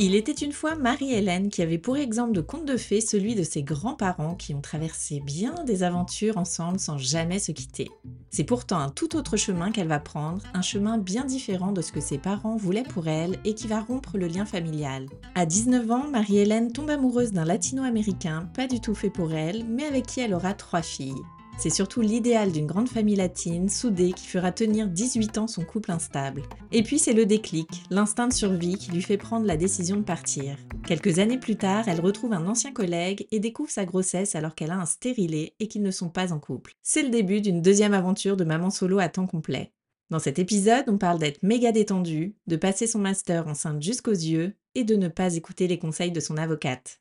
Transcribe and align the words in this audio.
Il 0.00 0.16
était 0.16 0.32
une 0.32 0.50
fois 0.50 0.74
Marie-Hélène 0.74 1.50
qui 1.50 1.62
avait 1.62 1.78
pour 1.78 1.96
exemple 1.96 2.32
de 2.32 2.40
conte 2.40 2.64
de 2.64 2.76
fées 2.76 3.00
celui 3.00 3.36
de 3.36 3.44
ses 3.44 3.62
grands-parents 3.62 4.34
qui 4.34 4.52
ont 4.52 4.60
traversé 4.60 5.20
bien 5.20 5.54
des 5.64 5.84
aventures 5.84 6.36
ensemble 6.36 6.80
sans 6.80 6.98
jamais 6.98 7.38
se 7.38 7.52
quitter. 7.52 7.88
C'est 8.30 8.42
pourtant 8.42 8.78
un 8.78 8.90
tout 8.90 9.14
autre 9.14 9.36
chemin 9.36 9.70
qu'elle 9.70 9.86
va 9.86 10.00
prendre, 10.00 10.42
un 10.52 10.62
chemin 10.62 10.98
bien 10.98 11.24
différent 11.24 11.70
de 11.70 11.80
ce 11.80 11.92
que 11.92 12.00
ses 12.00 12.18
parents 12.18 12.56
voulaient 12.56 12.82
pour 12.82 13.06
elle 13.06 13.38
et 13.44 13.54
qui 13.54 13.68
va 13.68 13.80
rompre 13.80 14.18
le 14.18 14.26
lien 14.26 14.44
familial. 14.44 15.06
À 15.36 15.46
19 15.46 15.88
ans, 15.92 16.08
Marie-Hélène 16.10 16.72
tombe 16.72 16.90
amoureuse 16.90 17.30
d'un 17.30 17.44
latino-américain 17.44 18.48
pas 18.52 18.66
du 18.66 18.80
tout 18.80 18.96
fait 18.96 19.10
pour 19.10 19.32
elle, 19.32 19.64
mais 19.64 19.84
avec 19.84 20.06
qui 20.06 20.18
elle 20.18 20.34
aura 20.34 20.54
trois 20.54 20.82
filles. 20.82 21.22
C'est 21.56 21.70
surtout 21.70 22.00
l'idéal 22.00 22.52
d'une 22.52 22.66
grande 22.66 22.88
famille 22.88 23.16
latine, 23.16 23.68
soudée, 23.68 24.12
qui 24.12 24.26
fera 24.26 24.52
tenir 24.52 24.88
18 24.88 25.38
ans 25.38 25.46
son 25.46 25.64
couple 25.64 25.92
instable. 25.92 26.42
Et 26.72 26.82
puis 26.82 26.98
c'est 26.98 27.12
le 27.12 27.26
déclic, 27.26 27.68
l'instinct 27.90 28.28
de 28.28 28.32
survie 28.32 28.76
qui 28.76 28.90
lui 28.90 29.02
fait 29.02 29.16
prendre 29.16 29.46
la 29.46 29.56
décision 29.56 29.96
de 29.96 30.02
partir. 30.02 30.56
Quelques 30.86 31.20
années 31.20 31.38
plus 31.38 31.56
tard, 31.56 31.88
elle 31.88 32.00
retrouve 32.00 32.32
un 32.32 32.46
ancien 32.46 32.72
collègue 32.72 33.26
et 33.30 33.40
découvre 33.40 33.70
sa 33.70 33.84
grossesse 33.84 34.34
alors 34.34 34.54
qu'elle 34.54 34.72
a 34.72 34.78
un 34.78 34.86
stérilet 34.86 35.54
et 35.60 35.68
qu'ils 35.68 35.82
ne 35.82 35.90
sont 35.90 36.10
pas 36.10 36.32
en 36.32 36.40
couple. 36.40 36.74
C'est 36.82 37.02
le 37.02 37.10
début 37.10 37.40
d'une 37.40 37.62
deuxième 37.62 37.94
aventure 37.94 38.36
de 38.36 38.44
maman 38.44 38.70
solo 38.70 38.98
à 38.98 39.08
temps 39.08 39.26
complet. 39.26 39.72
Dans 40.10 40.18
cet 40.18 40.38
épisode, 40.38 40.84
on 40.88 40.98
parle 40.98 41.18
d'être 41.18 41.42
méga 41.42 41.72
détendu, 41.72 42.36
de 42.46 42.56
passer 42.56 42.86
son 42.86 42.98
master 42.98 43.48
enceinte 43.48 43.82
jusqu'aux 43.82 44.10
yeux 44.10 44.54
et 44.74 44.84
de 44.84 44.96
ne 44.96 45.08
pas 45.08 45.34
écouter 45.34 45.66
les 45.66 45.78
conseils 45.78 46.12
de 46.12 46.20
son 46.20 46.36
avocate. 46.36 47.00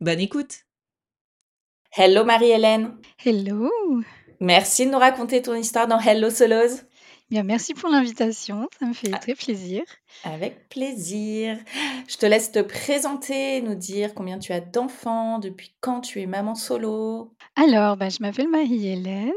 Bonne 0.00 0.20
écoute 0.20 0.64
Hello 1.94 2.24
Marie-Hélène. 2.24 2.96
Hello. 3.22 3.68
Merci 4.40 4.86
de 4.86 4.92
nous 4.92 4.98
raconter 4.98 5.42
ton 5.42 5.54
histoire 5.54 5.86
dans 5.86 6.00
Hello 6.00 6.30
Solos. 6.30 6.80
Bien, 7.28 7.42
merci 7.42 7.74
pour 7.74 7.90
l'invitation, 7.90 8.66
ça 8.80 8.86
me 8.86 8.94
fait 8.94 9.10
ah. 9.12 9.18
très 9.18 9.34
plaisir. 9.34 9.82
Avec 10.24 10.70
plaisir. 10.70 11.58
Je 12.08 12.16
te 12.16 12.24
laisse 12.24 12.50
te 12.50 12.60
présenter, 12.60 13.60
nous 13.60 13.74
dire 13.74 14.14
combien 14.14 14.38
tu 14.38 14.54
as 14.54 14.60
d'enfants, 14.60 15.38
depuis 15.38 15.74
quand 15.82 16.00
tu 16.00 16.22
es 16.22 16.26
maman 16.26 16.54
solo. 16.54 17.34
Alors, 17.56 17.98
bah, 17.98 18.08
je 18.08 18.22
m'appelle 18.22 18.48
Marie-Hélène, 18.48 19.30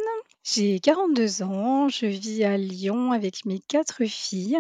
j'ai 0.45 0.79
42 0.79 1.43
ans, 1.43 1.89
je 1.89 2.05
vis 2.05 2.45
à 2.45 2.55
Lyon 2.55 3.11
avec 3.11 3.43
mes 3.43 3.59
quatre 3.59 4.05
filles 4.05 4.59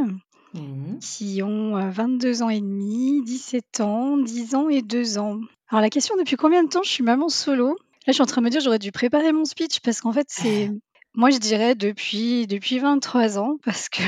mmh. 0.53 0.99
qui 0.99 1.41
ont 1.41 1.79
22 1.91 2.41
euh, 2.41 2.45
ans 2.45 2.49
et 2.49 2.59
demi, 2.59 3.23
17 3.23 3.79
ans, 3.79 4.17
10 4.17 4.55
ans 4.55 4.67
et 4.67 4.81
2 4.81 5.17
ans. 5.17 5.39
Alors 5.69 5.81
la 5.81 5.89
question 5.89 6.15
depuis 6.17 6.35
combien 6.35 6.63
de 6.63 6.69
temps 6.69 6.83
je 6.83 6.91
suis 6.91 7.03
maman 7.03 7.29
solo? 7.29 7.77
Là, 8.07 8.11
je 8.11 8.13
suis 8.13 8.21
en 8.21 8.25
train 8.25 8.41
de 8.41 8.45
me 8.45 8.51
dire, 8.51 8.61
j'aurais 8.61 8.79
dû 8.79 8.91
préparer 8.91 9.31
mon 9.31 9.45
speech 9.45 9.79
parce 9.81 10.01
qu'en 10.01 10.13
fait, 10.13 10.27
c'est. 10.29 10.69
Moi, 11.17 11.29
je 11.29 11.37
dirais 11.37 11.75
depuis, 11.75 12.45
depuis 12.45 12.77
23 12.79 13.39
ans 13.39 13.55
parce 13.63 13.87
que 13.87 14.01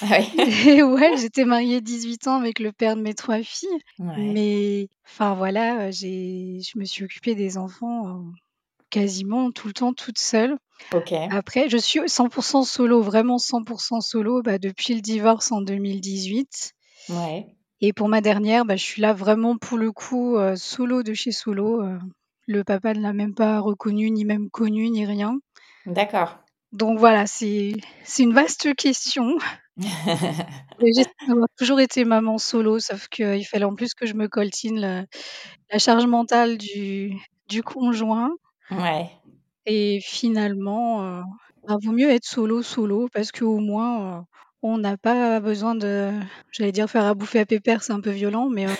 ah 0.00 0.20
ouais, 0.86 1.16
j'étais 1.18 1.44
mariée 1.44 1.80
18 1.80 2.28
ans 2.28 2.36
avec 2.36 2.60
le 2.60 2.70
père 2.70 2.94
de 2.94 3.02
mes 3.02 3.14
trois 3.14 3.42
filles. 3.42 3.68
Mais 3.98 4.86
enfin 5.04 5.34
voilà, 5.34 5.90
j'ai, 5.90 6.60
je 6.60 6.78
me 6.78 6.84
suis 6.84 7.02
occupée 7.02 7.34
des 7.34 7.58
enfants 7.58 8.06
euh, 8.06 8.20
quasiment 8.90 9.50
tout 9.50 9.66
le 9.66 9.72
temps 9.72 9.92
toute 9.92 10.18
seule. 10.18 10.56
Ok. 10.94 11.12
Après, 11.32 11.68
je 11.68 11.78
suis 11.78 11.98
100% 11.98 12.64
solo, 12.64 13.02
vraiment 13.02 13.38
100% 13.38 14.00
solo 14.00 14.40
bah, 14.42 14.58
depuis 14.58 14.94
le 14.94 15.00
divorce 15.00 15.50
en 15.50 15.62
2018. 15.62 16.74
Ouais. 17.08 17.46
Et 17.80 17.92
pour 17.92 18.08
ma 18.08 18.20
dernière, 18.20 18.64
bah, 18.64 18.76
je 18.76 18.84
suis 18.84 19.02
là 19.02 19.12
vraiment 19.12 19.56
pour 19.56 19.78
le 19.78 19.90
coup 19.90 20.36
euh, 20.36 20.54
solo 20.54 21.02
de 21.02 21.12
chez 21.12 21.32
solo. 21.32 21.82
euh, 21.82 21.98
le 22.46 22.64
papa 22.64 22.94
ne 22.94 23.00
l'a 23.00 23.12
même 23.12 23.34
pas 23.34 23.60
reconnu, 23.60 24.10
ni 24.10 24.24
même 24.24 24.50
connu, 24.50 24.90
ni 24.90 25.06
rien. 25.06 25.38
D'accord. 25.86 26.38
Donc 26.72 26.98
voilà, 26.98 27.26
c'est 27.26 27.72
une 28.18 28.32
vaste 28.32 28.74
question. 28.74 29.38
J'ai 29.76 31.04
toujours 31.56 31.80
été 31.80 32.04
maman 32.04 32.38
solo, 32.38 32.78
sauf 32.78 33.08
qu'il 33.08 33.44
fallait 33.46 33.64
en 33.64 33.74
plus 33.74 33.94
que 33.94 34.06
je 34.06 34.14
me 34.14 34.28
coltine 34.28 34.80
la, 34.80 35.04
la 35.70 35.78
charge 35.78 36.06
mentale 36.06 36.58
du, 36.58 37.16
du 37.48 37.62
conjoint. 37.62 38.30
Ouais. 38.70 39.10
Et 39.66 40.00
finalement, 40.02 41.04
euh, 41.04 41.20
bah, 41.66 41.76
vaut 41.82 41.92
mieux 41.92 42.10
être 42.10 42.24
solo, 42.24 42.62
solo, 42.62 43.08
parce 43.12 43.32
qu'au 43.32 43.58
moins, 43.58 44.18
euh, 44.18 44.20
on 44.62 44.78
n'a 44.78 44.96
pas 44.96 45.40
besoin 45.40 45.74
de, 45.74 46.10
j'allais 46.50 46.72
dire 46.72 46.88
faire 46.88 47.04
à 47.04 47.14
bouffer 47.14 47.40
à 47.40 47.46
pépère, 47.46 47.82
c'est 47.82 47.92
un 47.92 48.00
peu 48.00 48.10
violent, 48.10 48.48
mais 48.48 48.66
euh, 48.66 48.74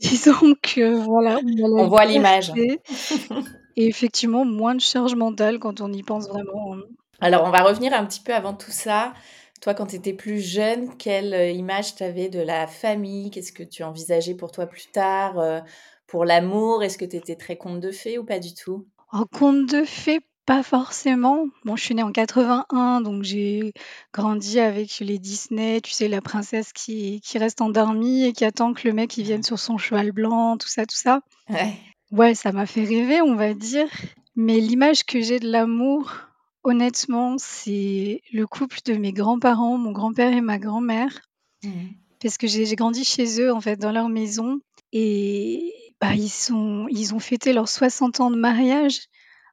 Disons 0.00 0.54
que 0.62 0.94
voilà, 0.94 1.38
on, 1.62 1.86
voit 1.86 2.04
l'image. 2.06 2.52
Et 3.76 3.86
effectivement, 3.86 4.44
moins 4.44 4.74
de 4.74 4.80
charge 4.80 5.14
mentale 5.14 5.58
quand 5.58 5.80
on 5.80 5.92
y 5.92 6.02
pense 6.02 6.28
vraiment. 6.28 6.74
Hein. 6.74 6.82
Alors, 7.20 7.44
on 7.44 7.50
va 7.50 7.62
revenir 7.62 7.92
un 7.92 8.04
petit 8.06 8.20
peu 8.20 8.34
avant 8.34 8.54
tout 8.54 8.70
ça. 8.70 9.12
Toi, 9.60 9.74
quand 9.74 9.86
tu 9.86 9.96
étais 9.96 10.14
plus 10.14 10.40
jeune, 10.40 10.96
quelle 10.96 11.34
euh, 11.34 11.50
image 11.50 11.94
tu 11.94 12.02
avais 12.02 12.30
de 12.30 12.40
la 12.40 12.66
famille? 12.66 13.30
Qu'est-ce 13.30 13.52
que 13.52 13.62
tu 13.62 13.82
envisageais 13.82 14.34
pour 14.34 14.52
toi 14.52 14.66
plus 14.66 14.86
tard 14.90 15.38
euh, 15.38 15.60
Pour 16.06 16.24
l'amour? 16.24 16.82
Est-ce 16.82 16.96
que 16.96 17.04
tu 17.04 17.16
étais 17.16 17.36
très 17.36 17.56
conte 17.56 17.80
de 17.80 17.90
fées 17.90 18.18
ou 18.18 18.24
pas 18.24 18.38
du 18.38 18.54
tout? 18.54 18.86
En 19.12 19.24
conte 19.24 19.66
de 19.66 19.84
fées, 19.84 20.20
pas 20.46 20.62
forcément. 20.62 21.46
Bon, 21.64 21.76
je 21.76 21.84
suis 21.84 21.94
née 21.94 22.02
en 22.02 22.12
81, 22.12 23.00
donc 23.00 23.22
j'ai 23.22 23.72
grandi 24.12 24.58
avec 24.58 24.98
les 25.00 25.18
Disney, 25.18 25.80
tu 25.80 25.92
sais, 25.92 26.08
la 26.08 26.20
princesse 26.20 26.72
qui, 26.72 27.20
qui 27.20 27.38
reste 27.38 27.60
endormie 27.60 28.24
et 28.24 28.32
qui 28.32 28.44
attend 28.44 28.72
que 28.72 28.88
le 28.88 28.94
mec 28.94 29.16
il 29.16 29.24
vienne 29.24 29.42
sur 29.42 29.58
son 29.58 29.78
cheval 29.78 30.12
blanc, 30.12 30.56
tout 30.56 30.68
ça, 30.68 30.86
tout 30.86 30.96
ça. 30.96 31.20
Ouais. 31.48 31.74
Ouais, 32.10 32.34
ça 32.34 32.50
m'a 32.52 32.66
fait 32.66 32.84
rêver, 32.84 33.22
on 33.22 33.36
va 33.36 33.54
dire. 33.54 33.88
Mais 34.34 34.58
l'image 34.58 35.04
que 35.04 35.20
j'ai 35.20 35.38
de 35.38 35.50
l'amour, 35.50 36.12
honnêtement, 36.64 37.36
c'est 37.38 38.22
le 38.32 38.46
couple 38.46 38.78
de 38.84 38.94
mes 38.94 39.12
grands-parents, 39.12 39.78
mon 39.78 39.92
grand-père 39.92 40.32
et 40.32 40.40
ma 40.40 40.58
grand-mère. 40.58 41.20
Mmh. 41.62 41.68
Parce 42.22 42.36
que 42.36 42.46
j'ai 42.46 42.74
grandi 42.74 43.04
chez 43.04 43.40
eux, 43.40 43.52
en 43.52 43.60
fait, 43.60 43.76
dans 43.76 43.92
leur 43.92 44.08
maison. 44.08 44.60
Et 44.92 45.72
bah, 46.00 46.14
ils, 46.14 46.28
sont, 46.28 46.86
ils 46.90 47.14
ont 47.14 47.20
fêté 47.20 47.52
leurs 47.52 47.68
60 47.68 48.20
ans 48.20 48.30
de 48.30 48.36
mariage. 48.36 49.02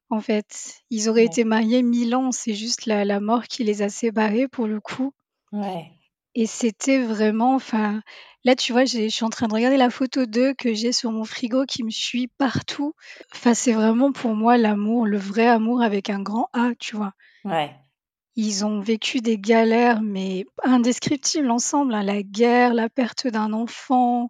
En 0.10 0.20
fait, 0.22 0.76
ils 0.90 1.08
auraient 1.10 1.26
été 1.26 1.46
mariés 1.46 1.82
mille 1.84 2.14
ans, 2.16 2.32
c'est 2.34 2.54
juste 2.56 2.86
la 2.88 3.06
la 3.06 3.20
mort 3.22 3.44
qui 3.46 3.64
les 3.64 3.82
a 3.82 3.90
séparés 3.90 4.48
pour 4.50 4.68
le 4.68 4.82
coup 4.82 5.14
Ouais. 5.52 5.92
et 6.36 6.46
c'était 6.46 7.00
vraiment 7.04 7.56
enfin, 7.56 8.02
là, 8.46 8.56
tu 8.56 8.72
vois, 8.72 8.86
je 8.86 9.10
suis 9.10 9.26
en 9.26 9.30
train 9.30 9.48
de 9.48 9.54
regarder 9.54 9.76
la 9.78 9.90
photo 9.90 10.26
d'eux 10.26 10.54
que 10.54 10.74
j'ai 10.74 10.92
sur 10.94 11.12
mon 11.12 11.26
frigo 11.26 11.66
qui 11.66 11.84
me 11.84 11.90
suit 11.90 12.28
partout. 12.28 12.94
Enfin, 13.34 13.54
c'est 13.54 13.74
vraiment 13.74 14.12
pour 14.12 14.36
moi 14.36 14.58
l'amour, 14.58 15.06
le 15.08 15.18
vrai 15.18 15.48
amour 15.48 15.82
avec 15.82 16.10
un 16.10 16.22
grand 16.22 16.50
A, 16.54 16.72
tu 16.80 16.96
vois? 16.96 17.14
Ouais. 17.44 17.76
Ils 18.38 18.64
ont 18.66 18.80
vécu 18.80 19.20
des 19.20 19.38
galères, 19.38 20.02
mais 20.02 20.46
indescriptibles 20.64 21.50
ensemble, 21.52 21.94
hein. 21.94 22.04
La 22.04 22.24
guerre, 22.24 22.74
la 22.74 22.88
perte 22.90 23.28
d'un 23.28 23.52
enfant, 23.52 24.30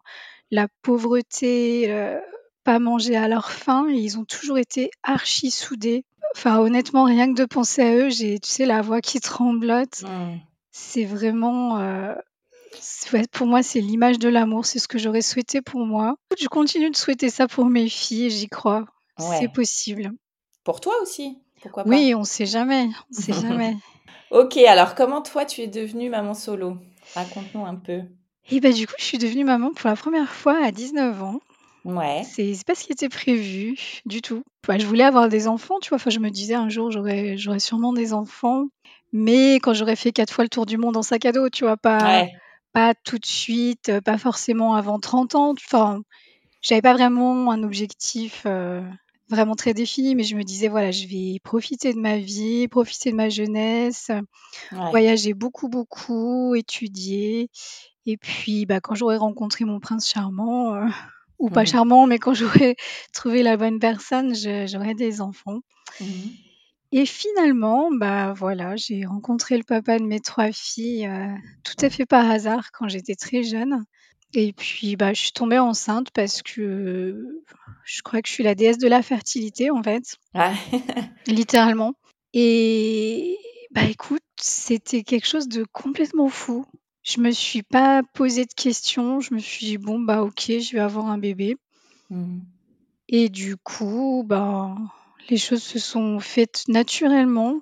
la 0.51 0.67
pauvreté, 0.81 1.91
euh, 1.91 2.19
pas 2.67 2.79
manger 2.79 3.15
à 3.15 3.29
leur 3.29 3.49
faim 3.49 3.87
et 3.89 3.95
ils 3.95 4.19
ont 4.19 4.25
toujours 4.25 4.57
été 4.57 4.91
archi 5.01 5.51
soudés. 5.51 6.03
Enfin, 6.35 6.59
honnêtement, 6.59 7.05
rien 7.05 7.33
que 7.33 7.39
de 7.39 7.45
penser 7.45 7.81
à 7.81 7.95
eux, 7.95 8.09
j'ai, 8.09 8.39
tu 8.39 8.49
sais, 8.49 8.65
la 8.65 8.81
voix 8.81 8.99
qui 8.99 9.21
tremblote. 9.21 10.01
Mmh. 10.03 10.39
C'est 10.71 11.05
vraiment, 11.05 11.79
euh, 11.79 12.13
pour 13.31 13.47
moi, 13.47 13.63
c'est 13.63 13.79
l'image 13.79 14.19
de 14.19 14.27
l'amour. 14.27 14.65
C'est 14.65 14.79
ce 14.79 14.89
que 14.89 14.97
j'aurais 14.97 15.21
souhaité 15.21 15.61
pour 15.61 15.85
moi. 15.85 16.17
Je 16.37 16.49
continue 16.49 16.89
de 16.91 16.97
souhaiter 16.97 17.29
ça 17.29 17.47
pour 17.47 17.67
mes 17.67 17.87
filles 17.87 18.29
j'y 18.29 18.49
crois. 18.49 18.83
C'est 19.17 19.47
possible. 19.47 20.11
Pour 20.65 20.81
toi 20.81 20.93
aussi, 21.01 21.37
pourquoi 21.61 21.85
pas? 21.85 21.89
Oui, 21.89 22.13
on 22.15 22.25
sait 22.25 22.45
jamais, 22.45 22.89
on 23.09 23.13
sait 23.13 23.31
jamais. 23.41 23.77
OK, 24.31 24.57
alors 24.57 24.93
comment 24.93 25.21
toi 25.21 25.45
tu 25.45 25.61
es 25.61 25.67
devenue 25.67 26.09
maman 26.09 26.33
solo? 26.33 26.75
Raconte-nous 27.15 27.65
un 27.65 27.75
peu. 27.75 28.01
Et 28.51 28.59
bah, 28.59 28.73
du 28.73 28.87
coup, 28.87 28.93
je 28.97 29.05
suis 29.05 29.17
devenue 29.17 29.45
maman 29.45 29.71
pour 29.73 29.89
la 29.89 29.95
première 29.95 30.33
fois 30.33 30.61
à 30.61 30.71
19 30.71 31.23
ans. 31.23 31.39
Ouais. 31.87 32.23
C'est 32.23 32.53
pas 32.65 32.75
ce 32.75 32.83
qui 32.83 32.91
était 32.91 33.09
prévu 33.09 33.75
du 34.05 34.21
tout. 34.21 34.43
Bah, 34.67 34.77
je 34.77 34.85
voulais 34.85 35.05
avoir 35.05 35.29
des 35.29 35.47
enfants, 35.47 35.79
tu 35.81 35.89
vois? 35.89 35.95
Enfin, 35.95 36.09
je 36.09 36.19
me 36.19 36.29
disais 36.29 36.53
un 36.53 36.67
jour 36.69 36.91
j'aurais 36.91 37.37
j'aurais 37.37 37.59
sûrement 37.59 37.93
des 37.93 38.13
enfants, 38.13 38.65
mais 39.13 39.55
quand 39.55 39.73
j'aurais 39.73 39.95
fait 39.95 40.11
quatre 40.11 40.33
fois 40.33 40.43
le 40.43 40.49
tour 40.49 40.65
du 40.65 40.77
monde 40.77 40.97
en 40.97 41.01
sac 41.01 41.25
à 41.25 41.31
dos, 41.31 41.49
tu 41.49 41.63
vois? 41.63 41.77
Pas 41.77 42.25
pas 42.73 42.93
tout 42.93 43.17
de 43.17 43.25
suite, 43.25 43.99
pas 44.01 44.17
forcément 44.17 44.75
avant 44.75 44.99
30 44.99 45.35
ans. 45.35 45.51
Enfin, 45.53 46.01
j'avais 46.61 46.81
pas 46.81 46.93
vraiment 46.93 47.51
un 47.51 47.63
objectif, 47.63 48.45
vraiment 49.29 49.55
très 49.55 49.73
défini, 49.73 50.15
mais 50.15 50.23
je 50.23 50.35
me 50.35 50.43
disais: 50.43 50.67
«Voilà, 50.69 50.91
je 50.91 51.07
vais 51.07 51.39
profiter 51.43 51.93
de 51.93 51.99
ma 51.99 52.17
vie, 52.17 52.67
profiter 52.67 53.11
de 53.11 53.15
ma 53.15 53.29
jeunesse, 53.29 54.11
voyager 54.91 55.33
beaucoup, 55.33 55.69
beaucoup, 55.69 56.55
étudier» 56.55 57.49
et 58.05 58.17
puis, 58.17 58.65
bah, 58.65 58.79
quand 58.81 58.95
j'aurais 58.95 59.17
rencontré 59.17 59.65
mon 59.65 59.79
prince 59.81 60.09
charmant, 60.09 60.75
ou 61.39 61.49
pas 61.49 61.63
mmh 61.63 61.67
charmant, 61.67 62.07
mais 62.07 62.19
quand 62.19 62.33
j'aurais 62.33 62.75
trouvé 63.13 63.43
la 63.43 63.57
bonne 63.57 63.79
personne, 63.79 64.33
j'aurais 64.35 64.95
des 64.95 65.21
enfants. 65.21 65.59
Mmh 66.01 66.05
et 66.91 67.05
finalement, 67.05 67.89
bah, 67.91 68.33
voilà, 68.33 68.75
j'ai 68.77 69.05
rencontré 69.05 69.57
le 69.57 69.63
papa 69.63 69.99
de 69.99 70.05
mes 70.05 70.21
trois 70.21 70.51
filles, 70.53 71.05
euh, 71.05 71.35
tout 71.63 71.85
à 71.85 71.89
fait 71.89 72.05
par 72.05 72.29
hasard 72.29 72.71
quand 72.71 72.87
j'étais 72.87 73.15
très 73.15 73.43
jeune. 73.43 73.83
Et 74.33 74.53
puis, 74.53 74.95
bah, 74.95 75.13
je 75.13 75.21
suis 75.21 75.31
tombée 75.31 75.59
enceinte 75.59 76.11
parce 76.11 76.41
que 76.41 77.41
je 77.83 78.01
crois 78.03 78.21
que 78.21 78.29
je 78.29 78.33
suis 78.33 78.43
la 78.43 78.55
déesse 78.55 78.77
de 78.77 78.87
la 78.87 79.01
fertilité, 79.01 79.69
en 79.69 79.83
fait. 79.83 80.15
Ah. 80.33 80.53
Littéralement. 81.27 81.93
Et 82.33 83.37
bah, 83.71 83.83
écoute, 83.83 84.21
c'était 84.39 85.03
quelque 85.03 85.27
chose 85.27 85.49
de 85.49 85.65
complètement 85.65 86.29
fou. 86.29 86.65
Je 87.07 87.21
me 87.21 87.31
suis 87.31 87.63
pas 87.63 88.03
posé 88.03 88.43
de 88.43 88.53
questions. 88.53 89.21
Je 89.21 89.33
me 89.33 89.39
suis 89.39 89.65
dit: 89.65 89.77
«Bon, 89.77 89.97
bah, 89.97 90.23
OK, 90.23 90.43
je 90.47 90.73
vais 90.73 90.81
avoir 90.81 91.05
un 91.05 91.17
bébé» 91.17 91.55
mmh. 92.09 92.39
et 93.07 93.29
du 93.29 93.55
coup, 93.55 94.25
bah, 94.27 94.75
les 95.29 95.37
choses 95.37 95.63
se 95.63 95.79
sont 95.79 96.19
faites 96.19 96.65
naturellement. 96.67 97.61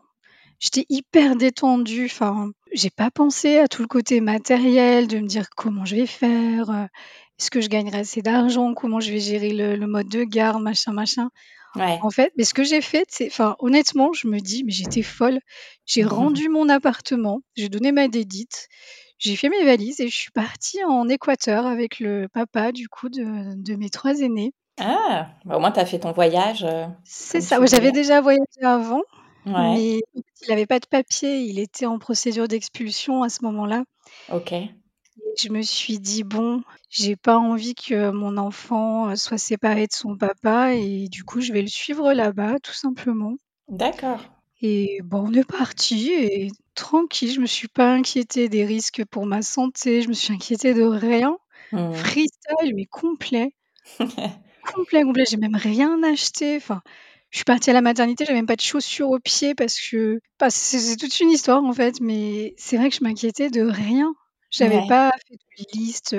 J'étais 0.59 0.87
hyper 0.89 1.35
détendue, 1.35 2.05
enfin, 2.05 2.53
j'ai 2.73 2.89
pas 2.89 3.11
pensé 3.11 3.59
à 3.59 3.67
tout 3.67 3.83
le 3.83 3.87
côté 3.87 4.19
matériel, 4.19 5.07
de 5.07 5.19
me 5.19 5.27
dire: 5.27 5.47
«Comment 5.55 5.85
je 5.85 5.95
vais 5.95 6.07
faire? 6.07 6.71
Euh, 6.71 6.85
est-ce 7.37 7.51
que 7.51 7.61
je 7.61 7.67
gagnerai 7.67 7.99
assez 7.99 8.23
d'argent? 8.23 8.73
Comment 8.73 8.99
je 8.99 9.11
vais 9.11 9.19
gérer 9.19 9.51
le 9.51 9.85
mode 9.85 10.09
de 10.09 10.23
garde?» 10.23 10.63
machin, 10.63 10.91
machin. 10.91 11.29
En 11.75 12.09
fait, 12.09 12.31
mais 12.37 12.45
ce 12.45 12.53
que 12.53 12.63
j'ai 12.63 12.81
fait, 12.81 13.05
c'est 13.09 13.27
enfin, 13.27 13.55
honnêtement, 13.59 14.11
je 14.13 14.27
me 14.27 14.39
dis: 14.39 14.63
«Mais 14.63 14.71
j'étais 14.71 15.03
folle». 15.03 15.39
J'ai 15.85 16.03
rendu 16.03 16.49
mon 16.49 16.67
appartement, 16.69 17.41
j'ai 17.55 17.69
donné 17.69 17.91
ma 17.91 18.07
dédite, 18.07 18.69
j'ai 19.17 19.35
fait 19.35 19.49
mes 19.49 19.63
valises 19.65 19.99
et 20.01 20.07
je 20.07 20.15
suis 20.15 20.31
partie 20.31 20.83
en 20.83 21.07
Équateur 21.07 21.65
avec 21.65 21.99
le 21.99 22.27
papa 22.27 22.71
du 22.71 22.87
coup 22.89 23.09
de 23.09 23.75
mes 23.75 23.89
trois 23.89 24.19
aînés. 24.21 24.53
Ah! 24.79 25.29
Bah, 25.45 25.55
au 25.55 25.59
moins 25.59 25.71
tu 25.71 25.79
as 25.79 25.85
fait 25.85 25.99
ton 25.99 26.11
voyage, 26.11 26.63
euh, 26.63 26.85
C'est 27.05 27.41
ça, 27.41 27.63
j'avais 27.65 27.91
déjà 27.91 28.19
voyagé 28.21 28.43
avant, 28.63 29.01
mais 29.45 30.01
il 30.15 30.49
n'avait 30.49 30.65
pas 30.65 30.79
de 30.79 30.87
papier, 30.87 31.39
il 31.39 31.59
était 31.59 31.85
en 31.85 31.97
procédure 31.97 32.47
d'expulsion 32.47 33.23
à 33.23 33.29
ce 33.29 33.43
moment-là 33.43 33.83
OK. 34.31 34.53
je 35.37 35.49
me 35.49 35.61
suis 35.61 35.99
dit: 35.99 36.23
«Bon, 36.23 36.61
j'ai 36.89 37.15
pas 37.15 37.37
envie 37.37 37.75
que 37.75 38.11
mon 38.11 38.37
enfant, 38.37 39.09
euh, 39.09 39.15
soit 39.15 39.37
séparé 39.37 39.87
de 39.87 39.93
son 39.93 40.17
papa 40.17 40.73
et 40.73 41.07
du 41.07 41.23
coup, 41.23 41.39
je 41.41 41.53
vais 41.53 41.61
le 41.61 41.67
suivre 41.67 42.11
là-bas, 42.13 42.59
tout 42.61 42.73
simplement» 42.73 43.35
D'accord. 43.69 44.19
Et 44.65 44.99
bon, 45.03 45.27
on 45.27 45.33
est 45.33 45.43
parti 45.43 46.11
et 46.11 46.49
tranquille, 46.73 47.31
je 47.31 47.39
me 47.39 47.45
suis 47.45 47.67
pas 47.67 47.93
inquiétée 47.93 48.49
des 48.49 48.65
risques 48.65 49.05
pour 49.05 49.27
ma 49.27 49.43
santé, 49.43 50.01
je 50.01 50.07
me 50.07 50.13
suis 50.13 50.33
inquiétée 50.33 50.73
de 50.73 50.81
rien. 50.81 51.37
Mmh. 51.71 51.93
Freestyle, 51.93 52.73
mais 52.75 52.85
complet. 52.85 53.53
Complet, 54.73 55.03
complet, 55.03 55.25
j'ai 55.29 55.37
même 55.37 55.55
rien 55.55 56.01
acheté, 56.01 56.55
enfin, 56.57 56.81
je 57.29 57.37
suis 57.37 57.45
partie 57.45 57.69
à 57.69 57.73
la 57.73 57.81
maternité, 57.81 58.25
j'avais 58.25 58.39
même 58.39 58.47
pas 58.47 58.55
de 58.55 58.61
chaussures 58.61 59.11
aux 59.11 59.19
pieds 59.19 59.53
parce 59.53 59.79
que 59.79 60.19
bah, 60.39 60.49
c'est 60.49 60.95
toute 60.95 61.19
une 61.19 61.29
histoire 61.29 61.63
en 61.63 61.71
fait, 61.71 62.01
mais 62.01 62.55
c'est 62.57 62.77
vrai 62.77 62.89
que 62.89 62.95
je 62.95 63.03
m'inquiétais 63.03 63.51
de 63.51 63.61
rien. 63.61 64.15
J'avais 64.49 64.81
pas 64.87 65.11
fait 65.27 65.35
de 65.35 65.77
liste, 65.79 66.15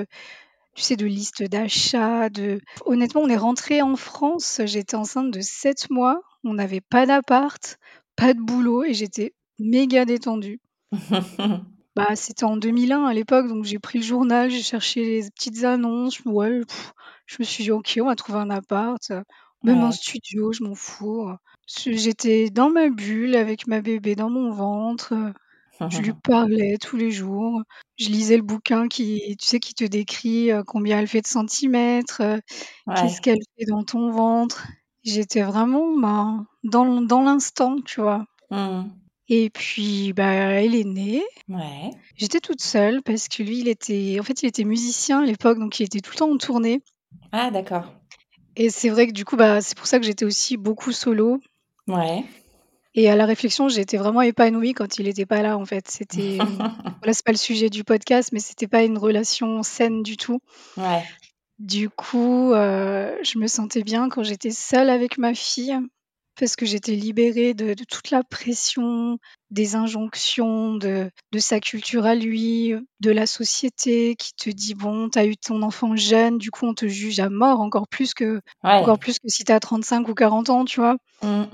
tu 0.76 0.82
sais, 0.82 0.94
de 0.94 1.06
liste 1.06 1.42
d'achat, 1.42 2.28
de 2.28 2.60
honnêtement, 2.84 3.22
on 3.22 3.28
est 3.28 3.36
rentré 3.36 3.82
en 3.82 3.96
France, 3.96 4.60
j'étais 4.64 4.94
enceinte 4.94 5.32
de 5.32 5.40
7 5.40 5.90
mois, 5.90 6.20
on 6.44 6.54
n'avait 6.54 6.80
pas 6.80 7.04
d'appart, 7.04 7.78
pas 8.16 8.34
de 8.34 8.40
boulot 8.40 8.84
et 8.84 8.94
j'étais 8.94 9.34
méga 9.58 10.04
détendue. 10.04 10.60
Bah, 11.96 12.14
c'était 12.14 12.44
en 12.44 12.58
2001 12.58 13.06
à 13.06 13.14
l'époque, 13.14 13.48
donc 13.48 13.64
j'ai 13.64 13.78
pris 13.78 14.00
le 14.00 14.04
journal, 14.04 14.50
j'ai 14.50 14.60
cherché 14.62 15.02
les 15.02 15.30
petites 15.30 15.64
annonces, 15.64 16.20
ouais, 16.26 16.60
je 17.24 17.36
me 17.38 17.44
suis 17.44 17.64
dit: 17.64 17.70
«OK, 17.70 17.98
on 18.02 18.04
va 18.04 18.14
trouver 18.14 18.38
un 18.38 18.50
appart, 18.50 19.00
même 19.62 19.78
un 19.78 19.92
studio, 19.92 20.52
je 20.52 20.62
m'en 20.62 20.74
fous». 20.74 21.26
j'étais 21.66 22.50
dans 22.50 22.68
ma 22.68 22.90
bulle 22.90 23.34
avec 23.34 23.66
ma 23.66 23.80
bébé 23.80 24.14
dans 24.14 24.28
mon 24.28 24.50
ventre, 24.50 25.14
je 25.88 26.02
lui 26.02 26.12
parlais 26.22 26.76
tous 26.78 26.98
les 26.98 27.10
jours. 27.10 27.62
Je 27.98 28.10
lisais 28.10 28.36
le 28.36 28.42
bouquin 28.42 28.88
qui 28.88 29.34
tu 29.40 29.46
sais, 29.46 29.58
qui 29.58 29.72
te 29.74 29.84
décrit, 29.84 30.50
combien 30.66 30.98
elle 31.00 31.08
fait 31.08 31.22
de 31.22 31.26
centimètres, 31.26 32.20
qu'est-ce 32.94 33.22
qu'elle 33.22 33.38
fait 33.58 33.64
dans 33.64 33.84
ton 33.84 34.10
ventre. 34.10 34.66
J'étais 35.06 35.42
vraiment, 35.42 35.96
ben, 35.96 36.46
dans 36.64 37.00
dans 37.00 37.22
l'instant, 37.22 37.76
tu 37.80 38.00
vois? 38.00 38.26
Mmh. 38.50 38.82
Et 39.28 39.50
puis, 39.50 40.12
bah, 40.12 40.32
elle 40.32 40.74
est 40.74 40.84
née. 40.84 41.22
Ouais. 41.48 41.90
J'étais 42.16 42.40
toute 42.40 42.60
seule 42.60 43.02
parce 43.02 43.28
que 43.28 43.42
lui, 43.42 43.60
il 43.60 43.68
était 43.68 44.18
en 44.20 44.22
fait, 44.22 44.42
il 44.42 44.46
était 44.46 44.64
musicien 44.64 45.22
à 45.22 45.24
l'époque, 45.24 45.58
donc 45.58 45.80
il 45.80 45.84
était 45.84 46.00
tout 46.00 46.12
le 46.12 46.18
temps 46.18 46.30
en 46.30 46.36
tournée. 46.36 46.82
Ah 47.32 47.50
d'accord. 47.50 47.92
Et 48.56 48.68
c'est 48.70 48.88
vrai 48.88 49.06
que 49.06 49.12
du 49.12 49.24
coup, 49.24 49.36
bah, 49.36 49.60
c'est 49.60 49.76
pour 49.76 49.86
ça 49.86 49.98
que 49.98 50.04
j'étais 50.04 50.24
aussi 50.24 50.56
beaucoup 50.56 50.92
solo. 50.92 51.40
Ouais. 51.88 52.24
Et 52.94 53.10
à 53.10 53.14
la 53.14 53.26
réflexion, 53.26 53.68
j'étais 53.68 53.98
vraiment 53.98 54.22
épanouie 54.22 54.72
quand 54.72 54.98
il 54.98 55.06
était 55.06 55.26
pas 55.26 55.42
là, 55.42 55.58
en 55.58 55.66
fait. 55.66 55.86
C'était, 55.88 56.38
voilà, 57.00 57.12
c'est 57.12 57.24
pas 57.24 57.32
le 57.32 57.36
sujet 57.36 57.68
du 57.68 57.84
podcast, 57.84 58.30
mais 58.32 58.40
c'était 58.40 58.66
pas 58.66 58.82
une 58.82 58.96
relation 58.96 59.62
saine 59.62 60.02
du 60.02 60.16
tout. 60.16 60.40
Ouais. 60.78 61.04
Du 61.58 61.88
coup, 61.88 62.52
euh, 62.52 63.16
je 63.22 63.38
me 63.38 63.46
sentais 63.46 63.82
bien 63.82 64.08
quand 64.08 64.22
j'étais 64.22 64.50
seule 64.50 64.90
avec 64.90 65.18
ma 65.18 65.34
fille 65.34 65.76
parce 66.38 66.54
que 66.54 66.66
j'étais 66.66 66.92
libérée 66.92 67.54
de, 67.54 67.74
toute 67.84 68.10
la 68.10 68.22
pression, 68.22 69.18
des 69.50 69.74
injonctions, 69.74 70.74
de, 70.74 71.10
sa 71.38 71.60
culture 71.60 72.04
à 72.04 72.14
lui, 72.14 72.74
de 73.00 73.10
la 73.10 73.26
société 73.26 74.16
qui 74.16 74.34
te 74.34 74.50
dit 74.50 74.74
bon, 74.74 75.08
t'as 75.08 75.24
eu 75.24 75.36
ton 75.36 75.62
enfant 75.62 75.96
jeune, 75.96 76.36
du 76.36 76.50
coup 76.50 76.66
on 76.66 76.74
te 76.74 76.86
juge 76.86 77.20
à 77.20 77.30
mort 77.30 77.60
encore 77.60 77.88
plus 77.88 78.12
que 78.12 78.42
encore 78.62 78.98
plus 78.98 79.18
que 79.18 79.28
si 79.28 79.44
t'as 79.44 79.60
35 79.60 80.08
ou 80.08 80.14
40 80.14 80.50
ans, 80.50 80.64
tu 80.66 80.80
vois. 80.80 80.96
Mmh. 81.22 81.44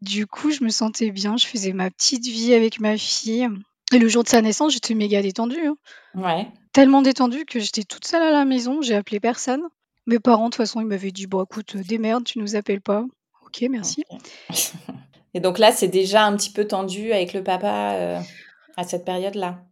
Du 0.00 0.26
coup, 0.26 0.50
je 0.50 0.64
me 0.64 0.70
sentais 0.70 1.10
bien, 1.10 1.36
je 1.36 1.46
faisais 1.46 1.74
ma 1.74 1.90
petite 1.90 2.24
vie 2.24 2.54
avec 2.54 2.80
ma 2.80 2.96
fille. 2.96 3.46
Et 3.92 3.98
le 3.98 4.08
jour 4.08 4.24
de 4.24 4.28
sa 4.28 4.40
naissance, 4.40 4.72
j'étais 4.72 4.94
méga 4.94 5.20
détendue. 5.20 5.66
Hein. 5.66 5.76
Ouais. 6.14 6.48
Tellement 6.72 7.02
détendue 7.02 7.44
que 7.44 7.58
j'étais 7.58 7.82
toute 7.82 8.06
seule 8.06 8.22
à 8.22 8.30
la 8.30 8.44
maison, 8.44 8.80
j'ai 8.80 8.94
appelé 8.94 9.18
personne. 9.20 9.62
Mes 10.06 10.18
parents, 10.18 10.46
de 10.46 10.50
toute 10.50 10.56
façon, 10.56 10.80
ils 10.80 10.86
m'avaient 10.86 11.10
dit 11.10 11.26
bon, 11.26 11.42
écoute, 11.42 11.76
démerde, 11.76 12.24
tu 12.24 12.38
nous 12.38 12.56
appelles 12.56 12.80
pas. 12.80 13.04
OK, 13.44 13.64
merci. 13.68 14.04
Et 15.34 15.40
donc 15.40 15.58
là, 15.58 15.72
c'est 15.72 15.88
déjà 15.88 16.24
un 16.24 16.36
petit 16.36 16.50
peu 16.50 16.66
tendu 16.66 17.12
avec 17.12 17.32
le 17.32 17.42
papa, 17.42 17.92
euh, 17.94 18.20
à 18.76 18.84
cette 18.84 19.04
période-là? 19.04 19.64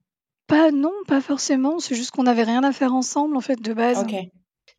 Pas 0.47 0.71
non, 0.71 0.93
pas 1.07 1.21
forcément, 1.21 1.79
c'est 1.79 1.95
juste 1.95 2.11
qu'on 2.11 2.23
n'avait 2.23 2.45
rien 2.45 2.65
à 2.65 2.73
faire 2.73 2.95
ensemble, 2.95 3.37
en 3.37 3.41
fait, 3.41 3.61
de 3.61 3.73
base. 3.73 4.01
OK. 4.01 4.15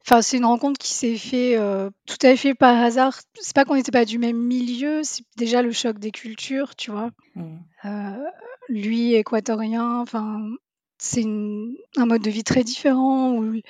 Enfin, 0.05 0.21
c'est 0.21 0.37
une 0.37 0.45
rencontre 0.45 0.79
qui 0.79 0.93
s'est 0.93 1.17
fait, 1.17 1.57
euh, 1.57 1.89
tout 2.07 2.25
à 2.25 2.35
fait 2.35 2.55
par 2.55 2.81
hasard. 2.81 3.19
C'est 3.39 3.53
pas 3.53 3.65
qu'on 3.65 3.75
n'était 3.75 3.91
pas 3.91 4.05
du 4.05 4.17
même 4.17 4.37
milieu, 4.37 5.03
c'est 5.03 5.23
déjà 5.37 5.61
le 5.61 5.71
choc 5.71 5.99
des 5.99 6.11
cultures, 6.11 6.75
tu 6.75 6.89
vois? 6.89 7.11
Mmh. 7.35 7.57
Euh, 7.85 8.25
lui 8.69 9.13
équatorien, 9.13 9.99
enfin, 9.99 10.41
c'est 10.99 11.23
un 11.23 12.05
mode 12.05 12.21
de 12.21 12.29
vie 12.29 12.43
très 12.43 12.63
différent 12.63 13.33
où 13.33 13.61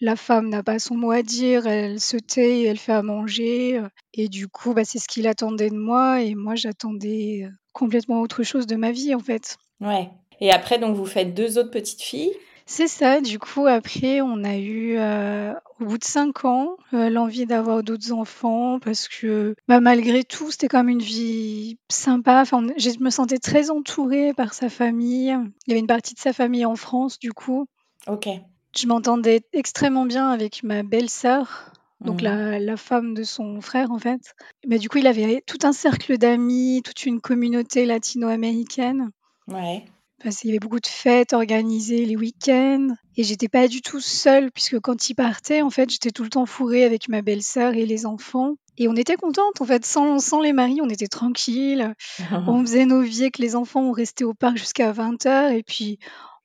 la 0.00 0.16
femme 0.16 0.48
n'a 0.48 0.62
pas 0.62 0.78
son 0.78 0.96
mot 0.96 1.10
à 1.12 1.22
dire, 1.22 1.66
elle 1.66 2.00
se 2.00 2.16
tait, 2.16 2.64
elle 2.64 2.78
fait 2.78 2.92
à 2.92 3.02
manger. 3.02 3.78
Euh, 3.78 3.88
et 4.12 4.28
du 4.28 4.48
coup, 4.48 4.74
bah, 4.74 4.84
c'est 4.84 4.98
ce 4.98 5.08
qu'il 5.08 5.26
attendait 5.26 5.70
de 5.70 5.76
moi 5.76 6.20
et 6.20 6.34
moi 6.34 6.54
j'attendais 6.54 7.44
euh, 7.44 7.50
complètement 7.72 8.20
autre 8.20 8.42
chose 8.42 8.66
de 8.66 8.76
ma 8.76 8.92
vie 8.92 9.14
en 9.14 9.20
fait. 9.20 9.56
Ouais. 9.80 10.10
Et 10.40 10.50
après, 10.50 10.78
donc 10.78 10.94
vous 10.96 11.06
faites 11.06 11.34
deux 11.34 11.58
autres 11.58 11.70
petites 11.70 12.02
filles? 12.02 12.32
C'est 12.66 12.88
ça, 12.88 13.20
du 13.20 13.38
coup, 13.38 13.66
après, 13.66 14.22
on 14.22 14.42
a 14.42 14.56
eu, 14.56 14.96
heu, 14.96 15.52
au 15.80 15.84
bout 15.84 15.98
de 15.98 16.04
5 16.04 16.44
ans, 16.46 16.76
heu, 16.94 17.10
l'envie 17.10 17.44
d'avoir 17.44 17.82
d'autres 17.82 18.10
enfants 18.12 18.78
parce 18.80 19.06
que, 19.06 19.54
bah, 19.68 19.80
malgré 19.80 20.24
tout, 20.24 20.50
c'était 20.50 20.68
quand 20.68 20.78
même 20.78 20.88
une 20.88 21.02
vie 21.02 21.78
sympa. 21.90 22.40
Enfin, 22.40 22.66
je 22.78 22.90
me 23.00 23.10
sentais 23.10 23.38
très 23.38 23.70
entourée 23.70 24.32
par 24.32 24.54
sa 24.54 24.70
famille. 24.70 25.28
Il 25.66 25.68
y 25.68 25.72
avait 25.72 25.80
une 25.80 25.86
partie 25.86 26.14
de 26.14 26.18
sa 26.20 26.32
famille 26.32 26.64
en 26.64 26.74
France, 26.76 27.18
du 27.18 27.32
coup. 27.32 27.66
OK. 28.06 28.28
Je 28.76 28.86
m'entendais 28.86 29.42
extrêmement 29.52 30.06
bien 30.06 30.28
avec 30.30 30.62
ma 30.62 30.82
belle-sœur, 30.82 31.70
donc 32.00 32.22
Mmh. 32.22 32.24
la 32.24 32.58
la 32.60 32.76
femme 32.76 33.14
de 33.14 33.22
son 33.24 33.60
frère, 33.60 33.92
en 33.92 33.98
fait. 33.98 34.34
Mais 34.66 34.78
du 34.78 34.88
coup, 34.88 34.98
il 34.98 35.06
avait 35.06 35.42
tout 35.46 35.58
un 35.64 35.72
cercle 35.72 36.16
d'amis, 36.18 36.80
toute 36.84 37.04
une 37.04 37.20
communauté 37.20 37.84
latino-américaine. 37.84 39.10
Ouais. 39.48 39.84
Parce 40.24 40.38
qu'il 40.38 40.48
y 40.48 40.52
avait 40.54 40.58
beaucoup 40.58 40.80
de 40.80 40.86
fêtes 40.86 41.34
organisées 41.34 42.06
les 42.06 42.16
week-ends 42.16 42.88
et 43.18 43.24
j'étais 43.24 43.48
pas 43.48 43.68
du 43.68 43.82
tout 43.82 44.00
seule 44.00 44.50
puisque 44.50 44.80
quand 44.80 45.10
il 45.10 45.14
partait, 45.14 45.60
en 45.60 45.68
fait, 45.68 45.90
j'étais 45.90 46.12
tout 46.12 46.22
le 46.22 46.30
temps 46.30 46.46
fourrée 46.46 46.82
avec 46.82 47.10
ma 47.10 47.20
belle-sœur 47.20 47.74
et 47.74 47.84
les 47.84 48.06
enfants 48.06 48.54
et 48.78 48.88
on 48.88 48.96
était 48.96 49.16
contentes, 49.16 49.60
en 49.60 49.66
fait, 49.66 49.84
sans 49.84 50.18
sans 50.20 50.40
les 50.40 50.54
maris, 50.54 50.80
on 50.82 50.88
était 50.88 51.08
tranquilles. 51.08 51.92
On 52.48 52.62
faisait 52.62 52.86
nos 52.86 53.02
vies 53.02 53.24
avec 53.24 53.36
les 53.36 53.54
enfants, 53.54 53.82
on 53.82 53.92
restait 53.92 54.24
au 54.24 54.32
parc 54.32 54.56
jusqu'à 54.56 54.92
20:00 54.92 55.52
et 55.52 55.62
puis 55.62 55.98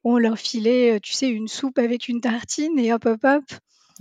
on 0.03 0.17
leur 0.17 0.37
filait, 0.37 0.97
heu, 0.97 0.99
tu 0.99 1.13
sais, 1.13 1.29
une 1.29 1.47
soupe 1.47 1.79
avec 1.79 2.09
une 2.09 2.19
tartine 2.19 2.77
et 2.77 2.91
hop, 2.93 3.05
hop, 3.05 3.23
hop. 3.23 3.43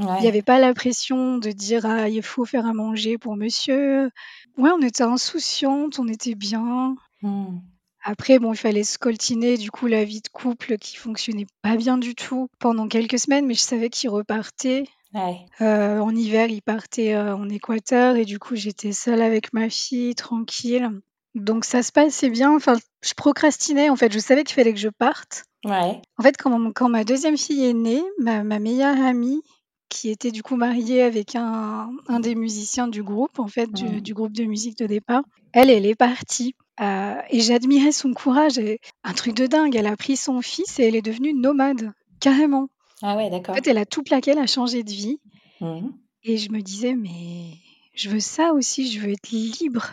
Il 0.00 0.04
y 0.04 0.06
Ouais. 0.08 0.28
avait 0.28 0.42
pas 0.42 0.58
la 0.58 0.74
pression 0.74 1.38
de 1.38 1.50
dire: 1.52 1.86
«Ah, 1.86 2.08
il 2.08 2.22
faut 2.22 2.44
faire 2.44 2.66
à 2.66 2.72
manger 2.72 3.16
pour 3.16 3.36
monsieur». 3.36 4.10
Ouais, 4.56 4.70
on 4.72 4.82
était 4.82 5.04
insouciantes, 5.04 5.98
on 6.00 6.08
était 6.08 6.34
bien. 6.34 6.96
Mmh. 7.22 7.58
Après, 8.04 8.38
bon, 8.38 8.52
il 8.52 8.56
fallait 8.56 8.84
scoltiner 8.84 9.56
du 9.58 9.70
coup 9.70 9.86
la 9.86 10.04
vie 10.04 10.20
de 10.20 10.28
couple 10.28 10.78
qui 10.78 10.96
fonctionnait 10.96 11.46
pas 11.62 11.76
bien 11.76 11.98
du 11.98 12.14
tout 12.14 12.48
pendant 12.58 12.88
quelques 12.88 13.18
semaines, 13.18 13.46
mais 13.46 13.54
je 13.54 13.60
savais 13.60 13.90
qu'il 13.90 14.10
repartait. 14.10 14.84
Ouais. 15.14 15.38
Heu, 15.60 16.00
en 16.00 16.14
hiver, 16.14 16.48
il 16.48 16.62
partait, 16.62 17.14
heu, 17.14 17.32
en 17.34 17.48
Équateur 17.48 18.16
et 18.16 18.24
du 18.24 18.38
coup, 18.38 18.56
j'étais 18.56 18.92
seule 18.92 19.22
avec 19.22 19.52
ma 19.52 19.68
fille, 19.70 20.14
tranquille. 20.14 20.90
Donc 21.34 21.64
ça 21.64 21.82
se 21.82 21.92
passait 21.92 22.30
bien, 22.30 22.54
enfin, 22.54 22.76
je 23.02 23.14
procrastinais 23.14 23.90
en 23.90 23.96
fait, 23.96 24.12
je 24.12 24.18
savais 24.18 24.44
qu'il 24.44 24.54
fallait 24.54 24.72
que 24.74 24.80
je 24.80 24.88
parte. 24.88 25.44
Ouais. 25.64 26.00
En 26.18 26.22
fait, 26.22 26.36
quand 26.36 26.50
mon 26.56 26.72
quand 26.72 26.88
ma 26.88 27.04
2e 27.04 27.36
fille 27.36 27.64
est 27.64 27.74
née, 27.74 28.02
ma 28.18 28.42
ma 28.44 28.58
meilleure 28.58 29.00
amie, 29.00 29.42
qui 29.88 30.10
était 30.10 30.30
du 30.30 30.42
coup 30.42 30.56
mariée 30.56 31.02
avec 31.02 31.36
un 31.36 31.90
un 32.08 32.20
des 32.20 32.34
musiciens 32.34 32.88
du 32.88 33.02
groupe, 33.02 33.38
en 33.38 33.48
fait, 33.48 33.72
du 33.72 33.84
Mmh. 33.96 34.00
du 34.00 34.14
groupe 34.14 34.32
de 34.32 34.44
musique 34.44 34.78
de 34.78 34.86
départ, 34.86 35.22
elle, 35.52 35.70
elle 35.70 35.86
est 35.86 35.94
partie, 35.96 36.54
heu 36.80 37.16
et 37.30 37.40
j'admirais 37.40 37.92
son 37.92 38.12
courage 38.14 38.58
et 38.58 38.80
un 39.04 39.12
truc 39.14 39.34
de 39.34 39.46
dingue, 39.46 39.76
elle 39.76 39.86
a 39.86 39.96
pris 39.96 40.16
son 40.16 40.40
fils 40.42 40.78
et 40.78 40.84
elle 40.84 40.96
est 40.96 41.02
devenue 41.02 41.34
nomade, 41.34 41.92
carrément. 42.20 42.68
Ah 43.02 43.16
ouais, 43.16 43.26
En 43.26 43.30
d'accord. 43.30 43.54
fait, 43.54 43.66
elle 43.68 43.78
a 43.78 43.86
tout 43.86 44.02
plaqué, 44.02 44.32
elle 44.32 44.38
a 44.38 44.46
changé 44.46 44.82
de 44.82 44.90
vie 44.90 45.18
Mmh 45.60 45.88
et 46.24 46.36
je 46.36 46.50
me 46.50 46.60
disais: 46.60 46.94
«Mais 46.94 47.52
je 47.94 48.10
veux 48.10 48.20
ça 48.20 48.52
aussi, 48.52 48.90
je 48.90 49.00
veux 49.00 49.10
être 49.12 49.30
libre». 49.30 49.92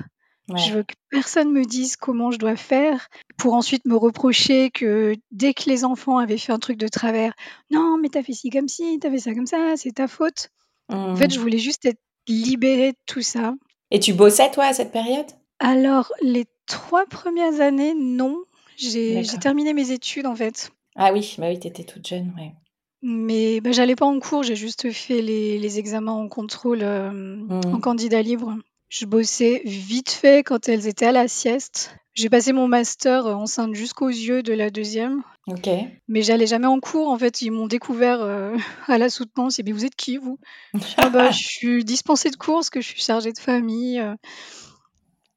Je 0.56 0.74
veux 0.74 0.84
que 0.84 0.94
personne 1.10 1.52
me 1.52 1.66
dise 1.66 1.96
comment 1.96 2.30
je 2.30 2.38
dois 2.38 2.56
faire 2.56 3.08
pour 3.36 3.56
ensuite 3.56 3.84
me 3.86 3.96
reprocher 3.96 4.70
que 4.70 5.16
dès 5.32 5.56
que 5.56 5.68
les 5.68 5.84
enfants 5.84 6.20
avaient 6.20 6.38
fait 6.38 6.52
un 6.54 6.60
truc 6.60 6.78
de 6.78 6.88
travers: 6.88 7.34
«Non, 7.72 7.98
mais 8.00 8.10
tu 8.10 8.20
as 8.20 8.24
fait 8.24 8.34
ci 8.34 8.52
comme 8.52 8.68
ci, 8.68 9.00
tu 9.02 9.08
as 9.08 9.12
fait 9.12 9.18
ça 9.18 9.34
comme 9.34 9.48
ça, 9.48 9.74
c'est 9.76 9.94
ta 9.94 10.08
faute». 10.08 10.50
En 10.90 11.16
fait, 11.16 11.32
je 11.34 11.40
Mmh. 11.40 11.42
voulais 11.42 11.58
juste 11.58 11.86
être 11.86 12.00
libérée 12.28 12.92
de 12.92 12.98
tout 13.08 13.24
ça. 13.24 13.56
Et 13.90 14.00
tu 14.00 14.14
bossais 14.14 14.52
toi 14.52 14.66
à 14.66 14.74
cette 14.74 14.92
période? 14.92 15.26
Alors 15.60 16.12
les 16.22 16.46
3 16.68 17.06
premières 17.06 17.62
années, 17.62 17.94
non. 17.96 18.44
J'ai 18.78 19.24
j'ai 19.24 19.24
D'accord. 19.24 19.40
terminé 19.40 19.74
mes 19.74 19.92
études, 19.92 20.26
en 20.26 20.36
fait. 20.36 20.72
Ah 20.96 21.12
oui, 21.14 21.36
bah 21.38 21.48
oui, 21.50 21.60
tu 21.60 21.68
étais 21.68 21.84
toute 21.84 22.08
jeune, 22.08 22.34
ouais. 22.38 22.54
Mais 23.02 23.62
bah, 23.62 23.72
j'allais 23.72 23.96
pas 23.96 24.06
en 24.06 24.20
cours, 24.20 24.44
j'ai 24.44 24.56
juste 24.56 24.92
fait 24.92 25.22
les 25.22 25.60
les 25.60 25.80
examens 25.80 26.14
en 26.14 26.28
contrôle, 26.28 26.82
hem, 26.82 27.48
en 27.72 27.78
Mmh. 27.78 27.82
candidat 27.82 28.22
libre. 28.22 28.56
Je 28.90 29.06
bossais 29.06 29.62
vite 29.66 30.10
fait 30.10 30.44
quand 30.44 30.70
elles 30.70 30.88
étaient 30.88 31.06
à 31.08 31.12
la 31.12 31.28
sieste. 31.28 31.96
J'ai 32.14 32.30
passé 32.30 32.54
mon 32.54 32.68
master, 32.68 33.28
heu, 33.28 33.34
enceinte 33.34 33.76
jusqu'aux 33.76 34.08
yeux 34.10 34.42
de 34.42 34.54
la 34.54 34.70
2e, 34.70 35.22
OK. 35.48 35.70
mais 36.08 36.22
j'allais 36.22 36.48
jamais 36.48 36.68
en 36.68 36.80
cours. 36.80 37.10
En 37.10 37.18
fait, 37.18 37.42
ils 37.42 37.52
m'ont 37.52 37.68
découvert, 37.68 38.22
heu, 38.22 38.56
à 38.88 38.98
la 38.98 39.10
soutenance: 39.10 39.60
«Et 39.60 39.64
beh, 39.64 39.72
vous 39.74 39.86
êtes 39.86 39.96
qui 39.96 40.18
vous?» 40.18 40.40
Je 40.74 40.80
«Ah 40.98 41.10
bah, 41.10 41.30
je 41.32 41.44
suis 41.44 41.84
dispensée 41.84 42.32
de 42.32 42.38
cours 42.38 42.56
parce 42.56 42.70
que 42.70 42.82
je 42.82 42.88
suis 42.88 43.02
chargée 43.02 43.34
de 43.34 43.40
famille, 43.40 44.00
heu» 44.00 44.16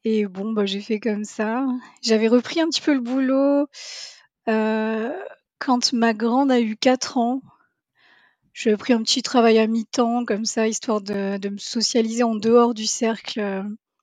et 0.04 0.26
bon, 0.26 0.52
bah, 0.52 0.66
j'ai 0.66 0.80
fait 0.80 1.00
comme 1.00 1.24
ça. 1.24 1.66
J'avais 2.02 2.28
repris 2.28 2.60
un 2.60 2.68
petit 2.68 2.80
peu 2.80 2.94
le 2.94 3.00
boulot, 3.00 3.66
heu, 4.48 5.12
quand 5.58 5.92
ma 5.92 6.14
grande 6.14 6.50
a 6.52 6.60
eu 6.60 6.76
4 6.76 7.18
ans. 7.18 7.42
J'avais 8.52 8.76
pris 8.76 8.92
un 8.92 9.02
petit 9.02 9.22
travail 9.22 9.58
à 9.58 9.66
mi-temps 9.66 10.24
comme 10.24 10.44
ça, 10.44 10.66
histoire 10.66 11.00
de 11.00 11.36
de 11.38 11.48
me 11.48 11.58
socialiser 11.58 12.24
en 12.24 12.34
dehors 12.34 12.74
du 12.74 12.86
cercle, 12.86 13.40
heu, 13.40 13.62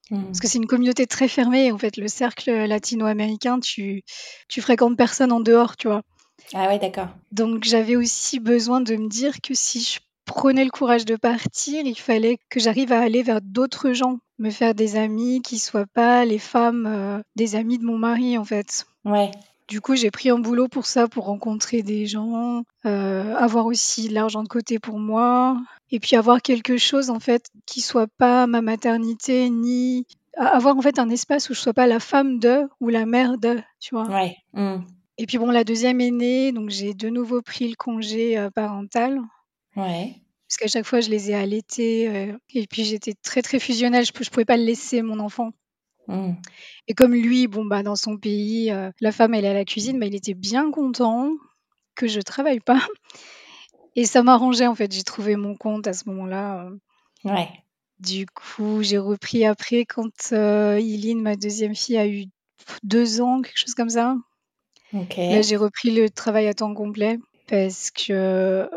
parce 0.09 0.39
que 0.39 0.47
Mmh. 0.47 0.49
c'est 0.49 0.57
une 0.59 0.67
communauté 0.67 1.07
très 1.07 1.27
fermée, 1.27 1.71
en 1.71 1.77
fait, 1.79 1.97
le 1.97 2.07
cercle, 2.07 2.51
latino-américain, 2.51 3.59
tu 3.59 4.03
tu 4.47 4.61
fréquentes 4.61 4.97
personne 4.97 5.31
en 5.31 5.39
dehors, 5.39 5.75
tu 5.77 5.87
vois? 5.87 6.03
Ah 6.53 6.67
ouais, 6.67 6.79
d'accord. 6.79 7.09
Donc 7.31 7.63
j'avais 7.63 7.95
aussi 7.95 8.39
besoin 8.39 8.81
de 8.81 8.95
me 8.95 9.07
dire 9.09 9.41
que 9.41 9.53
si 9.53 9.81
je 9.81 9.99
prenais 10.25 10.63
le 10.63 10.69
courage 10.71 11.05
de 11.05 11.15
partir, 11.15 11.85
il 11.85 11.99
fallait 11.99 12.37
que 12.49 12.59
j'arrive 12.59 12.91
à 12.91 13.01
aller 13.01 13.23
vers 13.23 13.41
d'autres 13.41 13.93
gens, 13.93 14.19
me 14.39 14.49
faire 14.49 14.75
des 14.75 14.95
amis 14.97 15.41
qui 15.41 15.59
soient 15.59 15.85
pas 15.93 16.25
les 16.25 16.39
femmes, 16.39 16.85
heu, 16.87 17.23
des 17.35 17.55
amis 17.55 17.77
de 17.77 17.85
mon 17.85 17.97
mari, 17.97 18.37
en 18.37 18.45
fait. 18.45 18.85
Ouais. 19.05 19.31
Du 19.67 19.81
coup, 19.81 19.95
j'ai 19.95 20.11
pris 20.11 20.29
un 20.29 20.37
boulot 20.39 20.67
pour 20.67 20.85
ça, 20.85 21.07
pour 21.07 21.25
rencontrer 21.25 21.81
des 21.81 22.05
gens, 22.05 22.63
heu, 22.85 23.35
avoir 23.35 23.65
aussi 23.65 24.07
de 24.09 24.13
l'argent 24.13 24.43
de 24.43 24.47
côté 24.47 24.77
pour 24.79 24.99
moi 24.99 25.57
et 25.91 25.99
puis 25.99 26.15
avoir 26.15 26.41
quelque 26.41 26.77
chose, 26.77 27.09
en 27.09 27.19
fait, 27.19 27.47
qui 27.65 27.81
soit 27.81 28.07
pas 28.17 28.45
ma 28.47 28.61
maternité 28.61 29.49
ni 29.49 30.05
avoir, 30.37 30.75
en 30.77 30.81
fait, 30.81 30.99
un 30.99 31.09
espace 31.09 31.49
où 31.49 31.53
je 31.53 31.59
sois 31.61 31.73
pas 31.73 31.87
la 31.87 31.99
femme 31.99 32.39
de 32.39 32.67
ou 32.81 32.89
la 32.89 33.05
mère 33.05 33.37
de, 33.37 33.57
tu 33.79 33.95
vois? 33.95 34.09
Ouais. 34.09 34.35
Mmh. 34.53 34.79
Et 35.17 35.25
puis 35.27 35.37
bon, 35.37 35.49
la 35.49 35.63
2e 35.63 36.01
est 36.01 36.11
née, 36.11 36.51
donc 36.51 36.69
j'ai 36.69 36.93
de 36.93 37.09
nouveau 37.09 37.41
pris 37.41 37.69
le 37.69 37.75
congé, 37.75 38.37
heu, 38.37 38.51
parental. 38.51 39.19
Ouais. 39.77 40.15
Parce 40.49 40.57
qu'à 40.57 40.67
chaque 40.67 40.85
fois, 40.85 41.01
je 41.01 41.09
les 41.09 41.31
ai 41.31 41.35
allaités, 41.35 42.07
heu 42.07 42.37
et 42.53 42.67
puis 42.67 42.83
j'étais 42.85 43.13
très, 43.13 43.41
très 43.41 43.59
fusionnelle, 43.59 44.05
je 44.05 44.11
je 44.23 44.29
pouvais 44.29 44.45
pas 44.45 44.57
le 44.57 44.63
laisser, 44.63 45.01
mon 45.01 45.19
enfant. 45.19 45.51
Mmh. 46.07 46.33
Et 46.87 46.93
comme 46.93 47.13
lui, 47.13 47.47
bon, 47.47 47.65
bah, 47.65 47.81
dans 47.81 47.95
son 47.95 48.17
pays, 48.17 48.71
heu, 48.71 48.91
la 49.01 49.11
femme, 49.11 49.33
elle 49.33 49.45
est 49.45 49.49
à 49.49 49.53
la 49.53 49.65
cuisine, 49.65 49.99
bah, 49.99 50.05
il 50.05 50.13
était 50.15 50.35
bien 50.35 50.69
content 50.71 51.31
que 51.95 52.07
je 52.07 52.19
travaille 52.21 52.59
pas 52.59 52.81
et 53.95 54.05
ça 54.05 54.23
m'arrangeait, 54.23 54.67
en 54.67 54.75
fait. 54.75 54.91
J'ai 54.93 55.03
trouvé 55.03 55.35
mon 55.35 55.55
compte 55.55 55.87
à 55.87 55.93
ce 55.93 56.07
moment-là, 56.09 56.65
heu. 56.69 56.79
Ouais. 57.25 57.49
Du 57.99 58.25
coup, 58.27 58.83
j'ai 58.83 58.97
repris 58.99 59.45
après 59.45 59.85
quand, 59.85 60.31
Iline, 60.33 61.21
ma 61.21 61.35
2e 61.35 61.75
fille, 61.75 61.97
a 61.97 62.07
eu 62.07 62.25
2 62.83 63.21
ans, 63.21 63.41
quelque 63.41 63.57
chose 63.59 63.73
comme 63.73 63.89
ça. 63.89 64.15
Là, 64.93 65.01
OK. 65.01 65.15
j'ai 65.43 65.55
repris 65.57 65.91
le 65.91 66.09
travail 66.09 66.47
à 66.47 66.53
temps 66.53 66.73
complet 66.73 67.17
parce 67.47 67.91
que, 67.91 68.69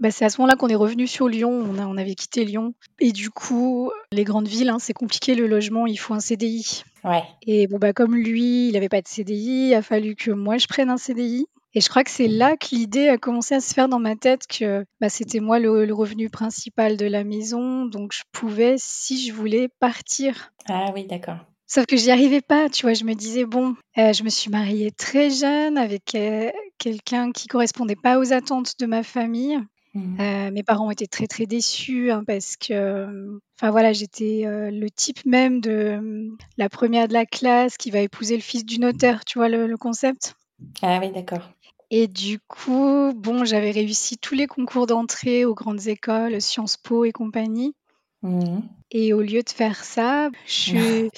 bah, 0.00 0.10
c'est 0.10 0.24
à 0.24 0.28
ce 0.30 0.40
moment-là 0.40 0.56
qu'on 0.56 0.68
est 0.68 0.74
revenus 0.74 1.10
sur 1.10 1.28
Lyon. 1.28 1.50
On 1.50 1.78
a 1.78 1.86
on 1.86 1.96
avait 1.96 2.14
quitté 2.14 2.44
Lyon 2.44 2.74
et 3.00 3.12
du 3.12 3.30
coup, 3.30 3.90
les 4.12 4.24
grandes 4.24 4.48
villes, 4.48 4.68
hein, 4.68 4.78
c'est 4.78 4.92
compliqué 4.92 5.34
le 5.34 5.46
logement, 5.46 5.86
il 5.86 5.96
faut 5.96 6.14
un 6.14 6.20
CDI 6.20 6.82
Ouais. 7.04 7.22
et 7.46 7.66
bon, 7.66 7.78
bah, 7.78 7.92
comme 7.92 8.14
lui, 8.16 8.68
il 8.68 8.76
avait 8.76 8.88
pas 8.88 9.02
de 9.02 9.08
CDI, 9.08 9.68
il 9.68 9.74
a 9.74 9.82
fallu 9.82 10.14
que 10.16 10.30
moi 10.30 10.56
je 10.58 10.66
prenne 10.66 10.88
un 10.90 10.96
CDI 10.96 11.46
et 11.74 11.80
je 11.80 11.88
crois 11.88 12.04
que 12.04 12.10
c'est 12.10 12.28
là 12.28 12.56
que 12.56 12.68
l'idée 12.72 13.08
a 13.08 13.18
commencé 13.18 13.54
à 13.54 13.60
se 13.60 13.74
faire 13.74 13.88
dans 13.88 13.98
ma 13.98 14.14
tête 14.16 14.46
que, 14.46 14.84
bah, 15.00 15.08
c'était 15.08 15.40
moi 15.40 15.58
le 15.58 15.84
le 15.84 15.94
revenu 15.94 16.30
principal 16.30 16.96
de 16.96 17.06
la 17.06 17.24
maison, 17.24 17.84
donc 17.84 18.12
je 18.14 18.22
pouvais, 18.32 18.76
si 18.78 19.26
je 19.26 19.32
voulais, 19.32 19.68
partir. 19.80 20.52
Ah 20.68 20.90
oui, 20.94 21.04
d'accord. 21.06 21.36
Sauf 21.66 21.86
que 21.86 21.96
j'y 21.96 22.10
arrivais 22.10 22.42
pas, 22.42 22.68
tu 22.68 22.82
vois? 22.86 22.92
Je 22.94 23.04
me 23.04 23.14
disais: 23.14 23.44
«Bon, 23.46 23.74
heu, 23.98 24.12
je 24.12 24.22
me 24.22 24.28
suis 24.28 24.50
mariée 24.50 24.90
très 24.92 25.30
jeune 25.30 25.78
avec, 25.78 26.14
heu, 26.14 26.52
quelqu'un 26.78 27.32
qui 27.32 27.48
correspondait 27.48 27.96
pas 27.96 28.18
aux 28.18 28.32
attentes 28.32 28.74
de 28.78 28.86
ma 28.86 29.02
famille». 29.02 29.58
Mmh. 29.94 30.20
Heu, 30.20 30.50
mes 30.50 30.62
parents 30.64 30.90
étaient 30.90 31.06
très, 31.06 31.26
très 31.28 31.46
déçus, 31.46 32.10
hein, 32.10 32.24
parce 32.26 32.56
que, 32.56 32.72
hem, 32.72 33.38
enfin 33.60 33.70
voilà, 33.70 33.92
j'étais, 33.92 34.42
heu, 34.44 34.70
le 34.70 34.90
type 34.90 35.24
même 35.24 35.60
de, 35.60 35.98
mmh, 36.00 36.36
la 36.58 36.68
1re 36.68 37.06
de 37.08 37.12
la 37.12 37.26
classe 37.26 37.76
qui 37.76 37.90
va 37.92 38.00
épouser 38.00 38.34
le 38.36 38.42
fils 38.42 38.64
du 38.64 38.78
notaire, 38.80 39.24
tu 39.24 39.38
vois 39.38 39.48
le 39.48 39.66
le 39.68 39.76
concept? 39.76 40.34
Ah 40.82 40.98
oui, 41.00 41.10
d'accord. 41.12 41.42
Et 41.90 42.08
du 42.08 42.40
coup, 42.40 43.12
bon, 43.14 43.44
j'avais 43.44 43.70
réussi 43.70 44.18
tous 44.18 44.34
les 44.34 44.46
concours 44.46 44.86
d'entrée 44.86 45.44
aux 45.44 45.54
grandes 45.54 45.86
écoles, 45.86 46.40
Sciences 46.40 46.76
Po 46.76 47.04
et 47.04 47.12
compagnie 47.12 47.74
Mmh 48.22 48.60
et 48.90 49.12
au 49.12 49.20
lieu 49.22 49.42
de 49.42 49.50
faire 49.50 49.82
ça, 49.84 50.30
j'ai 50.46 51.10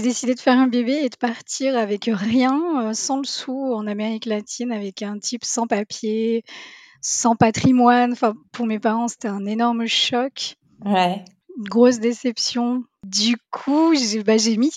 décidé 0.00 0.34
de 0.34 0.40
faire 0.40 0.58
un 0.58 0.68
bébé 0.68 0.92
et 1.04 1.08
de 1.10 1.16
partir 1.16 1.76
avec 1.76 2.08
rien, 2.10 2.90
heu, 2.90 2.94
sans 2.94 3.18
le 3.18 3.24
sou 3.26 3.74
en 3.74 3.86
Amérique 3.86 4.24
latine 4.26 4.72
avec 4.72 5.02
un 5.02 5.18
type 5.18 5.44
sans 5.44 5.66
papiers, 5.66 6.42
sans 7.02 7.36
patrimoine. 7.36 8.12
Enfin, 8.12 8.34
pour 8.52 8.66
mes 8.66 8.78
parents, 8.78 9.08
c'était 9.08 9.28
un 9.28 9.44
énorme 9.44 9.86
choc, 9.86 10.56
Ouais. 10.84 11.24
une 11.58 11.64
grosse 11.64 11.98
déception. 11.98 12.84
Du 13.04 13.36
coup, 13.50 13.94
j'ai 13.94 14.22
bah, 14.22 14.36
mis 14.56 14.72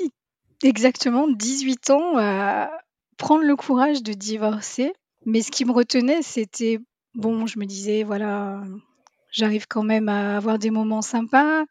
exactement 0.64 1.28
18 1.30 1.90
ans 1.92 2.18
à 2.18 2.70
prendre 3.18 3.44
le 3.44 3.56
courage 3.56 4.04
de 4.04 4.14
divorcer, 4.14 4.92
mais 5.26 5.42
ce 5.42 5.52
qui 5.52 5.64
me 5.64 5.72
retenait, 5.72 6.22
c'était 6.22 6.80
bon, 7.14 7.46
je 7.48 7.60
me 7.60 7.66
disais: 7.66 8.04
«Voilà, 8.04 8.62
j'arrive 9.32 9.68
quand 9.68 9.84
même 9.84 10.10
à 10.10 10.38
avoir 10.38 10.60
des 10.60 10.72
moments 10.72 11.02
sympas. 11.02 11.64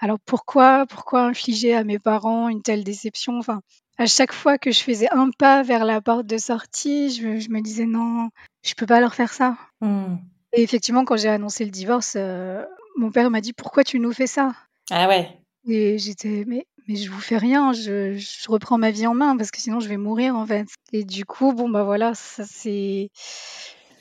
Alors 0.00 0.18
pourquoi 0.24 0.86
pourquoi 0.86 1.22
infliger 1.24 1.74
à 1.74 1.84
mes 1.84 1.98
parents 1.98 2.48
une 2.48 2.62
telle 2.62 2.84
déception?» 2.84 3.38
enfin, 3.38 3.60
à 3.98 4.06
chaque 4.06 4.32
fois 4.32 4.58
que 4.58 4.70
je 4.70 4.80
faisais 4.80 5.08
un 5.12 5.30
pas 5.36 5.62
vers 5.62 5.84
la 5.84 6.00
porte 6.00 6.26
de 6.26 6.38
sortie, 6.38 7.10
je 7.10 7.38
je 7.40 7.50
me 7.50 7.60
disais: 7.60 7.84
«Non, 7.84 8.30
je 8.62 8.74
peux 8.74 8.86
pas 8.86 9.00
leur 9.00 9.14
faire 9.14 9.32
ça». 9.32 9.56
Mmh. 9.80 10.16
Et 10.54 10.62
effectivement, 10.62 11.04
quand 11.04 11.16
j'ai 11.16 11.28
annoncé 11.28 11.64
le 11.64 11.70
divorce, 11.70 12.16
heu, 12.16 12.64
mon 12.96 13.10
père 13.10 13.30
m'a 13.30 13.40
dit: 13.40 13.52
«Pourquoi 13.52 13.84
tu 13.84 13.98
nous 14.00 14.12
fais 14.12 14.26
ça?» 14.26 14.52
Ah 14.90 15.08
ouais. 15.08 15.28
Et 15.68 15.98
j'étais: 15.98 16.44
«Mais 16.46 16.66
mais 16.88 16.96
je 16.96 17.10
vous 17.10 17.20
fais 17.20 17.36
rien, 17.36 17.72
je 17.74 18.14
je 18.16 18.48
reprends 18.50 18.78
ma 18.78 18.90
vie 18.90 19.06
en 19.06 19.14
main 19.14 19.36
parce 19.36 19.50
que 19.50 19.60
sinon 19.60 19.78
je 19.80 19.88
vais 19.88 19.98
mourir, 19.98 20.36
en 20.36 20.46
fait». 20.46 20.66
Et 20.92 21.04
du 21.04 21.24
coup, 21.26 21.52
bon, 21.52 21.68
bah, 21.68 21.82
voilà, 21.84 22.14
ça 22.14 22.44
c'est 22.46 23.10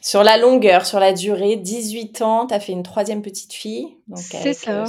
Sur 0.02 0.24
la 0.24 0.38
longueur, 0.38 0.86
sur 0.86 1.00
la 1.00 1.12
durée, 1.12 1.58
18 1.58 2.22
ans, 2.22 2.48
tu 2.48 2.54
as 2.54 2.60
fait 2.60 2.72
une 2.72 2.84
troisième 2.84 3.22
petite 3.22 3.54
fille, 3.54 3.98
C'est 4.16 4.52
heu, 4.52 4.54
ça. 4.54 4.86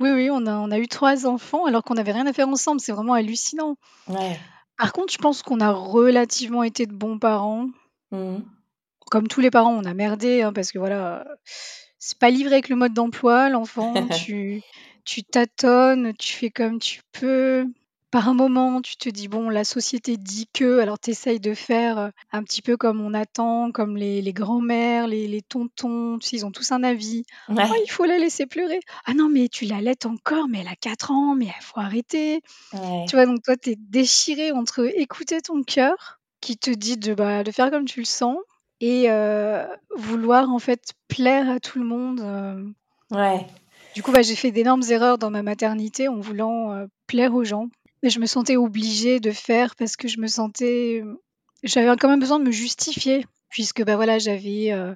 Oui, 0.00 0.10
oui, 0.10 0.28
on 0.30 0.46
a 0.46 0.54
on 0.54 0.70
a 0.70 0.78
eu 0.78 0.88
3 0.88 1.26
enfants 1.26 1.66
alors 1.66 1.82
qu'on 1.84 1.96
avait 1.96 2.12
rien 2.12 2.26
à 2.26 2.32
faire 2.32 2.48
ensemble, 2.48 2.80
c'est 2.80 2.92
vraiment 2.92 3.14
hallucinant. 3.14 3.76
Ouais. 4.08 4.38
Par 4.76 4.92
contre, 4.92 5.12
je 5.12 5.18
pense 5.18 5.42
qu'on 5.42 5.60
a 5.60 5.70
relativement 5.70 6.62
été 6.62 6.86
de 6.86 6.92
bons 6.92 7.18
parents. 7.18 7.68
Mmh 8.10 8.16
mh. 8.16 8.44
Comme 9.10 9.28
tous 9.28 9.40
les 9.40 9.50
parents, 9.50 9.74
on 9.74 9.84
a 9.84 9.94
merdé, 9.94 10.42
hein, 10.42 10.52
parce 10.52 10.72
que 10.72 10.78
voilà, 10.78 11.24
heu, 11.28 11.36
c'est 11.98 12.18
pas 12.18 12.30
livré 12.30 12.54
avec 12.54 12.68
le 12.68 12.76
mode 12.76 12.94
d'emploi, 12.94 13.48
l'enfant. 13.50 13.94
Tu 14.26 14.62
tu 15.04 15.22
tâtonnes, 15.22 16.14
tu 16.18 16.32
fais 16.32 16.50
comme 16.50 16.78
tu 16.78 17.02
peux. 17.12 17.66
Par 18.14 18.32
moments, 18.32 18.80
tu 18.80 18.94
te 18.94 19.08
dis: 19.08 19.26
«Bon, 19.26 19.50
la 19.50 19.64
société 19.64 20.16
dit 20.16 20.46
que», 20.54 20.78
alors 20.78 21.00
tu 21.00 21.10
essayes 21.10 21.40
de 21.40 21.52
faire, 21.52 21.98
heu, 21.98 22.10
un 22.30 22.44
petit 22.44 22.62
peu 22.62 22.76
comme 22.76 23.00
on 23.00 23.12
attend, 23.12 23.72
comme 23.72 23.96
les 23.96 24.22
les 24.22 24.32
grands-mères, 24.32 25.08
les 25.08 25.26
les 25.26 25.42
tontons, 25.42 26.20
tu 26.20 26.28
sais, 26.28 26.36
ils 26.36 26.46
ont 26.46 26.52
tous 26.52 26.70
un 26.70 26.84
avis. 26.84 27.24
«Oh, 27.48 27.54
il 27.84 27.90
faut 27.90 28.04
la 28.04 28.18
laisser 28.18 28.46
pleurer. 28.46 28.78
Ah 29.04 29.14
non, 29.14 29.28
mais 29.28 29.48
tu 29.48 29.64
l'allaites 29.64 30.06
encore, 30.06 30.46
mais 30.46 30.60
elle 30.60 30.68
a 30.68 30.76
4 30.76 31.10
ans, 31.10 31.34
mais 31.34 31.46
il 31.46 31.62
faut 31.64 31.80
arrêter». 31.80 32.40
Ouais. 32.72 33.04
Tu 33.08 33.16
vois? 33.16 33.26
Donc 33.26 33.42
toi, 33.42 33.56
tu 33.56 33.70
es 33.70 33.76
déchiré 33.76 34.52
entre 34.52 34.84
écouter 34.96 35.40
ton 35.40 35.64
cœur 35.64 36.20
qui 36.40 36.56
te 36.56 36.70
dit 36.70 36.96
de, 36.96 37.14
bah, 37.14 37.42
de 37.42 37.50
faire 37.50 37.72
comme 37.72 37.84
tu 37.84 37.98
le 37.98 38.06
sens 38.06 38.36
et 38.80 39.10
heu, 39.10 39.60
vouloir 39.96 40.50
en 40.50 40.60
fait 40.60 40.92
plaire 41.08 41.50
à 41.50 41.58
tout 41.58 41.80
le 41.80 41.84
monde, 41.84 42.20
hem. 42.20 42.74
Ouais. 43.10 43.44
Du 43.96 44.04
coup, 44.04 44.12
bah, 44.12 44.22
j'ai 44.22 44.36
fait 44.36 44.52
d'énormes 44.52 44.84
erreurs 44.88 45.18
dans 45.18 45.30
ma 45.32 45.42
maternité 45.42 46.06
en 46.06 46.20
voulant, 46.20 46.86
plaire 47.08 47.34
aux 47.34 47.42
gens. 47.42 47.70
Mais 48.04 48.10
je 48.10 48.20
me 48.20 48.26
sentais 48.26 48.56
obligée 48.56 49.18
de 49.18 49.30
faire 49.30 49.74
parce 49.76 49.96
que 49.96 50.08
je 50.08 50.20
me 50.20 50.26
sentais, 50.26 51.02
j'avais 51.62 51.96
quand 51.96 52.08
même 52.08 52.20
besoin 52.20 52.38
de 52.38 52.44
me 52.44 52.50
justifier 52.52 53.24
puisque, 53.48 53.82
bah, 53.82 53.96
voilà, 53.96 54.18
j'avais, 54.18 54.72
heu, 54.74 54.94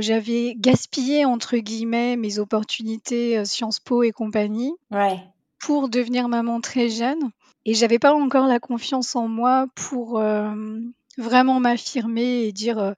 j'avais 0.00 0.56
«gaspillé» 0.58 1.24
entre 1.24 1.56
guillemets 1.58 2.16
mes 2.16 2.40
opportunités, 2.40 3.38
heu, 3.38 3.44
Sciences 3.44 3.78
Po 3.78 4.02
et 4.02 4.10
compagnie 4.10 4.72
Ouais. 4.90 5.20
pour 5.60 5.88
devenir 5.88 6.28
maman 6.28 6.60
très 6.60 6.88
jeune 6.88 7.30
et 7.64 7.74
j'avais 7.74 8.00
pas 8.00 8.12
encore 8.12 8.48
la 8.48 8.58
confiance 8.58 9.14
en 9.14 9.28
moi 9.28 9.68
pour, 9.76 10.20
hem, 10.20 10.92
vraiment 11.16 11.60
m'affirmer 11.60 12.42
et 12.42 12.52
dire, 12.52 12.94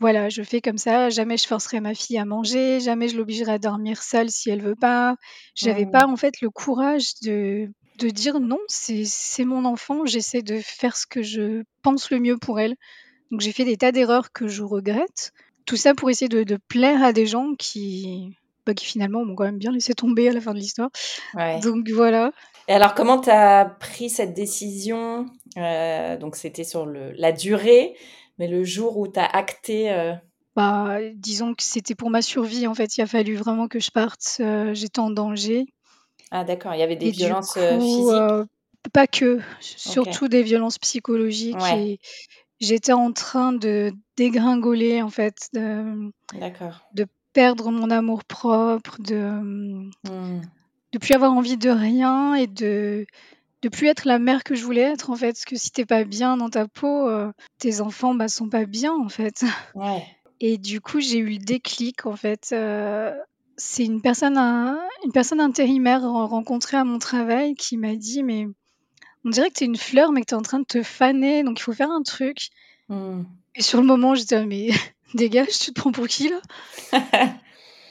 «Voilà, 0.00 0.30
je 0.30 0.42
fais 0.42 0.62
comme 0.62 0.78
ça, 0.78 1.10
jamais 1.10 1.36
je 1.36 1.46
forcerai 1.46 1.80
ma 1.80 1.94
fille 1.94 2.16
à 2.18 2.24
manger, 2.24 2.80
jamais 2.80 3.08
je 3.08 3.18
l'obligerai 3.18 3.52
à 3.52 3.58
dormir 3.58 4.02
seule 4.02 4.30
si 4.30 4.48
elle 4.48 4.62
veut 4.62 4.74
pas». 4.74 5.16
J'avais 5.54 5.84
pas 5.84 6.06
Mmh. 6.06 6.10
en 6.12 6.16
fait 6.16 6.40
le 6.40 6.48
courage 6.48 7.12
de 7.22 7.68
de 7.98 8.08
dire: 8.10 8.40
«Non, 8.40 8.58
c'est 8.68 9.44
mon 9.44 9.64
enfant, 9.64 10.04
j'essaie 10.06 10.42
de 10.42 10.58
faire 10.62 10.96
ce 10.96 11.06
que 11.06 11.22
je 11.22 11.62
pense 11.82 12.10
le 12.10 12.18
mieux 12.20 12.38
pour 12.38 12.60
elle». 12.60 12.74
Donc 13.30 13.40
j'ai 13.40 13.52
fait 13.52 13.64
des 13.64 13.76
tas 13.76 13.92
d'erreurs 13.92 14.32
que 14.32 14.48
je 14.48 14.62
regrette. 14.62 15.32
Tout 15.66 15.76
ça 15.76 15.94
pour 15.94 16.10
essayer 16.10 16.28
de 16.28 16.44
de 16.44 16.58
plaire 16.68 17.02
à 17.02 17.12
des 17.12 17.26
gens 17.26 17.54
qui, 17.58 18.30
bah, 18.66 18.74
qui 18.74 18.86
finalement 18.86 19.24
m'ont 19.24 19.34
quand 19.34 19.44
même 19.44 19.58
bien 19.58 19.72
laissé 19.72 19.94
tomber 19.94 20.28
à 20.28 20.32
la 20.32 20.40
fin 20.40 20.54
de 20.54 20.58
l'histoire. 20.58 20.90
Ouais. 21.34 21.58
Donc 21.60 21.88
voilà. 21.90 22.30
Et 22.68 22.72
alors 22.72 22.94
comment 22.94 23.20
tu 23.20 23.30
as 23.30 23.64
pris 23.80 24.10
cette 24.10 24.34
décision? 24.34 25.26
Heu, 25.56 26.16
donc 26.18 26.36
c'était 26.36 26.64
sur 26.64 26.86
le 26.86 27.12
la 27.12 27.32
durée, 27.32 27.96
mais 28.38 28.48
le 28.48 28.64
jour 28.64 28.98
où 28.98 29.08
tu 29.08 29.18
as 29.18 29.24
acté, 29.26 29.90
heu 29.92 30.14
Bah, 30.54 30.98
disons 31.14 31.54
que 31.54 31.62
c'était 31.62 31.94
pour 31.94 32.10
ma 32.10 32.22
survie 32.22 32.66
en 32.66 32.74
fait, 32.74 32.96
il 32.96 33.02
a 33.02 33.06
fallu 33.06 33.34
vraiment 33.36 33.68
que 33.68 33.80
je 33.80 33.90
parte, 33.90 34.38
heu, 34.40 34.72
j'étais 34.74 35.00
en 35.00 35.10
danger. 35.10 35.66
Ah 36.30 36.44
d'accord, 36.44 36.74
il 36.74 36.80
y 36.80 36.82
avait 36.82 36.96
des 36.96 37.06
Et 37.06 37.10
violences, 37.12 37.52
coup, 37.68 37.80
physiques? 37.84 38.12
heu, 38.12 38.46
pas 38.92 39.06
que, 39.06 39.40
surtout 39.60 40.28
des 40.28 40.42
violences 40.42 40.78
psychologiques 40.78 41.60
Ouais. 41.60 41.92
et 41.92 41.98
j'étais 42.60 42.92
en 42.92 43.12
train 43.12 43.52
de 43.52 43.92
dégringoler 44.16 45.02
en 45.02 45.10
fait, 45.10 45.36
de 45.52 46.10
D'accord. 46.34 46.80
de 46.94 47.06
perdre 47.32 47.70
mon 47.70 47.90
de, 49.00 49.14
hem, 49.16 49.90
Mmh. 50.04 50.40
de 50.92 50.98
plus 50.98 51.14
avoir 51.14 51.32
envie 51.32 51.56
de 51.58 51.70
rien 51.70 52.34
et 52.34 52.46
de 52.46 53.06
de 53.62 53.68
plus 53.70 53.88
être 53.88 54.06
la 54.06 54.18
mère 54.18 54.44
que 54.44 54.54
je 54.54 54.64
voulais 54.64 54.82
être 54.82 55.10
en 55.10 55.16
fait. 55.16 55.32
Parce 55.32 55.44
que 55.46 55.56
si 55.56 55.70
tu 55.72 55.82
es 55.82 55.86
pas 55.86 56.04
bien 56.04 56.36
dans 56.36 56.50
ta 56.50 56.68
peau, 56.68 57.08
heu, 57.08 57.32
tes 57.58 57.80
enfants, 57.80 58.14
bah, 58.14 58.28
sont 58.28 58.48
pas 58.50 58.66
bien 58.66 58.94
en 58.94 59.08
fait. 59.08 59.44
Ouais. 59.74 60.16
Et 60.40 60.58
du 60.58 60.80
coup, 60.80 61.00
j'ai 61.00 61.18
eu 61.18 61.30
le 61.30 61.38
déclic 61.38 62.06
en 62.06 62.16
fait, 62.16 62.52
c'est 63.56 63.84
une 63.84 64.00
personne 64.00 64.36
une 64.38 65.12
personne 65.12 65.40
intérimaire 65.40 66.02
ren 66.02 66.26
rencontrée 66.26 66.76
à 66.76 66.84
mon 66.84 66.98
travail 66.98 67.54
qui 67.54 67.76
m'a 67.76 67.94
dit: 67.94 68.22
«Mais 68.22 68.46
on 69.24 69.30
dirait 69.30 69.48
que 69.48 69.54
tu 69.54 69.64
es 69.64 69.66
une 69.66 69.76
fleur, 69.76 70.12
mais 70.12 70.20
que 70.20 70.26
tu 70.26 70.34
es 70.34 70.38
en 70.38 70.42
train 70.42 70.60
de 70.60 70.64
te 70.64 70.82
faner, 70.82 71.42
donc 71.42 71.58
il 71.58 71.62
faut 71.62 71.72
faire 71.72 71.90
un 71.90 72.02
truc». 72.02 72.50
Mmh. 72.88 73.22
Et 73.54 73.62
sur 73.62 73.80
le 73.80 73.86
moment, 73.86 74.14
j'étais 74.14 74.36
là: 74.36 74.46
«Mais 74.46 74.68
dégage, 75.14 75.58
tu 75.58 75.72
te 75.72 75.80
prends 75.80 75.92
pour 75.92 76.06
qui 76.06 76.28
là?» 76.28 76.40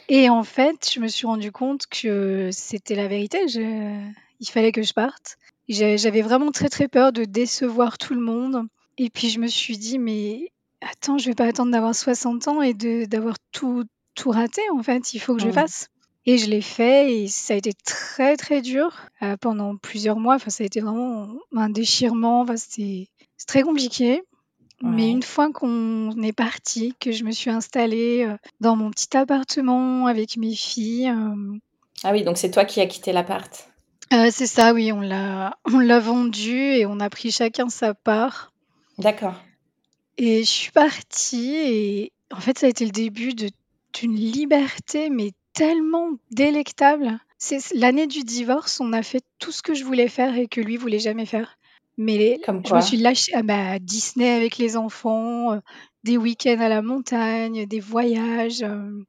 Et 0.07 0.29
en 0.29 0.43
fait, 0.43 0.91
je 0.93 0.99
me 0.99 1.07
suis 1.07 1.25
rendu 1.25 1.51
compte 1.51 1.87
que 1.87 2.49
c'était 2.51 2.93
la 2.95 3.07
vérité, 3.07 3.47
je 3.47 3.99
il 4.39 4.49
fallait 4.49 4.71
que 4.71 4.83
je 4.83 4.93
parte. 4.93 5.37
J'a 5.67 5.97
j'avais 5.97 6.21
vraiment 6.21 6.51
très, 6.51 6.69
très 6.69 6.87
peur 6.87 7.11
de 7.11 7.23
décevoir 7.23 7.97
tout 7.97 8.13
le 8.13 8.21
monde 8.21 8.67
et 8.97 9.09
puis 9.09 9.29
je 9.29 9.39
me 9.39 9.47
suis 9.47 9.77
dit: 9.77 9.97
«Mais 9.97 10.51
attends, 10.81 11.17
je 11.17 11.25
vais 11.25 11.35
pas 11.35 11.45
attendre 11.45 11.71
d'avoir 11.71 11.95
60 11.95 12.47
ans 12.47 12.61
et 12.61 12.73
de 12.75 13.05
d'avoir 13.05 13.35
tout 13.51 13.85
tout 14.15 14.31
raté 14.31 14.61
en 14.73 14.81
fait, 14.81 15.13
il 15.13 15.19
faut 15.19 15.35
que 15.35 15.41
je 15.41 15.51
fasse». 15.51 15.89
Et 16.27 16.39
je 16.39 16.49
l'ai 16.49 16.61
fait 16.61 17.13
et 17.13 17.27
ça 17.27 17.53
a 17.53 17.57
été 17.57 17.71
très, 17.73 18.35
très 18.35 18.63
dur, 18.63 18.89
heu, 19.21 19.37
pendant 19.39 19.77
plusieurs 19.77 20.17
mois, 20.17 20.33
enfin 20.35 20.49
ça 20.49 20.63
a 20.63 20.65
été 20.65 20.81
vraiment 20.81 21.27
un 21.55 21.69
déchirement, 21.69 22.41
enfin 22.41 22.57
c'était 22.57 23.09
c'est 23.37 23.45
très 23.47 23.61
compliqué. 23.61 24.23
Mais 24.81 25.09
une 25.09 25.23
fois 25.23 25.51
qu'on 25.51 26.11
est 26.23 26.33
partis, 26.33 26.95
que 26.99 27.11
je 27.11 27.23
me 27.23 27.31
suis 27.31 27.51
installée, 27.51 28.25
heu, 28.25 28.37
dans 28.59 28.75
mon 28.75 28.89
petit 28.89 29.15
appartement 29.15 30.07
avec 30.07 30.35
mes 30.37 30.55
filles, 30.55 31.05
hem 31.05 31.59
Ah 32.03 32.11
oui, 32.11 32.23
donc 32.23 32.37
c'est 32.37 32.49
toi 32.51 32.65
qui 32.65 32.81
as 32.81 32.87
quitté 32.87 33.13
l'appart? 33.13 33.69
C'est 34.11 34.47
ça, 34.47 34.73
oui, 34.73 34.91
on 34.91 35.01
l'a 35.01 35.57
on 35.65 35.77
l'a 35.79 35.99
vendu 35.99 36.57
et 36.57 36.85
on 36.87 36.99
a 36.99 37.09
pris 37.09 37.31
chacun 37.31 37.69
sa 37.69 37.93
part. 37.93 38.51
D'accord. 38.97 39.35
Et 40.17 40.39
je 40.39 40.49
suis 40.49 40.71
partie 40.71 41.53
et 41.55 42.11
en 42.31 42.39
fait, 42.39 42.57
ça 42.57 42.65
a 42.65 42.69
été 42.69 42.85
le 42.85 42.91
début 42.91 43.33
de 43.33 43.49
d'une 43.99 44.15
liberté, 44.15 45.09
mais 45.09 45.31
tellement 45.53 46.11
délectable. 46.31 47.19
C'est 47.37 47.73
l'année 47.73 48.07
du 48.07 48.23
divorce, 48.23 48.79
on 48.79 48.93
a 48.93 49.03
fait 49.03 49.23
tout 49.39 49.51
ce 49.51 49.61
que 49.61 49.73
je 49.73 49.83
voulais 49.83 50.07
faire 50.07 50.37
et 50.37 50.47
que 50.47 50.61
lui 50.61 50.77
voulait 50.77 50.99
jamais 50.99 51.25
faire. 51.25 51.57
Mais 51.97 52.39
Comme 52.45 52.61
je 52.65 52.73
me 52.73 52.81
suis 52.81 52.97
lâchée 52.97 53.31
ah 53.35 53.43
bah, 53.43 53.79
Disney 53.79 54.29
avec 54.29 54.57
les 54.57 54.75
enfants, 54.75 55.53
heu, 55.53 55.61
des 56.03 56.17
week-ends 56.17 56.59
à 56.59 56.67
la 56.67 56.81
montagne, 56.81 57.65
des 57.65 57.79
voyages, 57.79 58.61
hem. 58.61 59.05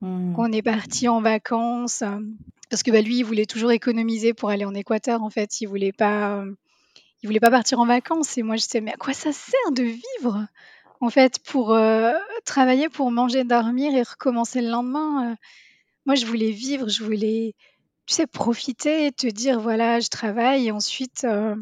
Mmh. 0.00 0.34
On 0.36 0.52
est 0.52 0.62
partis 0.62 1.08
en 1.08 1.20
vacances, 1.20 2.02
hem, 2.02 2.36
parce 2.70 2.82
que, 2.82 2.90
bah, 2.90 3.00
lui, 3.00 3.18
il 3.18 3.22
voulait 3.24 3.46
toujours 3.46 3.72
économiser 3.72 4.34
pour 4.34 4.50
aller 4.50 4.64
en 4.64 4.74
Équateur, 4.74 5.22
en 5.22 5.30
fait. 5.30 5.60
Il 5.60 5.66
voulait 5.66 5.92
pas, 5.92 6.44
il 7.22 7.26
voulait 7.26 7.40
pas 7.40 7.50
partir 7.50 7.80
en 7.80 7.86
vacances 7.86 8.38
et 8.38 8.42
moi, 8.42 8.56
j'étais: 8.56 8.80
«Mais 8.80 8.92
à 8.92 8.96
quoi 8.96 9.12
ça 9.14 9.32
sert 9.32 9.72
de 9.72 9.82
vivre, 9.82 10.46
en 11.02 11.10
fait, 11.10 11.38
pour, 11.44 11.74
heu, 11.74 12.12
travailler 12.46 12.88
pour 12.88 13.10
manger, 13.10 13.44
dormir 13.44 13.94
et 13.94 14.02
recommencer 14.02 14.62
le 14.62 14.70
lendemain?» 14.70 15.32
heu, 15.32 15.36
moi, 16.06 16.16
je 16.16 16.26
voulais 16.26 16.50
vivre, 16.52 16.88
je 16.88 17.04
voulais, 17.04 17.54
tu 18.06 18.14
sais, 18.14 18.26
profiter, 18.28 19.12
te 19.12 19.26
dire: 19.28 19.60
«Voilà, 19.60 20.00
je 20.00 20.08
travaille 20.08 20.68
et 20.68 20.72
ensuite, 20.72 21.24
heu, 21.24 21.56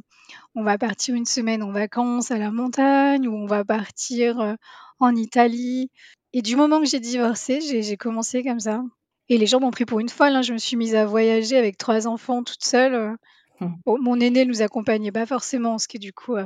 on 0.55 0.63
va 0.65 0.79
partir 0.79 1.15
une 1.15 1.27
semaine 1.27 1.63
en 1.63 1.73
vacances 1.73 2.31
à 2.33 2.39
la 2.39 2.51
montagne 2.53 3.29
ou 3.29 3.35
on 3.37 3.47
va 3.47 3.65
partir, 3.65 4.57
en 5.01 5.17
Italie» 5.17 5.91
et 6.35 6.43
du 6.43 6.57
moment 6.57 6.81
que 6.81 6.87
j'ai 6.87 7.01
divorcé, 7.01 7.61
j'ai 7.61 7.97
commencé 7.97 8.45
comme 8.45 8.61
ça 8.61 8.83
et 9.31 9.39
les 9.39 9.47
gens 9.47 9.61
m'ont 9.61 9.71
pris 9.73 9.85
pour 9.87 10.01
une 10.01 10.09
folle, 10.09 10.35
hein. 10.37 10.43
Je 10.43 10.53
me 10.53 10.59
suis 10.59 10.77
mise 10.77 10.95
à 10.97 11.07
voyager 11.07 11.57
avec 11.57 11.79
3 11.79 12.07
enfants 12.09 12.43
toute 12.45 12.65
seule. 12.65 13.17
Mmh. 13.61 13.67
Bon, 13.87 13.99
mon 14.01 14.21
aînée 14.21 14.45
nous 14.45 14.63
accompagnait 14.63 15.13
pas 15.13 15.27
forcément 15.27 15.71
parce 15.73 15.87
que 15.87 15.99
du 15.99 16.13
coup, 16.13 16.37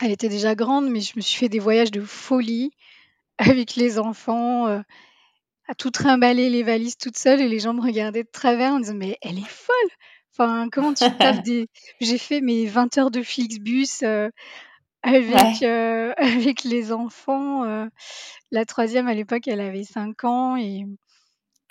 elle 0.00 0.10
était 0.12 0.28
déjà 0.28 0.54
grande, 0.54 0.88
mais 0.90 1.00
je 1.00 1.12
me 1.16 1.20
suis 1.20 1.38
fait 1.38 1.48
des 1.48 1.58
voyages 1.58 1.90
de 1.90 2.00
folie 2.00 2.70
avec 3.38 3.76
les 3.76 3.98
enfants, 3.98 4.68
heu, 4.68 4.82
à 5.68 5.74
tout 5.74 5.90
trimballer 5.90 6.50
les 6.50 6.62
valises 6.62 6.96
toute 6.96 7.16
seule 7.16 7.40
et 7.40 7.48
les 7.48 7.60
gens 7.60 7.74
me 7.74 7.82
regardaient 7.82 8.24
de 8.24 8.30
travers 8.30 8.72
en 8.72 8.80
disant: 8.80 8.94
«Mais 8.94 9.18
elle 9.22 9.38
est 9.38 9.48
folle! 9.48 9.90
Enfin, 10.32 10.68
comment 10.70 10.94
tu 10.94 11.04
tapes 11.18 11.42
des» 11.42 11.68
j'ai 12.00 12.18
fait 12.18 12.40
mes 12.40 12.66
20 12.66 12.96
heures 12.98 13.10
de 13.10 13.22
Flixbus, 13.22 14.02
heu 14.02 14.30
avec, 15.02 15.62
avec 16.16 16.64
les 16.64 16.92
enfants, 16.92 17.88
la 18.50 18.64
troisième 18.64 19.08
à 19.08 19.14
l'époque, 19.14 19.46
elle 19.46 19.60
avait 19.60 19.84
5 19.84 20.24
ans 20.24 20.56
et 20.56 20.84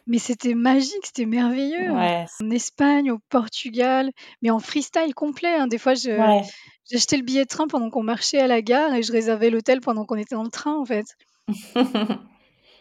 mais 0.07 0.19
c'était 0.19 0.53
magique, 0.53 1.05
c'était 1.05 1.25
merveilleux. 1.25 1.91
En 2.39 2.49
Espagne, 2.49 3.11
au 3.11 3.19
Portugal, 3.29 4.11
mais 4.41 4.49
en 4.49 4.59
freestyle 4.59 5.13
complet, 5.13 5.53
hein. 5.55 5.67
Des 5.67 5.77
fois, 5.77 5.95
je 5.95 6.11
j'achetais 6.89 7.17
le 7.17 7.23
billet 7.23 7.43
de 7.43 7.49
train 7.49 7.67
pendant 7.67 7.89
qu'on 7.89 8.03
marchait 8.03 8.39
à 8.39 8.47
la 8.47 8.61
gare 8.61 8.93
et 8.93 9.03
je 9.03 9.11
réservais 9.11 9.49
l'hôtel 9.49 9.81
pendant 9.81 10.05
qu'on 10.05 10.15
était 10.15 10.35
dans 10.35 10.43
le 10.43 10.49
train, 10.49 10.75
en 10.75 10.85
fait. 10.85 11.05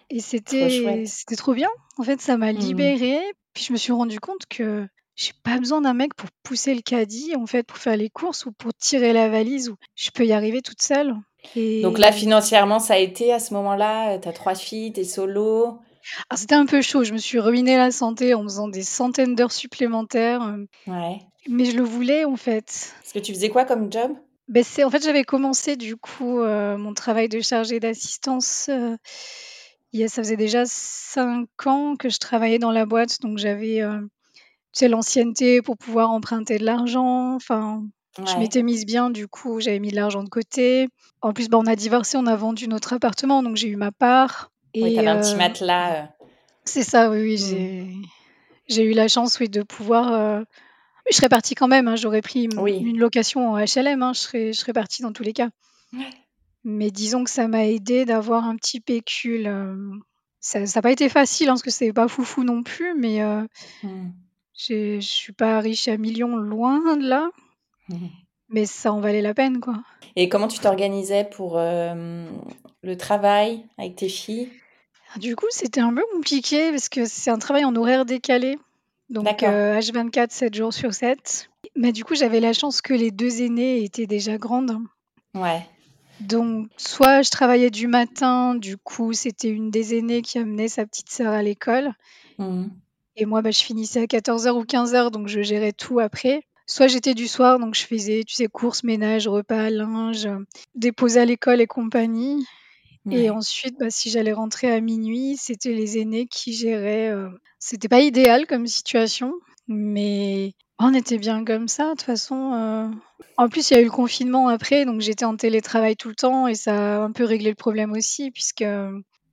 Et 0.08 0.20
c'était 0.20 1.04
c'était 1.04 1.36
trop 1.36 1.52
bien. 1.52 1.68
En 1.98 2.04
fait, 2.04 2.20
ça 2.20 2.36
m'a 2.36 2.52
mmh. 2.52 2.58
libérée, 2.58 3.22
puis 3.54 3.64
je 3.64 3.72
me 3.72 3.76
suis 3.76 3.92
rendu 3.92 4.20
compte 4.20 4.46
que 4.48 4.86
j'ai 5.16 5.32
pas 5.42 5.58
besoin 5.58 5.80
d'un 5.80 5.94
mec 5.94 6.14
pour 6.14 6.28
pousser 6.42 6.74
le 6.74 6.82
caddie, 6.82 7.34
en 7.36 7.46
fait, 7.46 7.64
pour 7.64 7.78
faire 7.78 7.96
les 7.96 8.10
courses 8.10 8.46
ou 8.46 8.52
pour 8.52 8.72
tirer 8.74 9.12
la 9.12 9.28
valise 9.28 9.70
ou 9.70 9.76
je 9.96 10.10
peux 10.10 10.24
y 10.24 10.32
arriver 10.32 10.62
toute 10.62 10.82
seule 10.82 11.16
Donc 11.56 11.98
là, 11.98 12.12
financièrement, 12.12 12.78
ça 12.78 12.94
a 12.94 12.98
été 12.98 13.32
à 13.32 13.40
ce 13.40 13.54
moment-là, 13.54 14.18
tu 14.18 14.28
as 14.28 14.32
3 14.32 14.54
filles, 14.54 14.92
tu 14.92 15.00
es 15.00 15.04
solo? 15.04 15.80
Ah, 16.30 16.36
c'était 16.36 16.54
un 16.54 16.66
peu 16.66 16.82
chaud. 16.82 17.02
Je 17.02 17.12
me 17.12 17.18
suis 17.18 17.40
ruiné 17.40 17.76
la 17.76 17.90
santé 17.90 18.34
en 18.34 18.42
faisant 18.44 18.68
des 18.68 18.82
centaines 18.82 19.34
d'heures 19.34 19.52
supplémentaires. 19.52 20.42
Euh, 20.42 20.92
ouais. 20.92 21.18
Mais 21.48 21.64
je 21.64 21.76
le 21.76 21.82
voulais 21.82 22.24
en 22.24 22.36
fait. 22.36 22.92
Parce 23.00 23.12
que 23.12 23.18
tu 23.18 23.32
faisais 23.32 23.48
quoi 23.48 23.64
comme 23.64 23.92
job? 23.92 24.12
Ben, 24.48 24.62
c'est, 24.62 24.84
en 24.84 24.90
fait, 24.90 25.02
j'avais 25.02 25.24
commencé 25.24 25.76
du 25.76 25.96
coup 25.96 26.40
euh, 26.40 26.76
mon 26.76 26.94
travail 26.94 27.28
de 27.28 27.40
chargé 27.40 27.80
d'assistance. 27.80 28.68
Euh, 28.68 28.96
ça 30.08 30.22
faisait 30.22 30.36
déjà 30.36 30.64
cinq 30.66 31.48
ans 31.66 31.96
que 31.96 32.08
je 32.08 32.18
travaillais 32.18 32.58
dans 32.58 32.70
la 32.70 32.86
boîte, 32.86 33.20
donc 33.22 33.38
j'avais 33.38 33.80
l'ancienneté 34.82 35.62
pour 35.62 35.78
pouvoir 35.78 36.10
emprunter 36.10 36.58
de 36.58 36.64
l'argent. 36.64 37.34
Enfin, 37.34 37.82
je 38.24 38.38
m'étais 38.38 38.62
mise 38.62 38.86
bien, 38.86 39.10
du 39.10 39.28
coup, 39.28 39.60
j'avais 39.60 39.78
mis 39.78 39.90
de 39.90 39.96
l'argent 39.96 40.22
de 40.22 40.28
côté. 40.28 40.88
En 41.20 41.32
plus, 41.32 41.48
ben, 41.48 41.58
on 41.58 41.66
a 41.66 41.76
divorcé, 41.76 42.16
on 42.16 42.26
a 42.26 42.36
vendu 42.36 42.68
notre 42.68 42.92
appartement, 42.94 43.42
donc 43.42 43.56
j'ai 43.56 43.68
eu 43.68 43.76
ma 43.76 43.92
part. 43.92 44.50
Oui, 44.74 44.94
tu 44.94 45.06
un 45.06 45.20
petit 45.20 45.34
euh, 45.34 45.38
matelas. 45.38 45.92
Euh. 45.92 46.06
C'est 46.64 46.82
ça, 46.82 47.10
oui, 47.10 47.34
mmh. 47.34 48.02
j'ai 48.68 48.84
eu 48.84 48.92
la 48.92 49.08
chance, 49.08 49.38
oui, 49.38 49.48
de 49.48 49.62
pouvoir. 49.62 50.44
Euh, 51.06 51.10
je 51.10 51.16
serais 51.16 51.28
partie 51.28 51.54
quand 51.54 51.68
même, 51.68 51.88
hein, 51.88 51.96
j'aurais 51.96 52.22
pris 52.22 52.44
une 52.44 52.98
location 52.98 53.52
en 53.52 53.58
HLM, 53.58 54.02
hein, 54.02 54.12
je 54.12 54.20
serais, 54.20 54.52
je 54.52 54.58
serais 54.58 54.72
partie 54.72 55.02
dans 55.02 55.12
tous 55.12 55.22
les 55.22 55.32
cas. 55.32 55.50
Mais 56.64 56.90
disons 56.90 57.24
que 57.24 57.30
ça 57.30 57.46
m'a 57.48 57.66
aidé 57.66 58.04
d'avoir 58.04 58.44
un 58.44 58.56
petit 58.56 58.80
pécule. 58.80 59.50
ça 60.40 60.60
n'a 60.60 60.82
pas 60.82 60.90
été 60.90 61.08
facile, 61.08 61.48
hein, 61.48 61.52
parce 61.52 61.62
que 61.62 61.70
c'est 61.70 61.92
pas 61.92 62.08
foufou 62.08 62.42
non 62.42 62.62
plus, 62.62 62.94
mais 62.98 63.20
mmh. 63.82 64.12
je 64.58 64.98
suis 65.00 65.32
pas 65.32 65.60
riche 65.60 65.86
à 65.88 65.96
millions, 65.96 66.36
loin 66.36 66.96
de 66.96 67.06
là. 67.06 67.30
Mmh. 67.88 68.06
Mais 68.48 68.66
ça 68.66 68.92
en 68.92 69.00
valait 69.00 69.22
la 69.22 69.34
peine, 69.34 69.60
quoi. 69.60 69.82
Et 70.16 70.28
comment 70.28 70.48
tu 70.48 70.58
t'organisais 70.58 71.24
pour 71.24 71.56
le 71.56 72.96
travail 72.96 73.64
avec 73.78 73.96
tes 73.96 74.08
filles? 74.08 74.50
Du 75.18 75.34
coup, 75.34 75.46
c'était 75.50 75.80
un 75.80 75.94
peu 75.94 76.04
compliqué 76.12 76.70
parce 76.70 76.88
que 76.88 77.06
c'est 77.06 77.30
un 77.30 77.38
travail 77.38 77.64
en 77.64 77.74
horaire 77.74 78.04
décalé. 78.04 78.58
Donc 79.10 79.26
H24, 79.26 80.30
7 80.30 80.54
jours 80.54 80.72
sur 80.72 80.92
7. 80.92 81.48
Mais 81.76 81.92
du 81.92 82.04
coup, 82.04 82.14
j'avais 82.14 82.40
la 82.40 82.52
chance 82.52 82.80
que 82.80 82.94
les 82.94 83.10
deux 83.10 83.42
aînées 83.42 83.84
étaient 83.84 84.06
déjà 84.06 84.38
grandes. 84.38 84.78
Ouais. 85.34 85.66
Donc, 86.20 86.68
soit 86.76 87.22
je 87.22 87.30
travaillais 87.30 87.70
du 87.70 87.88
matin, 87.88 88.54
du 88.54 88.78
coup, 88.78 89.12
c'était 89.12 89.50
une 89.50 89.70
des 89.70 89.96
aînées 89.96 90.22
qui 90.22 90.38
amenait 90.38 90.68
sa 90.68 90.86
petite 90.86 91.10
sœur 91.10 91.32
à 91.32 91.42
l'école. 91.42 91.92
Mmh. 92.38 92.68
Et 93.16 93.26
moi, 93.26 93.42
bah, 93.42 93.50
je 93.50 93.62
finissais 93.62 94.00
à 94.00 94.06
14h 94.06 94.50
ou 94.52 94.64
15h, 94.64 95.10
donc 95.10 95.28
je 95.28 95.42
gérais 95.42 95.72
tout 95.72 96.00
après. 96.00 96.44
Soit 96.66 96.88
j'étais 96.88 97.14
du 97.14 97.28
soir, 97.28 97.58
donc 97.58 97.74
je 97.74 97.86
faisais, 97.86 98.24
tu 98.24 98.34
sais, 98.34 98.46
courses, 98.46 98.82
ménage, 98.82 99.28
repas, 99.28 99.70
linge, 99.70 100.28
déposer 100.74 101.20
à 101.20 101.24
l'école 101.24 101.60
et 101.60 101.66
compagnie. 101.66 102.44
Et 103.10 103.30
ensuite, 103.30 103.78
bah, 103.78 103.90
si 103.90 104.10
j'allais 104.10 104.32
rentrer 104.32 104.72
à 104.72 104.80
minuit, 104.80 105.36
c'était 105.36 105.72
les 105.72 105.98
aînés 105.98 106.26
qui 106.26 106.52
géraient. 106.52 107.08
Euh, 107.08 107.28
c'était 107.58 107.88
pas 107.88 108.00
idéal 108.00 108.46
comme 108.46 108.66
situation, 108.66 109.34
mais 109.68 110.52
on 110.78 110.92
était 110.92 111.18
bien 111.18 111.44
comme 111.44 111.68
ça. 111.68 111.84
De 111.84 111.90
toute 111.90 112.02
façon, 112.02 112.52
euh. 112.54 112.88
en 113.36 113.48
plus, 113.48 113.70
il 113.70 113.74
y 113.74 113.76
a 113.76 113.80
eu 113.80 113.84
le 113.84 113.90
confinement 113.90 114.48
après, 114.48 114.84
donc 114.84 115.00
j'étais 115.00 115.24
en 115.24 115.36
télétravail 115.36 115.96
tout 115.96 116.08
le 116.08 116.14
temps 116.14 116.48
et 116.48 116.54
ça 116.54 116.96
a 116.96 117.00
un 117.00 117.12
peu 117.12 117.24
réglé 117.24 117.50
le 117.50 117.56
problème 117.56 117.92
aussi, 117.92 118.30
puisque 118.30 118.64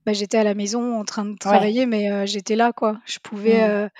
bah, 0.06 0.12
j'étais 0.12 0.38
à 0.38 0.44
la 0.44 0.54
maison 0.54 0.98
en 0.98 1.04
train 1.04 1.24
de 1.24 1.36
travailler, 1.36 1.86
mais 1.86 2.10
euh, 2.10 2.26
j'étais 2.26 2.56
là, 2.56 2.72
quoi. 2.72 3.00
Je 3.06 3.18
pouvais 3.18 3.86
mmh. 3.86 3.90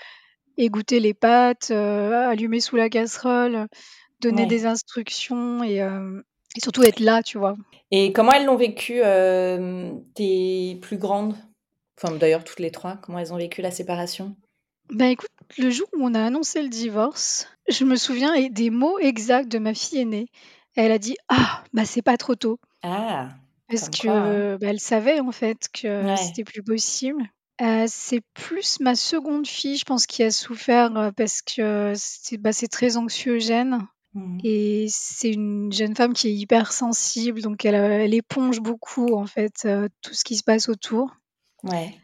égoutter 0.59 1.01
les 1.01 1.15
pâtes, 1.15 1.71
allumer 1.71 2.61
sous 2.61 2.77
la 2.77 2.89
casserole, 2.89 3.67
donner 4.21 4.47
des 4.47 4.67
instructions 4.67 5.65
et, 5.65 5.83
et 6.55 6.61
surtout 6.61 6.83
être 6.83 7.01
là, 7.01 7.23
tu 7.23 7.38
vois. 7.38 7.57
Et 7.90 8.12
comment 8.12 8.33
elles 8.33 8.47
l'ont 8.47 8.57
vécu, 8.57 9.01
euh, 9.03 9.93
tes 10.14 10.79
plus 10.83 10.99
grandes? 10.99 11.35
Enfin, 11.97 12.14
d'ailleurs, 12.14 12.45
toutes 12.45 12.61
les 12.61 12.71
trois, 12.71 12.97
comment 12.97 13.19
elles 13.19 13.33
ont 13.33 13.38
vécu 13.38 13.62
la 13.62 13.71
séparation? 13.71 14.35
Ben 14.90 15.07
écoute, 15.07 15.31
le 15.59 15.71
jour 15.71 15.88
où 15.97 16.05
on 16.05 16.14
a 16.14 16.23
annoncé 16.23 16.62
le 16.62 16.69
divorce, 16.69 17.49
je 17.69 17.85
me 17.85 17.97
souviens 17.97 18.49
des 18.51 18.71
mots 18.71 18.99
exacts 18.99 19.51
de 19.51 19.59
ma 19.59 19.75
fille 19.75 20.01
aînée. 20.01 20.27
Elle 20.77 20.93
a 20.93 20.99
dit 20.99 21.17
Ah, 21.29 21.64
bah 21.73 21.85
c'est 21.85 22.03
pas 22.03 22.17
trop 22.17 22.35
tôt. 22.35 22.59
Ah 22.83 23.31
Parce 23.69 23.88
que 23.88 24.57
bah, 24.57 24.67
elle 24.69 24.81
savait 24.81 25.21
en 25.21 25.33
fait 25.33 25.69
que 25.73 26.14
c'était 26.17 26.45
plus 26.45 26.62
possible. 26.62 27.23
Euh, 27.62 27.85
c'est 27.87 28.21
plus 28.35 28.81
ma 28.81 28.97
seconde 28.97 29.47
fille, 29.47 29.77
je 29.77 29.85
pense, 29.85 30.07
qui 30.07 30.25
a 30.25 30.31
souffert 30.31 31.12
parce 31.17 31.40
que 31.40 31.93
c'est 31.97 32.37
bah, 32.37 32.51
très 32.71 32.97
anxiogène. 32.97 33.87
Mmh. 34.14 34.38
Et 34.44 34.87
c'est 34.88 35.31
une 35.31 35.72
jeune 35.72 35.96
femme 35.96 36.12
qui 36.12 36.29
est 36.29 36.35
hyper 36.35 36.72
sensible, 36.72 37.42
donc 37.42 37.64
elle, 37.64 37.74
elle 37.74 38.14
éponge 38.14 38.61
beaucoup 38.61 39.14
en 39.14 39.27
fait 39.27 39.66
tout 40.03 40.14
ce 40.14 40.24
qui 40.24 40.37
se 40.37 40.44
passe 40.44 40.68
autour. 40.68 41.16
Ouais. 41.64 41.94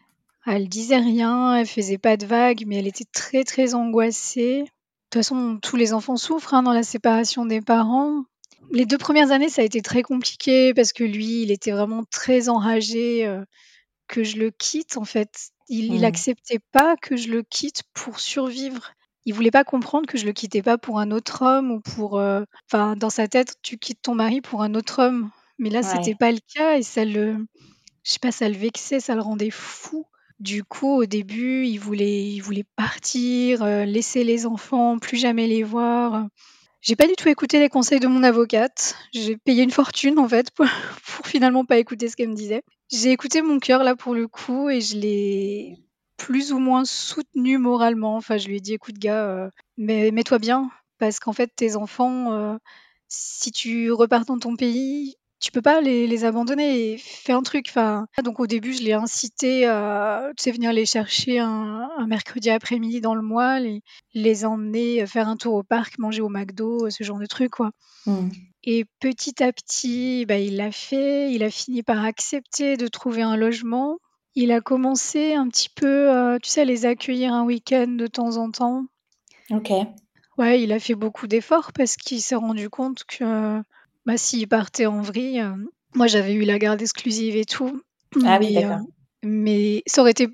Elle 0.47 0.69
disait 0.69 0.99
rien, 0.99 1.57
elle 1.57 1.67
faisait 1.67 1.99
pas 1.99 2.17
de 2.17 2.27
vagues, 2.27 2.65
mais 2.67 2.77
elle 2.77 2.89
était 2.89 3.05
très 3.13 3.45
très 3.45 3.75
angoissée. 3.75 4.63
De 4.63 4.67
toute 5.11 5.23
façon, 5.23 5.59
tous 5.61 5.77
les 5.77 5.93
enfants 5.93 6.17
souffrent 6.17 6.55
hein, 6.55 6.63
dans 6.63 6.73
la 6.73 6.83
séparation 6.83 7.47
des 7.47 7.61
parents. 7.61 8.25
Les 8.73 8.87
deux 8.87 8.99
premières 8.99 9.31
années, 9.31 9.49
ça 9.49 9.63
a 9.63 9.65
été 9.65 9.83
très 9.83 10.03
compliqué 10.03 10.75
parce 10.75 10.93
que 10.93 11.05
lui, 11.05 11.43
il 11.43 11.51
était 11.51 11.73
vraiment 11.73 12.05
très 12.11 12.49
enragé 12.49 13.29
que 14.09 14.25
je 14.25 14.39
le 14.39 14.51
quitte. 14.51 14.97
En 14.97 15.05
fait, 15.05 15.51
il, 15.69 15.93
il 15.95 16.03
mmh. 16.03 16.05
acceptait 16.05 16.61
pas 16.73 16.97
que 16.97 17.17
je 17.17 17.29
le 17.29 17.43
quitte 17.43 17.83
pour 17.93 18.19
survivre 18.21 18.93
il 19.27 19.35
voulait 19.35 19.51
pas 19.51 19.65
comprendre 19.65 20.07
que 20.07 20.19
je 20.19 20.27
le 20.27 20.33
quittais 20.33 20.63
pas 20.63 20.79
pour 20.79 20.99
un 20.99 21.11
autre 21.11 21.43
homme 21.43 21.71
ou 21.71 21.81
pour, 21.81 22.19
euh, 22.19 22.43
enfin, 22.71 22.97
dans 22.97 23.11
sa 23.11 23.29
tête, 23.29 23.57
tu 23.63 23.79
quittes 23.79 24.03
ton 24.03 24.15
mari 24.15 24.41
pour 24.41 24.63
un 24.63 24.75
autre 24.75 25.03
homme. 25.03 25.31
Mais 25.59 25.71
là, 25.71 25.83
c'était 25.83 26.15
pas 26.15 26.33
le 26.33 26.39
cas 26.55 26.79
et 26.79 26.83
ça 26.83 27.05
le 27.05 27.37
je 28.03 28.13
sais 28.13 28.19
pas, 28.19 28.33
ça 28.33 28.49
le 28.49 28.57
vexait, 28.57 29.01
ça 29.01 29.15
le 29.15 29.21
rendait 29.21 29.51
fou. 29.51 30.07
Du 30.39 30.65
coup, 30.65 31.03
au 31.03 31.05
début, 31.05 31.67
il 31.67 31.77
voulait 31.77 32.23
il 32.23 32.41
voulait 32.41 32.65
partir, 32.77 33.63
euh, 33.63 33.85
laisser 33.85 34.25
les 34.25 34.47
enfants, 34.47 34.99
plus 34.99 35.19
jamais 35.19 35.47
les 35.47 35.63
voir. 35.63 36.27
J'ai 36.81 36.97
pas 36.97 37.07
du 37.07 37.13
tout 37.15 37.29
écouté 37.29 37.61
les 37.61 37.69
conseils 37.69 38.01
de 38.01 38.07
mon 38.07 38.23
avocate. 38.23 38.97
J'ai 39.13 39.37
payé 39.37 39.63
une 39.63 39.71
fortune, 39.71 40.19
en 40.19 40.29
fait, 40.29 40.51
pour 40.51 40.65
pour 41.17 41.27
finalement 41.27 41.67
pas 41.67 41.77
écouter 41.79 42.09
ce 42.09 42.17
qu'elle 42.17 42.31
me 42.31 42.35
disait. 42.35 42.63
J'ai 42.91 43.11
écouté 43.11 43.43
mon 43.43 43.59
cœur, 43.59 43.85
là, 43.85 43.97
pour 43.97 44.15
le 44.15 44.29
coup 44.29 44.71
et 44.71 44.81
je 44.81 44.97
l'ai 44.97 45.79
plus 46.21 46.53
ou 46.53 46.59
moins 46.59 46.85
soutenu 46.85 47.57
moralement. 47.57 48.17
Enfin, 48.17 48.37
je 48.37 48.47
lui 48.49 48.59
ai 48.59 48.61
dit: 48.61 48.75
«Écoute 48.75 48.99
gars, 48.99 49.25
euh, 49.25 49.51
mets-toi 49.79 50.39
bien 50.39 50.71
parce 50.99 51.19
qu'en 51.19 51.33
fait 51.33 51.51
tes 51.57 51.77
enfants, 51.77 52.33
euh, 52.33 52.57
si 53.09 53.51
tu 53.51 53.91
repars 53.91 54.27
dans 54.27 54.39
ton 54.39 54.55
pays, 54.55 55.17
tu 55.41 55.51
peux 55.51 55.63
pas 55.63 55.81
les 55.81 56.25
abandonner 56.27 56.93
et 56.93 56.99
fais 56.99 57.33
un 57.33 57.43
truc». 57.43 57.67
Enfin, 57.71 58.07
donc 58.23 58.39
au 58.39 58.47
début, 58.47 58.75
je 58.75 58.83
l'ai 58.83 58.93
incité 58.93 59.67
à, 59.67 60.31
tu 60.37 60.43
sais, 60.43 60.53
venir 60.53 60.75
les 60.75 60.85
chercher 60.85 61.39
un 61.39 62.07
mercredi 62.07 62.51
après-midi 62.51 63.01
dans 63.01 63.15
le 63.15 63.23
mois, 63.23 63.59
les 63.59 63.81
les 64.13 64.45
emmener, 64.45 65.07
faire 65.07 65.27
un 65.27 65.39
tour 65.39 65.55
au 65.55 65.63
parc, 65.63 65.99
manger 65.99 66.21
au 66.21 66.29
McDo, 66.29 66.91
ce 66.91 67.03
genre 67.03 67.19
de 67.19 67.27
truc, 67.27 67.53
quoi. 67.53 67.71
Mmh. 68.05 68.29
Et 68.65 68.85
petit 69.01 69.43
à 69.43 69.55
petit, 69.55 70.27
bah, 70.27 70.39
il 70.39 70.57
l'a 70.57 70.71
fait. 70.71 71.33
Il 71.33 71.43
a 71.43 71.51
fini 71.51 71.83
par 71.83 72.05
accepter 72.05 72.77
de 72.77 72.89
trouver 72.89 73.23
un 73.23 73.37
logement. 73.37 73.99
Il 74.35 74.53
a 74.53 74.61
commencé 74.61 75.35
un 75.35 75.49
petit 75.49 75.69
peu, 75.69 76.11
euh, 76.11 76.39
tu 76.43 76.51
sais, 76.51 76.63
à 76.63 76.65
les 76.65 76.87
accueillir 76.87 77.33
un 77.33 77.45
week-end 77.45 77.89
de 77.89 78.07
temps 78.07 78.37
en 78.37 78.51
temps. 78.51 78.85
OK. 79.51 79.73
Ouais, 80.39 80.63
il 80.63 80.73
a 80.73 80.79
fait 80.79 80.95
beaucoup 80.95 81.27
d'efforts 81.27 81.73
parce 81.73 81.97
qu'il 81.97 82.21
s'est 82.21 82.37
rendu 82.37 82.71
compte 82.71 83.05
que, 83.05 83.61
bah, 84.07 84.17
s'il 84.17 84.49
partait 84.49 84.87
en 84.87 85.03
vrille, 85.03 85.41
euh, 85.41 85.55
moi 85.95 86.07
j'avais 86.07 86.35
eu 86.35 86.45
la 86.45 86.59
garde 86.59 86.81
exclusive 86.81 87.37
et 87.37 87.45
tout, 87.45 87.83
Ah 88.25 88.39
oui, 88.41 88.55
d'accord. 88.55 88.79
Euh, 88.79 88.91
mais 89.23 89.83
ça 89.87 90.01
aurait 90.01 90.13
été 90.13 90.29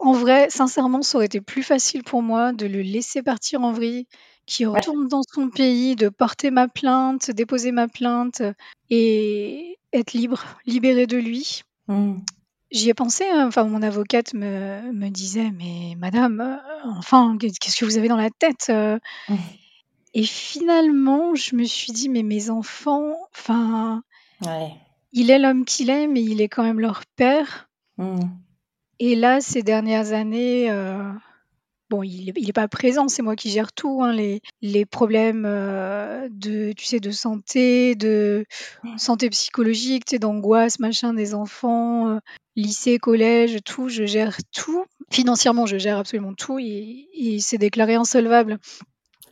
en 0.00 0.12
vrai, 0.12 0.48
sincèrement, 0.48 1.02
ça 1.02 1.18
aurait 1.18 1.26
été 1.26 1.42
plus 1.42 1.62
facile 1.62 2.02
pour 2.04 2.22
moi 2.22 2.52
de 2.52 2.66
le 2.66 2.80
laisser 2.80 3.22
partir 3.22 3.60
en 3.60 3.72
vrille, 3.72 4.06
qu'il 4.46 4.66
retourne 4.66 5.08
dans 5.08 5.22
son 5.22 5.50
pays, 5.50 5.94
de 5.94 6.08
porter 6.08 6.50
ma 6.50 6.68
plainte, 6.68 7.30
déposer 7.30 7.70
ma 7.70 7.86
plainte, 7.86 8.42
et 8.88 9.78
être 9.92 10.14
libre, 10.14 10.42
libéré 10.64 11.06
de 11.06 11.18
lui. 11.18 11.62
Mmh. 11.88 12.14
J'y 12.72 12.88
ai 12.88 12.94
pensé, 12.94 13.24
hein, 13.28 13.46
enfin 13.48 13.64
mon 13.64 13.82
avocate 13.82 14.32
me 14.34 14.92
me 14.92 15.08
disait: 15.08 15.50
«Mais 15.50 15.94
madame, 15.98 16.40
euh, 16.40 16.56
enfin, 16.98 17.36
qu'est-ce 17.38 17.76
que 17.76 17.84
vous 17.84 17.98
avez 17.98 18.08
dans 18.08 18.16
la 18.16 18.30
tête, 18.30 18.66
euh?» 18.70 18.98
Et 20.14 20.24
finalement, 20.24 21.34
je 21.34 21.54
me 21.56 21.64
suis 21.64 21.92
dit: 21.92 22.08
«Mais 22.08 22.22
mes 22.22 22.50
enfants, 22.50 23.14
enfin, 23.34 24.02
Ouais. 24.46 24.72
Il 25.12 25.30
est 25.30 25.38
l'homme 25.38 25.64
qu'il 25.64 25.90
est, 25.90 26.06
mais 26.06 26.22
il 26.22 26.40
est 26.40 26.48
quand 26.48 26.62
même 26.62 26.80
leur 26.80 27.02
père. 27.16 27.68
Mmh. 27.98 28.20
Et 29.00 29.16
là, 29.16 29.40
ces 29.40 29.62
dernières 29.62 30.12
années, 30.12 30.70
euh, 30.70 31.10
bon, 31.90 32.02
il 32.02 32.32
n'est 32.32 32.52
pas 32.52 32.68
présent, 32.68 33.08
c'est 33.08 33.22
moi 33.22 33.36
qui 33.36 33.50
gère 33.50 33.72
tout, 33.72 34.02
hein, 34.02 34.12
les, 34.12 34.40
les 34.62 34.86
problèmes 34.86 35.44
euh, 35.44 36.28
de, 36.30 36.72
tu 36.72 36.86
sais, 36.86 37.00
de 37.00 37.10
santé, 37.10 37.96
de 37.96 38.46
santé 38.96 39.28
psychologique, 39.28 40.04
tu 40.06 40.14
sais, 40.14 40.18
d'angoisse, 40.18 40.78
machin, 40.78 41.12
des 41.12 41.34
enfants, 41.34 42.08
euh, 42.08 42.18
lycée, 42.56 42.98
collège, 42.98 43.58
tout, 43.64 43.88
je 43.88 44.06
gère 44.06 44.38
tout. 44.52 44.84
Financièrement, 45.10 45.66
je 45.66 45.76
gère 45.76 45.98
absolument 45.98 46.34
tout. 46.34 46.58
Il, 46.58 47.08
il 47.12 47.42
s'est 47.42 47.58
déclaré 47.58 47.96
insolvable. 47.96 48.58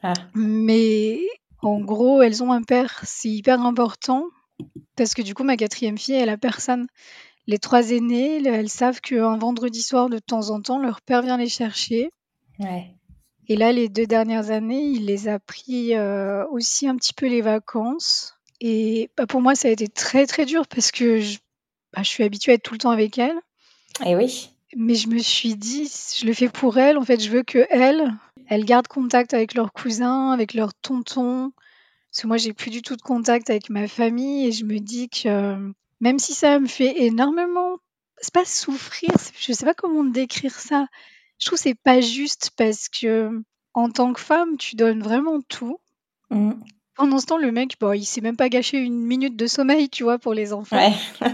Ah. 0.03 0.15
Mais 0.35 1.21
en 1.63 1.81
gros, 1.81 2.23
elles 2.23 2.43
ont 2.43 2.53
un 2.53 2.63
père, 2.63 3.01
c'est 3.05 3.31
hyper 3.31 3.63
important 3.63 4.25
parce 4.97 5.15
que 5.15 5.23
du 5.23 5.35
coup, 5.35 5.45
ma 5.45 5.57
quatrième 5.57 5.97
fille, 5.97 6.17
elle 6.17 6.29
a 6.29 6.37
personne. 6.37 6.89
Les 7.47 7.59
trois 7.59 7.93
aînées, 7.93 8.45
elles 8.45 8.69
savent 8.69 9.01
qu'un 9.01 9.39
vendredi 9.39 9.83
soir, 9.83 10.11
de 10.11 10.19
temps 10.19 10.51
en 10.51 10.61
temps, 10.61 10.79
leur 10.79 11.01
père 11.01 11.23
vient 11.23 11.39
les 11.39 11.49
chercher. 11.49 12.11
Ouais. 12.59 12.95
Et 13.49 13.57
là, 13.57 13.73
les 13.73 13.89
deux 13.89 14.07
dernières 14.07 14.51
années, 14.51 14.83
il 14.83 15.07
les 15.07 15.29
a 15.29 15.39
pris 15.39 15.95
euh, 15.95 16.47
aussi 16.51 16.87
un 16.87 16.97
petit 16.97 17.15
peu 17.15 17.27
les 17.27 17.41
vacances. 17.41 18.39
Et 18.61 19.11
bah, 19.17 19.27
pour 19.27 19.41
moi, 19.41 19.55
ça 19.55 19.69
a 19.69 19.71
été 19.71 19.89
très 19.89 20.27
très 20.27 20.45
dur 20.45 20.67
parce 20.67 20.91
que 20.91 21.19
je, 21.21 21.39
bah, 21.95 22.03
je 22.03 22.09
suis 22.09 22.25
habituée 22.25 22.53
à 22.53 22.55
être 22.57 22.63
tout 22.63 22.75
le 22.75 22.79
temps 22.79 22.91
avec 22.91 23.19
elle. 23.19 23.37
Et 24.05 24.15
oui. 24.17 24.51
Mais 24.77 24.95
je 24.95 25.09
me 25.09 25.19
suis 25.19 25.55
dit, 25.55 25.91
je 26.19 26.27
le 26.27 26.35
fais 26.35 26.51
pour 26.51 26.77
elle. 26.77 26.99
En 26.99 27.05
fait, 27.05 27.21
je 27.21 27.31
veux 27.31 27.43
que 27.43 27.67
elle, 27.71 28.15
elle 28.49 28.67
garde 28.67 28.87
contact 28.87 29.33
avec 29.33 29.55
leurs 29.55 29.73
cousins, 29.73 30.31
avec 30.31 30.53
leurs 30.53 30.75
tontons. 30.75 31.53
Parce 32.11 32.23
que 32.23 32.27
moi, 32.27 32.37
j'ai 32.37 32.53
plus 32.53 32.71
du 32.71 32.83
tout 32.83 32.97
de 32.97 33.03
contact 33.03 33.49
avec 33.49 33.71
ma 33.71 33.89
famille 33.89 34.47
et 34.47 34.53
je 34.53 34.65
me 34.65 34.79
dis 34.79 35.09
que 35.09 35.73
même 36.01 36.19
si 36.19 36.35
ça 36.35 36.59
me 36.59 36.67
fait 36.67 37.03
énormément, 37.03 37.77
c'est 38.21 38.33
pas 38.33 38.45
souffrir, 38.45 39.11
je 39.39 39.53
sais 39.53 39.65
pas 39.65 39.75
comment 39.75 40.05
décrire 40.05 40.55
ça. 40.59 40.87
Je 41.39 41.47
trouve 41.47 41.59
que 41.59 41.63
c'est 41.63 41.75
pas 41.75 42.01
juste 42.01 42.51
parce 42.57 42.89
que 42.89 43.31
en 43.75 43.91
tant 43.91 44.13
que 44.13 44.21
femme, 44.21 44.57
tu 44.57 44.77
donnes 44.77 45.03
vraiment 45.03 45.41
tout. 45.41 45.79
Mmh. 46.31 46.53
Pendant 46.95 47.19
ce 47.21 47.27
temps, 47.27 47.39
le 47.39 47.53
mec, 47.53 47.77
bon, 47.81 47.93
il 47.93 48.05
s'est 48.05 48.21
même 48.21 48.37
pas 48.37 48.49
gâché 48.49 48.79
une 48.79 49.01
minute 49.01 49.37
de 49.37 49.47
sommeil, 49.47 49.89
tu 49.89 50.03
vois, 50.03 50.19
pour 50.19 50.35
les 50.35 50.53
enfants. 50.53 50.77
Ouais. 50.77 50.93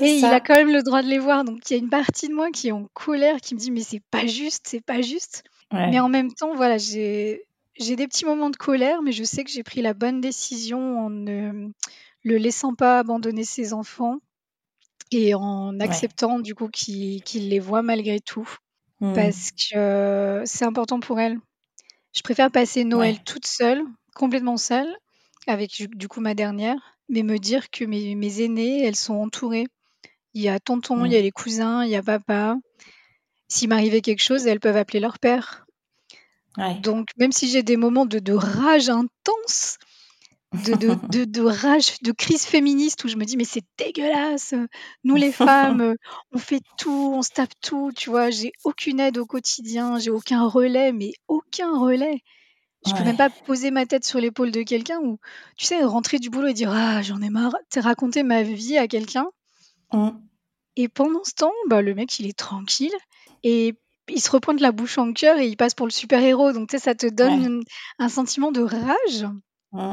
Et 0.00 0.16
il 0.16 0.24
a 0.24 0.40
quand 0.40 0.54
même 0.54 0.72
le 0.72 0.82
droit 0.82 1.02
de 1.02 1.08
les 1.08 1.18
voir. 1.18 1.44
Donc 1.44 1.68
il 1.68 1.74
y 1.74 1.76
a 1.76 1.78
une 1.78 1.90
partie 1.90 2.28
de 2.28 2.34
moi 2.34 2.50
qui 2.50 2.68
est 2.68 2.72
en 2.72 2.88
colère, 2.94 3.40
qui 3.42 3.54
me 3.54 3.60
dit 3.60 3.70
mais 3.70 3.82
c'est 3.82 4.02
pas 4.10 4.26
juste, 4.26 4.64
c'est 4.66 4.80
pas 4.80 5.02
juste. 5.02 5.44
Ouais. 5.70 5.90
Mais 5.90 6.00
en 6.00 6.08
même 6.08 6.32
temps, 6.32 6.54
voilà, 6.54 6.78
j'ai 6.78 7.42
j'ai 7.78 7.96
des 7.96 8.06
petits 8.08 8.24
moments 8.24 8.48
de 8.50 8.56
colère, 8.56 9.02
mais 9.02 9.12
je 9.12 9.24
sais 9.24 9.44
que 9.44 9.50
j'ai 9.50 9.62
pris 9.62 9.82
la 9.82 9.92
bonne 9.92 10.20
décision 10.22 10.98
en 11.06 11.10
ne 11.10 11.68
le 12.22 12.36
laissant 12.36 12.74
pas 12.74 12.98
abandonner 13.00 13.44
ses 13.44 13.74
enfants 13.74 14.16
et 15.10 15.34
en 15.34 15.74
Ouais. 15.74 15.82
acceptant 15.84 16.38
du 16.38 16.54
coup 16.54 16.68
qu'il 16.68 17.22
qu'il 17.22 17.50
les 17.50 17.58
voit 17.60 17.82
malgré 17.82 18.18
tout. 18.20 18.48
Mmh. 19.02 19.32
Parce 19.32 19.50
que 19.52 20.42
c'est 20.46 20.64
important 20.64 21.00
pour 21.00 21.20
elle. 21.20 21.38
Je 22.14 22.22
préfère 22.22 22.50
passer 22.50 22.84
Noël 22.84 23.16
Ouais. 23.16 23.24
toute 23.24 23.46
seule, 23.46 23.84
complètement 24.14 24.56
seule, 24.58 24.88
avec 25.46 25.72
du, 25.72 25.88
du 25.88 26.08
coup 26.08 26.20
ma 26.20 26.34
dernière, 26.34 26.98
mais 27.08 27.22
me 27.22 27.38
dire 27.38 27.70
que 27.70 27.84
mes, 27.84 28.14
mes 28.16 28.42
aînées, 28.42 28.84
elles 28.84 28.96
sont 28.96 29.14
entourées. 29.16 29.66
Il 30.34 30.42
y 30.42 30.48
a 30.50 30.60
tonton, 30.60 31.04
il 31.06 31.12
y 31.12 31.16
a 31.16 31.20
Mmh. 31.20 31.22
les 31.22 31.32
cousins, 31.32 31.84
il 31.84 31.90
y 31.90 31.96
a 31.96 32.02
papa. 32.02 32.56
S'il 33.48 33.68
m'arrivait 33.70 34.02
quelque 34.02 34.22
chose, 34.22 34.46
elles 34.46 34.60
peuvent 34.60 34.76
appeler 34.78 35.00
leur 35.00 35.18
père. 35.20 35.66
Ouais. 36.56 36.82
Donc, 36.82 37.08
même 37.18 37.32
si 37.32 37.48
j'ai 37.48 37.62
des 37.62 37.76
moments 37.76 38.06
de, 38.06 38.18
de 38.18 38.32
rage 38.32 38.88
intense, 38.88 39.78
de, 40.52 40.74
de, 40.74 40.94
de, 41.08 41.24
de 41.24 41.42
rage, 41.42 41.98
de 42.02 42.12
crise 42.12 42.44
féministe 42.44 43.04
où 43.04 43.08
je 43.08 43.16
me 43.16 43.24
dis, 43.24 43.36
mais 43.36 43.44
c'est 43.44 43.64
dégueulasse. 43.78 44.54
Nous, 45.04 45.16
les 45.16 45.32
femmes, 45.32 45.94
on 46.32 46.38
fait 46.38 46.62
tout, 46.78 47.12
on 47.14 47.22
se 47.22 47.30
tape 47.30 47.52
tout, 47.62 47.90
tu 47.96 48.10
vois. 48.10 48.30
J'ai 48.30 48.52
aucune 48.64 49.00
aide 49.00 49.18
au 49.18 49.26
quotidien, 49.26 49.98
j'ai 49.98 50.10
aucun 50.10 50.46
relais, 50.46 50.92
mais 50.92 51.12
aucun 51.28 51.78
relais. 51.78 52.20
Je 52.84 52.92
peux 52.92 52.98
même 53.04 53.10
Ouais. 53.12 53.16
pas 53.16 53.30
poser 53.30 53.70
ma 53.70 53.86
tête 53.86 54.04
sur 54.04 54.18
l'épaule 54.18 54.50
de 54.50 54.62
quelqu'un 54.62 54.98
ou, 55.00 55.18
tu 55.56 55.66
sais, 55.66 55.82
rentrer 55.84 56.18
du 56.18 56.30
boulot 56.30 56.48
et 56.48 56.52
dire, 56.52 56.70
ah, 56.72 57.00
j'en 57.00 57.22
ai 57.22 57.30
marre, 57.30 57.54
tu 57.70 57.74
sais, 57.74 57.80
raconter 57.80 58.22
ma 58.24 58.42
vie 58.42 58.76
à 58.76 58.88
quelqu'un. 58.88 59.26
Mmh. 59.92 60.08
Et 60.76 60.88
pendant 60.88 61.22
ce 61.22 61.32
temps, 61.34 61.52
bah, 61.68 61.80
le 61.80 61.94
mec, 61.94 62.18
il 62.18 62.26
est 62.26 62.36
tranquille 62.38 62.92
et 63.44 63.74
il 64.08 64.20
se 64.20 64.30
repointe 64.30 64.60
la 64.60 64.72
bouche 64.72 64.98
en 64.98 65.12
cœur 65.12 65.38
et 65.38 65.46
il 65.46 65.56
passe 65.56 65.74
pour 65.74 65.86
le 65.86 65.92
super-héros. 65.92 66.52
Donc, 66.52 66.70
tu 66.70 66.76
sais, 66.76 66.82
ça 66.82 66.94
te 66.96 67.06
donne 67.06 67.58
Ouais. 67.58 67.64
un 68.00 68.08
sentiment 68.08 68.50
de 68.50 68.62
rage. 68.62 69.26
Mmh. 69.72 69.92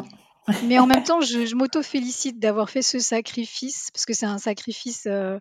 Mais 0.65 0.79
en 0.79 0.87
même 0.87 1.03
temps, 1.03 1.21
je, 1.21 1.45
je 1.45 1.55
m'auto-félicite 1.55 2.39
d'avoir 2.39 2.69
fait 2.69 2.81
ce 2.81 2.99
sacrifice, 2.99 3.89
parce 3.93 4.05
que 4.05 4.13
c'est 4.13 4.25
un 4.25 4.37
sacrifice, 4.37 5.03
euh, 5.07 5.39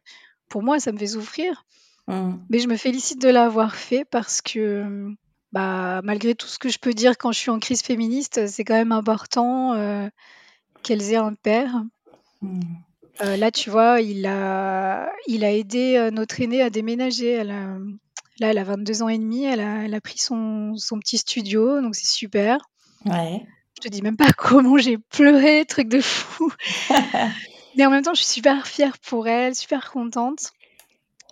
pour 0.49 0.63
moi, 0.63 0.81
ça 0.81 0.93
me 0.93 0.99
fait 0.99 1.09
souffrir. 1.09 1.65
Mmh. 2.07 2.33
Mais 2.49 2.59
je 2.59 2.69
me 2.69 2.77
félicite 2.77 3.21
de 3.21 3.29
l'avoir 3.29 3.77
fait 3.77 4.05
parce 4.05 4.41
que, 4.41 5.09
bah, 5.53 6.01
malgré 6.03 6.35
tout 6.35 6.47
ce 6.47 6.59
que 6.59 6.69
je 6.69 6.79
peux 6.79 6.95
dire 6.95 7.19
quand 7.19 7.33
je 7.33 7.39
suis 7.39 7.51
en 7.51 7.59
crise 7.59 7.83
féministe, 7.83 8.47
c'est 8.47 8.65
quand 8.65 8.75
même 8.75 8.93
important 8.93 9.75
euh, 9.75 10.09
qu'elles 10.83 11.13
aient 11.13 11.17
un 11.17 11.35
père. 11.35 11.83
Mmh. 12.43 12.61
Euh, 13.23 13.37
là, 13.37 13.51
tu 13.51 13.69
vois, 13.69 14.01
il 14.01 14.27
a, 14.27 15.11
il 15.27 15.45
a 15.45 15.53
aidé 15.53 15.97
euh, 15.97 16.11
notre 16.11 16.41
aînée 16.41 16.63
à 16.63 16.71
déménager. 16.71 17.31
Elle 17.31 17.51
a- 17.51 17.79
là, 18.41 18.51
elle 18.51 18.59
a 18.59 18.65
22 18.65 19.03
ans 19.03 19.09
et 19.09 19.19
demi. 19.19 19.45
Elle 19.45 19.61
a, 19.61 19.85
elle 19.85 19.95
a 19.95 20.01
pris 20.01 20.19
son, 20.19 20.75
son 20.77 20.99
petit 21.01 21.19
studio, 21.19 21.81
donc 21.81 21.95
c'est 21.97 22.07
super. 22.07 22.59
Ouais. 23.05 23.45
Je 23.79 23.89
te 23.89 23.89
dis 23.89 24.03
même 24.03 24.17
pas 24.17 24.33
comment 24.37 24.77
j'ai 24.77 24.99
pleuré, 24.99 25.65
truc 25.65 25.89
de 25.89 26.01
fou. 26.01 26.53
Mais 27.77 27.87
en 27.87 27.91
même 27.91 28.03
temps, 28.03 28.15
je 28.15 28.23
suis 28.23 28.35
super 28.35 28.67
fière 28.67 28.99
pour 28.99 29.29
elle, 29.29 29.55
super 29.55 29.93
contente. 29.93 30.51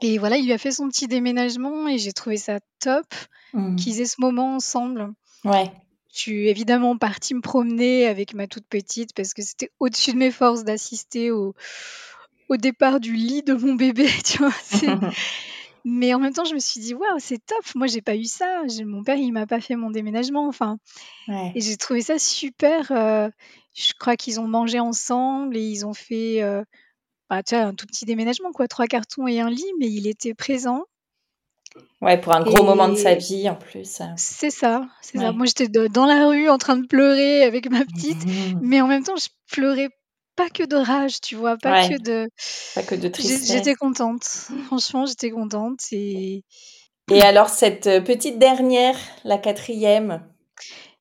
Et 0.00 0.18
voilà, 0.18 0.37
il 0.37 0.44
lui 0.44 0.52
a 0.52 0.59
fait 0.59 0.70
son 0.70 0.88
petit 0.88 1.09
déménagement 1.09 1.88
et 1.88 1.98
j'ai 1.98 2.12
trouvé 2.12 2.37
ça 2.37 2.59
top 2.80 3.06
Mmh. 3.52 3.76
qu'ils 3.76 4.00
aient 4.02 4.06
ce 4.06 4.20
moment 4.20 4.56
ensemble. 4.56 5.12
Ouais. 5.44 5.70
Je 6.12 6.18
suis 6.18 6.48
évidemment 6.48 6.98
partie 6.98 7.32
me 7.32 7.40
promener 7.40 8.06
avec 8.06 8.35
ma 8.35 8.46
toute 8.46 8.66
petite 8.66 9.14
parce 9.14 9.32
que 9.32 9.40
c'était 9.40 9.70
au-dessus 9.80 10.12
de 10.12 10.18
mes 10.18 10.30
forces 10.30 10.64
d'assister 10.64 11.30
au, 11.30 11.54
au 12.50 12.56
départ 12.59 13.00
du 13.00 13.14
lit 13.14 13.42
de 13.42 13.54
mon 13.54 13.74
bébé, 13.74 14.09
tu 14.24 14.38
vois. 14.38 14.52
Mais 15.88 16.12
en 16.14 16.18
même 16.18 16.33
temps, 16.33 16.44
je 16.44 16.53
me 16.55 16.59
suis 16.59 16.81
dit, 16.81 16.94
waouh, 16.94 17.18
c'est 17.20 17.38
top. 17.46 17.64
Moi, 17.77 17.87
j'ai 17.87 18.03
pas 18.03 18.16
eu 18.16 18.25
ça. 18.25 18.62
Mon 18.85 19.05
père, 19.05 19.14
il 19.16 19.31
m'a 19.31 19.46
pas 19.46 19.61
fait 19.61 19.77
mon 19.77 19.90
déménagement. 19.90 20.49
Enfin, 20.49 20.79
Ouais. 21.29 21.53
et 21.55 21.61
j'ai 21.61 21.77
trouvé 21.77 22.01
ça 22.01 22.18
super. 22.18 22.90
euh, 22.90 23.29
je 23.75 23.92
crois 23.99 24.16
qu'ils 24.16 24.40
ont 24.40 24.49
mangé 24.49 24.81
ensemble 24.81 25.57
et 25.57 25.62
ils 25.62 25.87
ont 25.87 25.94
fait 25.94 26.42
euh, 26.42 26.64
bah, 27.31 27.44
tu 27.44 27.55
vois, 27.55 27.64
un 27.66 27.75
tout 27.75 27.87
petit 27.87 28.05
déménagement, 28.05 28.51
quoi. 28.51 28.66
Trois 28.66 28.87
cartons 28.88 29.29
et 29.29 29.38
un 29.38 29.49
lit, 29.49 29.64
mais 29.79 29.87
il 29.88 30.09
était 30.09 30.35
présent. 30.35 30.83
Ouais, 32.01 32.18
pour 32.20 32.35
un 32.35 32.42
gros 32.42 32.64
moment 32.64 32.88
de 32.88 32.94
sa 32.96 33.14
vie 33.14 33.49
en 33.49 33.55
plus. 33.55 34.01
euh. 34.01 34.05
c'est 34.16 34.51
ça, 34.51 34.88
c'est 35.03 35.18
ça. 35.18 35.31
Moi, 35.33 35.46
j'étais 35.46 35.68
dans 35.68 36.07
la 36.07 36.27
rue 36.27 36.49
en 36.49 36.59
train 36.59 36.77
de 36.79 36.87
pleurer 36.87 37.44
avec 37.44 37.70
ma 37.70 37.85
petite, 37.85 38.25
Mmh. 38.27 38.59
mais 38.62 38.81
en 38.81 38.87
même 38.88 39.05
temps, 39.05 39.16
je 39.16 39.29
pleurais 39.53 39.90
pas 40.37 40.49
que 40.51 40.62
de 40.62 40.77
rage, 40.77 41.20
tu 41.20 41.35
vois, 41.35 41.57
pas 41.57 41.72
Ouais. 41.83 41.88
que 41.96 42.03
de. 42.03 42.29
Pas 42.75 42.83
que 42.83 42.94
de 42.94 43.09
tristesse. 43.09 43.51
J'étais 43.51 43.75
contente. 43.75 44.25
Franchement, 44.66 45.07
j'étais 45.07 45.31
contente 45.31 45.81
et. 45.92 46.44
Et 47.11 47.22
alors, 47.22 47.49
cette 47.49 47.87
euh, 47.87 48.01
petite 48.01 48.38
dernière, 48.38 48.96
la 49.25 49.38
quatrième? 49.38 50.22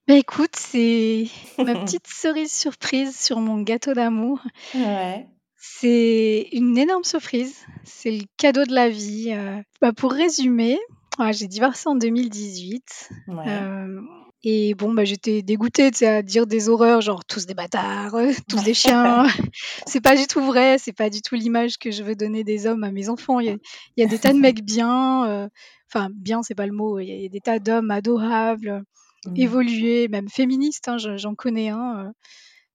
Bah 0.08 0.14
écoute, 0.16 0.56
c'est 0.56 1.26
ma 1.58 1.74
petite 1.86 2.06
cerise 2.08 2.54
surprise 2.54 3.20
sur 3.20 3.40
mon 3.40 3.62
gâteau 3.62 3.94
d'amour. 3.94 4.40
Ouais. 4.76 5.28
C'est 5.58 6.48
une 6.52 6.78
énorme 6.78 7.04
surprise. 7.04 7.56
C'est 7.84 8.12
le 8.12 8.24
cadeau 8.38 8.66
de 8.66 8.74
la 8.74 8.88
vie. 8.88 9.32
euh. 9.34 9.60
Bah, 9.82 9.94
pour 9.94 10.12
résumer, 10.12 10.78
ouais, 11.18 11.34
j'ai 11.34 11.48
divorcé 11.48 11.90
en 11.90 11.96
2018. 11.96 13.10
Ouais. 13.30 13.44
euh, 13.48 14.00
et 14.48 14.76
bon, 14.76 14.94
bah, 14.94 15.04
j'étais 15.04 15.42
dégoûtée 15.42 15.92
tu 15.92 15.98
sais, 15.98 16.08
à 16.08 16.22
dire 16.22 16.46
des 16.48 16.70
horreurs, 16.70 17.02
genre 17.02 17.26
tous 17.26 17.46
des 17.48 17.54
bâtards, 17.56 18.16
euh, 18.16 18.32
tous 18.50 18.64
des 18.64 18.74
chiens. 18.74 19.26
c'est 19.88 20.00
pas 20.02 20.16
du 20.16 20.28
tout 20.28 20.42
vrai, 20.42 20.78
c'est 20.78 20.94
pas 20.94 21.10
du 21.10 21.22
tout 21.22 21.36
l'image 21.36 21.78
que 21.78 21.90
je 21.92 22.04
veux 22.04 22.16
donner 22.16 22.44
des 22.44 22.68
hommes 22.68 22.84
à 22.84 22.92
mes 22.92 23.10
enfants. 23.10 23.40
Il 23.40 23.48
y 23.48 23.50
a, 23.50 23.56
il 23.98 24.02
y 24.02 24.04
a 24.04 24.08
des 24.08 24.20
tas 24.20 24.32
de 24.34 24.40
mecs 24.40 24.64
bien, 24.64 25.26
euh, 25.28 25.48
enfin, 25.92 26.10
bien, 26.14 26.44
c'est 26.44 26.56
pas 26.56 26.68
le 26.68 26.74
mot, 26.74 27.00
il 27.00 27.08
y 27.08 27.26
a, 27.26 27.30
des 27.30 27.42
tas 27.42 27.60
d'hommes 27.60 27.92
adorables, 27.92 28.84
Mmh. 29.28 29.38
évolués, 29.38 30.08
même 30.08 30.30
féministes, 30.30 30.88
hein, 30.88 31.00
je- 31.00 31.18
j'en 31.18 31.34
connais 31.34 31.70
un. 31.70 32.06
euh. 32.06 32.12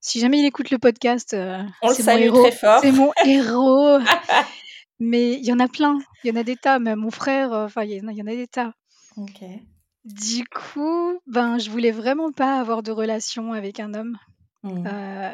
si 0.01 0.19
jamais 0.19 0.39
il 0.39 0.45
écoute 0.45 0.69
le 0.69 0.79
podcast, 0.79 1.33
euh, 1.33 1.63
On 1.81 1.87
le 1.87 1.95
c'est 1.95 2.03
mon 2.03 2.17
héros. 2.17 2.41
très 2.41 2.51
fort. 2.51 2.79
C'est 2.81 2.91
mon 2.91 3.11
héros. 3.25 3.99
Mais 4.99 5.33
il 5.35 5.45
y 5.45 5.53
en 5.53 5.59
a 5.59 5.69
plein, 5.69 5.97
il 6.25 6.27
y 6.29 6.31
en 6.31 6.39
a 6.39 6.43
des 6.43 6.57
tas, 6.57 6.77
même 6.79 6.99
mon 6.99 7.09
frère, 7.09 7.53
enfin, 7.53 7.83
il 7.83 7.91
y 7.93 8.01
en 8.21 8.27
a 8.27 8.35
des 8.35 8.47
tas. 8.47 8.73
Ok. 9.15 9.41
Du 10.03 10.43
coup, 10.45 11.19
ben, 11.27 11.57
je 11.59 11.69
voulais 11.69 11.91
vraiment 11.91 12.31
pas 12.31 12.59
avoir 12.59 12.81
de 12.83 12.91
relation 12.91 13.53
avec 13.53 13.79
un 13.79 13.93
homme. 13.93 14.17
Mmh. 14.63 14.87
Euh, 14.87 15.33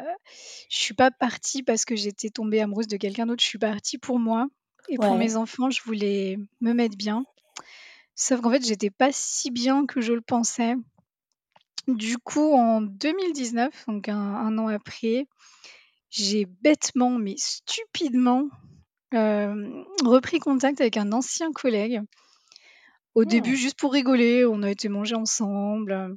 je 0.70 0.76
suis 0.76 0.94
pas 0.94 1.10
partie 1.10 1.62
parce 1.62 1.84
que 1.84 1.96
j'étais 1.96 2.30
tombée 2.30 2.60
amoureuse 2.60 2.86
de 2.88 2.96
quelqu'un 2.96 3.26
d'autre. 3.26 3.42
Je 3.42 3.48
suis 3.48 3.58
partie 3.58 3.98
pour 3.98 4.18
moi 4.18 4.46
et 4.88 4.96
pour 4.96 5.12
Ouais. 5.12 5.18
mes 5.18 5.36
enfants. 5.36 5.70
Je 5.70 5.82
voulais 5.82 6.38
me 6.60 6.72
mettre 6.72 6.96
bien. 6.96 7.24
Sauf 8.14 8.40
qu'en 8.40 8.50
fait, 8.50 8.64
j'étais 8.66 8.90
pas 8.90 9.10
si 9.12 9.50
bien 9.50 9.86
que 9.86 10.00
je 10.00 10.12
le 10.12 10.20
pensais. 10.20 10.74
Du 11.86 12.18
coup, 12.18 12.52
en 12.52 12.82
2019, 12.82 13.86
donc 13.86 14.08
un, 14.08 14.16
un 14.18 14.58
an 14.58 14.68
après, 14.68 15.26
j'ai 16.10 16.44
bêtement, 16.44 17.12
mais 17.12 17.36
stupidement, 17.38 18.48
repris 19.12 20.38
contact 20.38 20.80
avec 20.80 20.96
un 20.98 21.12
ancien 21.12 21.52
collègue. 21.52 22.02
Au 23.18 23.24
début, 23.24 23.56
juste 23.56 23.78
pour 23.78 23.92
rigoler, 23.92 24.44
on 24.44 24.62
a 24.62 24.70
été 24.70 24.88
manger 24.88 25.14
ensemble. 25.14 26.16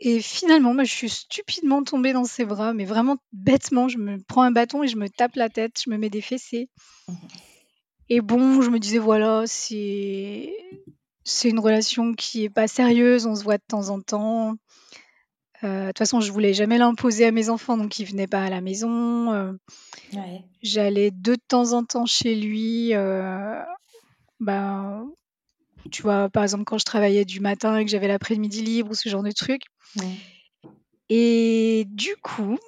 et 0.00 0.20
finalement, 0.20 0.74
bah, 0.74 0.84
je 0.84 0.92
suis 0.92 1.08
stupidement 1.08 1.82
tombée 1.82 2.12
dans 2.12 2.24
ses 2.24 2.44
bras, 2.44 2.74
mais 2.74 2.84
vraiment 2.84 3.16
bêtement. 3.32 3.88
Je 3.88 3.98
me 3.98 4.18
prends 4.22 4.42
un 4.42 4.50
bâton 4.50 4.82
et 4.82 4.88
je 4.88 4.96
me 4.96 5.08
tape 5.08 5.36
la 5.36 5.48
tête, 5.48 5.80
je 5.84 5.90
me 5.90 5.96
mets 5.96 6.10
des 6.10 6.20
fessées. 6.20 6.68
Mmh 7.08 7.14
et 8.08 8.20
bon, 8.20 8.60
je 8.60 8.70
me 8.70 8.78
disais, 8.78 8.98
voilà, 8.98 9.44
c'est 9.46 10.52
c'est 11.24 11.48
une 11.48 11.58
relation 11.58 12.12
qui 12.12 12.44
est 12.44 12.50
pas 12.50 12.68
sérieuse, 12.68 13.26
on 13.26 13.34
se 13.34 13.44
voit 13.44 13.56
de 13.56 13.62
temps 13.66 13.88
en 13.88 14.00
temps. 14.00 14.56
Euh, 15.62 15.84
de 15.84 15.86
toute 15.88 15.98
façon, 15.98 16.20
je 16.20 16.30
voulais 16.30 16.52
jamais 16.52 16.76
l'imposer 16.76 17.24
à 17.24 17.30
mes 17.30 17.48
enfants, 17.48 17.78
donc 17.78 17.98
ils 17.98 18.04
venaient 18.04 18.26
pas 18.26 18.44
à 18.44 18.50
la 18.50 18.60
maison. 18.60 19.32
Euh. 19.32 19.52
j'allais 20.62 21.10
de 21.10 21.34
temps 21.48 21.72
en 21.72 21.84
temps 21.84 22.04
chez 22.04 22.34
lui. 22.34 22.92
Euh, 22.92 23.62
ben, 24.40 25.10
tu 25.90 26.02
vois, 26.02 26.28
par 26.28 26.42
exemple, 26.42 26.64
quand 26.64 26.78
je 26.78 26.84
travaillais 26.84 27.24
du 27.24 27.40
matin 27.40 27.76
et 27.76 27.84
que 27.84 27.90
j'avais 27.90 28.08
l'après-midi 28.08 28.62
libre 28.62 28.90
ou 28.90 28.94
ce 28.94 29.08
genre 29.08 29.22
de 29.22 29.32
trucs. 29.32 29.64
Et 31.08 31.84
du 31.88 32.16
coup, 32.22 32.58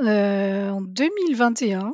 en 0.00 0.80
2021, 0.80 1.92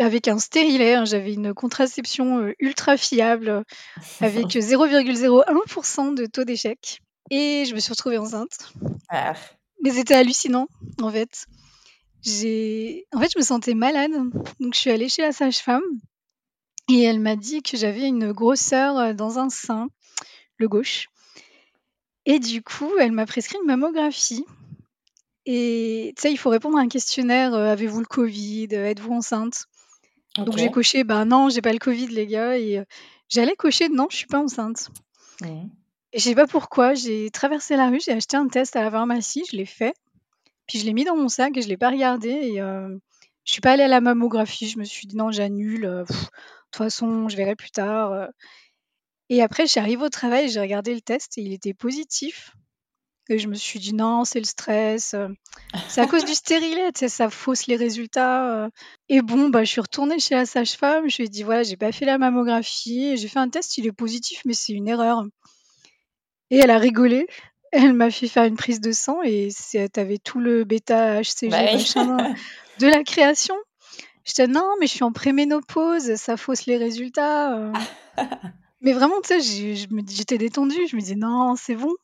avec 0.00 0.28
un 0.28 0.38
stérilet, 0.38 0.94
hein, 0.94 1.04
j'avais 1.04 1.34
une 1.34 1.54
contraception 1.54 2.52
ultra 2.58 2.96
fiable 2.96 3.64
avec 4.20 4.46
0,01% 4.46 6.14
de 6.14 6.26
taux 6.26 6.44
d'échec. 6.44 7.00
Et 7.30 7.64
je 7.66 7.74
me 7.74 7.80
suis 7.80 7.90
retrouvée 7.90 8.18
enceinte. 8.18 8.72
Ah. 9.08 9.34
Mais 9.82 9.90
c'était 9.90 10.14
hallucinant, 10.14 10.66
en 11.00 11.10
fait. 11.10 11.46
J'ai... 12.22 13.06
En 13.14 13.20
fait, 13.20 13.30
je 13.32 13.38
me 13.38 13.44
sentais 13.44 13.74
malade. 13.74 14.10
Donc, 14.60 14.74
je 14.74 14.78
suis 14.78 14.90
allée 14.90 15.08
chez 15.08 15.22
la 15.22 15.32
sage-femme. 15.32 15.82
Et 16.90 17.02
elle 17.02 17.20
m'a 17.20 17.36
dit 17.36 17.62
que 17.62 17.76
j'avais 17.76 18.06
une 18.06 18.32
grosseur 18.32 18.98
euh, 18.98 19.12
dans 19.12 19.38
un 19.38 19.50
sein, 19.50 19.88
le 20.56 20.68
gauche. 20.68 21.08
Et 22.24 22.38
du 22.38 22.62
coup, 22.62 22.90
elle 22.98 23.12
m'a 23.12 23.26
prescrit 23.26 23.58
une 23.60 23.66
mammographie. 23.66 24.44
Et 25.46 26.12
tu 26.16 26.22
sais, 26.22 26.32
il 26.32 26.36
faut 26.36 26.50
répondre 26.50 26.78
à 26.78 26.80
un 26.80 26.88
questionnaire 26.88 27.54
euh, 27.54 27.72
avez-vous 27.72 28.00
le 28.00 28.06
Covid 28.06 28.68
Êtes-vous 28.70 29.12
enceinte? 29.12 29.66
Donc 30.36 30.56
j'ai 30.56 30.70
coché 30.70 31.04
bah 31.04 31.24
non, 31.24 31.48
j'ai 31.48 31.62
pas 31.62 31.72
le 31.72 31.78
Covid, 31.78 32.08
les 32.08 32.26
gars. 32.26 32.58
Et 32.58 32.78
euh, 32.78 32.84
j'allais 33.28 33.56
cocher 33.56 33.88
non, 33.88 34.06
je 34.10 34.16
suis 34.16 34.26
pas 34.26 34.40
enceinte. 34.40 34.90
Et 36.12 36.18
je 36.18 36.24
sais 36.24 36.34
pas 36.34 36.46
pourquoi, 36.46 36.94
j'ai 36.94 37.30
traversé 37.30 37.76
la 37.76 37.88
rue, 37.88 38.00
j'ai 38.00 38.12
acheté 38.12 38.36
un 38.36 38.48
test 38.48 38.76
à 38.76 38.82
la 38.82 38.90
pharmacie, 38.90 39.44
je 39.50 39.56
l'ai 39.56 39.66
fait, 39.66 39.94
puis 40.66 40.78
je 40.78 40.86
l'ai 40.86 40.94
mis 40.94 41.04
dans 41.04 41.16
mon 41.16 41.28
sac 41.28 41.56
et 41.56 41.62
je 41.62 41.68
l'ai 41.68 41.76
pas 41.76 41.90
regardé 41.90 42.30
et 42.30 42.60
euh, 42.62 42.88
je 43.44 43.52
suis 43.52 43.60
pas 43.60 43.72
allée 43.72 43.82
à 43.82 43.88
la 43.88 44.00
mammographie. 44.00 44.68
Je 44.68 44.78
me 44.78 44.84
suis 44.84 45.06
dit: 45.06 45.16
«Non, 45.16 45.30
j'annule, 45.30 45.84
euh, 45.84 46.04
toute 46.70 46.78
façon, 46.78 47.28
je 47.28 47.36
verrai 47.36 47.56
plus 47.56 47.70
tard», 47.70 48.12
euh. 48.12 48.26
et 49.28 49.42
après 49.42 49.66
je 49.66 49.72
suis 49.72 49.80
arrivée 49.80 50.04
au 50.04 50.08
travail, 50.08 50.48
j'ai 50.48 50.60
regardé 50.60 50.94
le 50.94 51.00
test 51.00 51.38
et 51.38 51.42
il 51.42 51.52
était 51.52 51.74
positif 51.74 52.52
et 53.30 53.38
je 53.38 53.48
me 53.48 53.54
suis 53.54 53.78
dit: 53.78 53.92
«Non, 53.92 54.24
c'est 54.24 54.38
le 54.38 54.46
stress, 54.46 55.14
c'est 55.88 56.00
à 56.00 56.06
cause 56.06 56.24
du 56.24 56.34
stérilet, 56.34 56.92
tu 56.92 57.00
sais, 57.00 57.08
ça 57.08 57.28
fausse 57.28 57.66
les 57.66 57.76
résultats», 57.76 58.70
et 59.10 59.20
bon, 59.20 59.50
bah, 59.50 59.64
je 59.64 59.70
suis 59.70 59.80
retournée 59.80 60.18
chez 60.18 60.34
la 60.34 60.46
sage-femme, 60.46 61.08
je 61.10 61.18
lui 61.18 61.24
ai 61.24 61.28
dit: 61.28 61.42
«Voilà, 61.42 61.62
j'ai 61.62 61.76
pas 61.76 61.92
fait 61.92 62.06
la 62.06 62.16
mammographie, 62.16 63.16
j'ai 63.16 63.28
fait 63.28 63.38
un 63.38 63.50
test, 63.50 63.76
il 63.76 63.86
est 63.86 63.92
positif, 63.92 64.40
mais 64.46 64.54
c'est 64.54 64.72
une 64.72 64.88
erreur». 64.88 65.24
Et 66.50 66.58
elle 66.58 66.70
a 66.70 66.78
rigolé. 66.78 67.26
Elle 67.70 67.92
m'a 67.92 68.10
fait 68.10 68.28
faire 68.28 68.44
une 68.44 68.56
prise 68.56 68.80
de 68.80 68.92
sang 68.92 69.20
et 69.22 69.50
c'est 69.50 69.90
tu 69.92 70.00
avais 70.00 70.16
tout 70.16 70.40
le 70.40 70.64
bêta 70.64 71.20
HCG 71.20 71.50
bah 71.50 71.64
de 72.78 72.86
la 72.86 73.04
création. 73.04 73.54
J'étais: 74.28 74.46
«Non, 74.46 74.74
mais 74.78 74.86
je 74.86 74.92
suis 74.92 75.04
en 75.04 75.12
préménopause, 75.12 76.14
ça 76.16 76.36
fausse 76.36 76.66
les 76.66 76.76
résultats, 76.76 77.56
euh». 77.56 77.72
Mais 78.82 78.92
vraiment, 78.92 79.20
tu 79.22 79.40
sais, 79.40 79.74
j'étais 80.06 80.38
détendue, 80.38 80.86
je 80.86 80.94
me 80.94 81.00
disais: 81.00 81.14
«Non, 81.16 81.56
c'est 81.56 81.74
bon». 81.74 81.94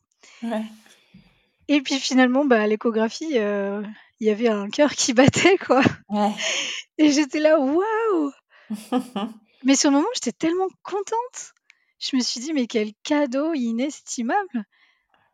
Et 1.67 1.81
puis 1.81 1.99
finalement, 1.99 2.43
bah, 2.43 2.63
à 2.63 2.67
l'échographie, 2.67 3.37
euh, 3.37 3.81
il 4.19 4.27
y 4.27 4.31
avait 4.31 4.49
un 4.49 4.69
cœur 4.69 4.91
qui 4.91 5.13
battait, 5.13 5.57
quoi. 5.57 5.83
Et 6.97 7.11
j'étais 7.11 7.39
là: 7.39 7.59
«Waouh!» 7.59 8.31
Mais 9.63 9.75
sur 9.75 9.91
le 9.91 9.97
moment, 9.97 10.09
j'étais 10.15 10.33
tellement 10.33 10.67
contente 10.83 11.53
je 11.99 12.15
me 12.15 12.21
suis 12.21 12.41
dit: 12.41 12.53
«Mais 12.53 12.67
quel 12.67 12.91
cadeau 13.03 13.53
inestimable!» 13.53 14.65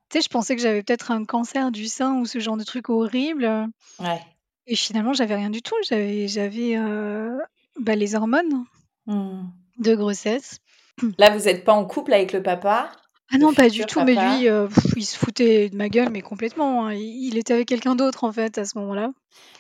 Tu 0.09 0.17
sais, 0.17 0.21
je 0.21 0.29
pensais 0.29 0.55
que 0.55 0.61
j'avais 0.61 0.83
peut-être 0.83 1.11
un 1.11 1.25
cancer 1.25 1.71
du 1.71 1.87
sein 1.87 2.19
ou 2.19 2.25
ce 2.25 2.39
genre 2.39 2.57
de 2.57 2.63
truc 2.63 2.89
horrible, 2.89 3.69
Ouais. 3.99 4.21
Et 4.67 4.75
finalement, 4.75 5.13
j'avais 5.13 5.35
rien 5.35 5.49
du 5.49 5.61
tout. 5.61 5.75
J'avais 5.87 6.27
j'avais, 6.27 6.77
euh, 6.77 7.37
bah, 7.79 7.95
les 7.95 8.15
hormones 8.15 8.65
mmh. 9.07 9.43
de 9.79 9.95
grossesse. 9.95 10.59
Là, 11.17 11.35
vous 11.35 11.45
n'êtes 11.45 11.63
pas 11.63 11.73
en 11.73 11.85
couple 11.85 12.13
avec 12.13 12.33
le 12.33 12.43
papa? 12.43 12.91
Ah 13.33 13.37
non, 13.37 13.53
pas 13.53 13.69
du 13.69 13.85
tout, 13.85 14.01
mais 14.03 14.13
lui, 14.13 14.49
euh, 14.49 14.67
il 14.97 15.05
se 15.05 15.17
foutait 15.17 15.69
de 15.69 15.77
ma 15.77 15.87
gueule, 15.87 16.09
mais 16.09 16.21
complètement, 16.21 16.87
hein. 16.87 16.93
Il 16.93 17.37
était 17.37 17.53
avec 17.53 17.69
quelqu'un 17.69 17.95
d'autre, 17.95 18.25
en 18.25 18.31
fait, 18.33 18.57
à 18.57 18.65
ce 18.65 18.77
moment-là. 18.79 19.09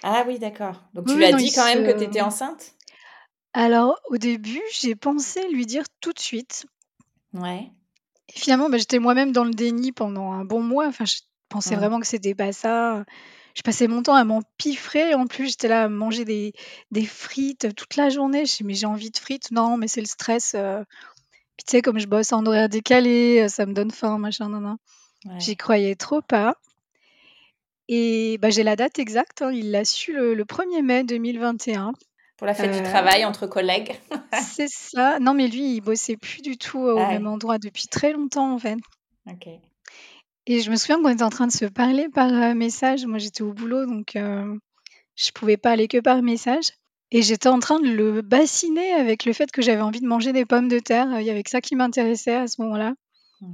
Ah 0.03 0.25
oui, 0.27 0.39
d'accord. 0.39 0.83
Donc 0.93 1.07
tu 1.07 1.15
lui 1.15 1.23
as 1.23 1.31
dit 1.31 1.53
quand 1.53 1.63
même 1.63 1.85
que 1.85 1.97
tu 1.97 2.03
étais 2.03 2.19
enceinte? 2.19 2.73
Alors, 3.53 3.97
au 4.09 4.17
début, 4.17 4.61
j'ai 4.73 4.95
pensé 4.95 5.47
lui 5.49 5.65
dire 5.65 5.83
tout 6.01 6.11
de 6.11 6.19
suite. 6.19 6.65
Ouais. 7.33 7.71
Et 8.27 8.39
finalement, 8.39 8.69
bah, 8.69 8.77
j'étais 8.77 8.99
moi-même 8.99 9.31
dans 9.31 9.45
le 9.45 9.51
déni 9.51 9.93
pendant 9.93 10.33
un 10.33 10.43
bon 10.43 10.61
mois. 10.61 10.87
Enfin, 10.87 11.05
je 11.05 11.19
pensais 11.47 11.75
vraiment 11.75 12.01
que 12.01 12.07
c'était 12.07 12.35
pas 12.35 12.51
ça. 12.51 13.05
Je 13.55 13.61
passais 13.61 13.87
mon 13.87 14.01
temps 14.01 14.15
à 14.15 14.23
m'empiffrer. 14.23 15.13
En 15.13 15.27
plus, 15.27 15.49
j'étais 15.49 15.67
là 15.67 15.83
à 15.83 15.89
manger 15.89 16.25
des, 16.25 16.53
des 16.91 17.05
frites 17.05 17.75
toute 17.75 17.95
la 17.95 18.09
journée. 18.09 18.45
Je 18.45 18.63
«Mais 18.63 18.73
j'ai 18.73 18.85
envie 18.85 19.11
de 19.11 19.17
frites». 19.17 19.51
«Non, 19.51 19.77
mais 19.77 19.87
c'est 19.87 20.01
le 20.01 20.07
stress, 20.07 20.53
euh». 20.55 20.83
Puis 21.57 21.65
tu 21.65 21.71
sais, 21.71 21.81
comme 21.81 21.99
je 21.99 22.07
bosse 22.07 22.33
en 22.33 22.45
horaire 22.45 22.69
décalé, 22.69 23.41
euh, 23.41 23.47
ça 23.47 23.65
me 23.65 23.73
donne 23.73 23.91
faim, 23.91 24.17
machin, 24.17 24.49
nan, 24.49 24.77
J'y 25.37 25.55
croyais 25.55 25.95
trop 25.95 26.21
pas 26.21 26.55
et 27.93 28.37
bah, 28.37 28.49
j'ai 28.49 28.63
la 28.63 28.77
date 28.77 28.99
exacte, 28.99 29.41
hein. 29.41 29.51
Il 29.51 29.71
l'a 29.71 29.83
su 29.83 30.13
le 30.13 30.33
le 30.33 30.45
1er 30.45 30.81
mai 30.81 31.03
2021. 31.03 31.91
Pour 32.37 32.47
la 32.47 32.53
fête 32.53 32.71
du 32.71 32.81
travail 32.89 33.25
entre 33.25 33.47
collègues. 33.47 33.99
c'est 34.41 34.69
ça. 34.69 35.19
Non, 35.19 35.33
mais 35.33 35.47
lui, 35.47 35.75
il 35.75 35.81
bossait 35.81 36.15
plus 36.15 36.41
du 36.41 36.57
tout 36.57 36.79
au 36.79 36.97
même 36.97 37.27
endroit 37.27 37.59
depuis 37.59 37.87
très 37.87 38.13
longtemps, 38.13 38.53
en 38.53 38.57
fait. 38.57 38.77
OK. 39.29 39.47
Et 40.47 40.61
je 40.61 40.71
me 40.71 40.75
souviens 40.75 41.01
qu'on 41.01 41.09
était 41.09 41.23
en 41.23 41.29
train 41.29 41.47
de 41.47 41.51
se 41.51 41.65
parler 41.65 42.09
par 42.09 42.31
euh, 42.31 42.53
message. 42.53 43.05
Moi, 43.05 43.19
j'étais 43.19 43.43
au 43.43 43.53
boulot, 43.53 43.85
donc 43.85 44.15
euh, 44.15 44.57
je 45.15 45.31
pouvais 45.31 45.57
pas 45.57 45.71
aller 45.71 45.87
que 45.87 45.99
par 45.99 46.21
message. 46.21 46.71
Et 47.11 47.21
j'étais 47.21 47.49
en 47.49 47.59
train 47.59 47.79
de 47.79 47.89
le 47.89 48.21
bassiner 48.21 48.93
avec 48.93 49.25
le 49.25 49.33
fait 49.33 49.51
que 49.51 49.61
j'avais 49.61 49.81
envie 49.81 50.01
de 50.01 50.07
manger 50.07 50.33
des 50.33 50.45
pommes 50.45 50.69
de 50.69 50.79
terre. 50.79 51.19
Il 51.19 51.25
y 51.25 51.29
avait 51.29 51.43
que 51.43 51.49
ça 51.49 51.61
qui 51.61 51.75
m'intéressait 51.75 52.35
à 52.35 52.47
ce 52.47 52.61
moment-là. 52.61 52.93
Mmh. 53.41 53.53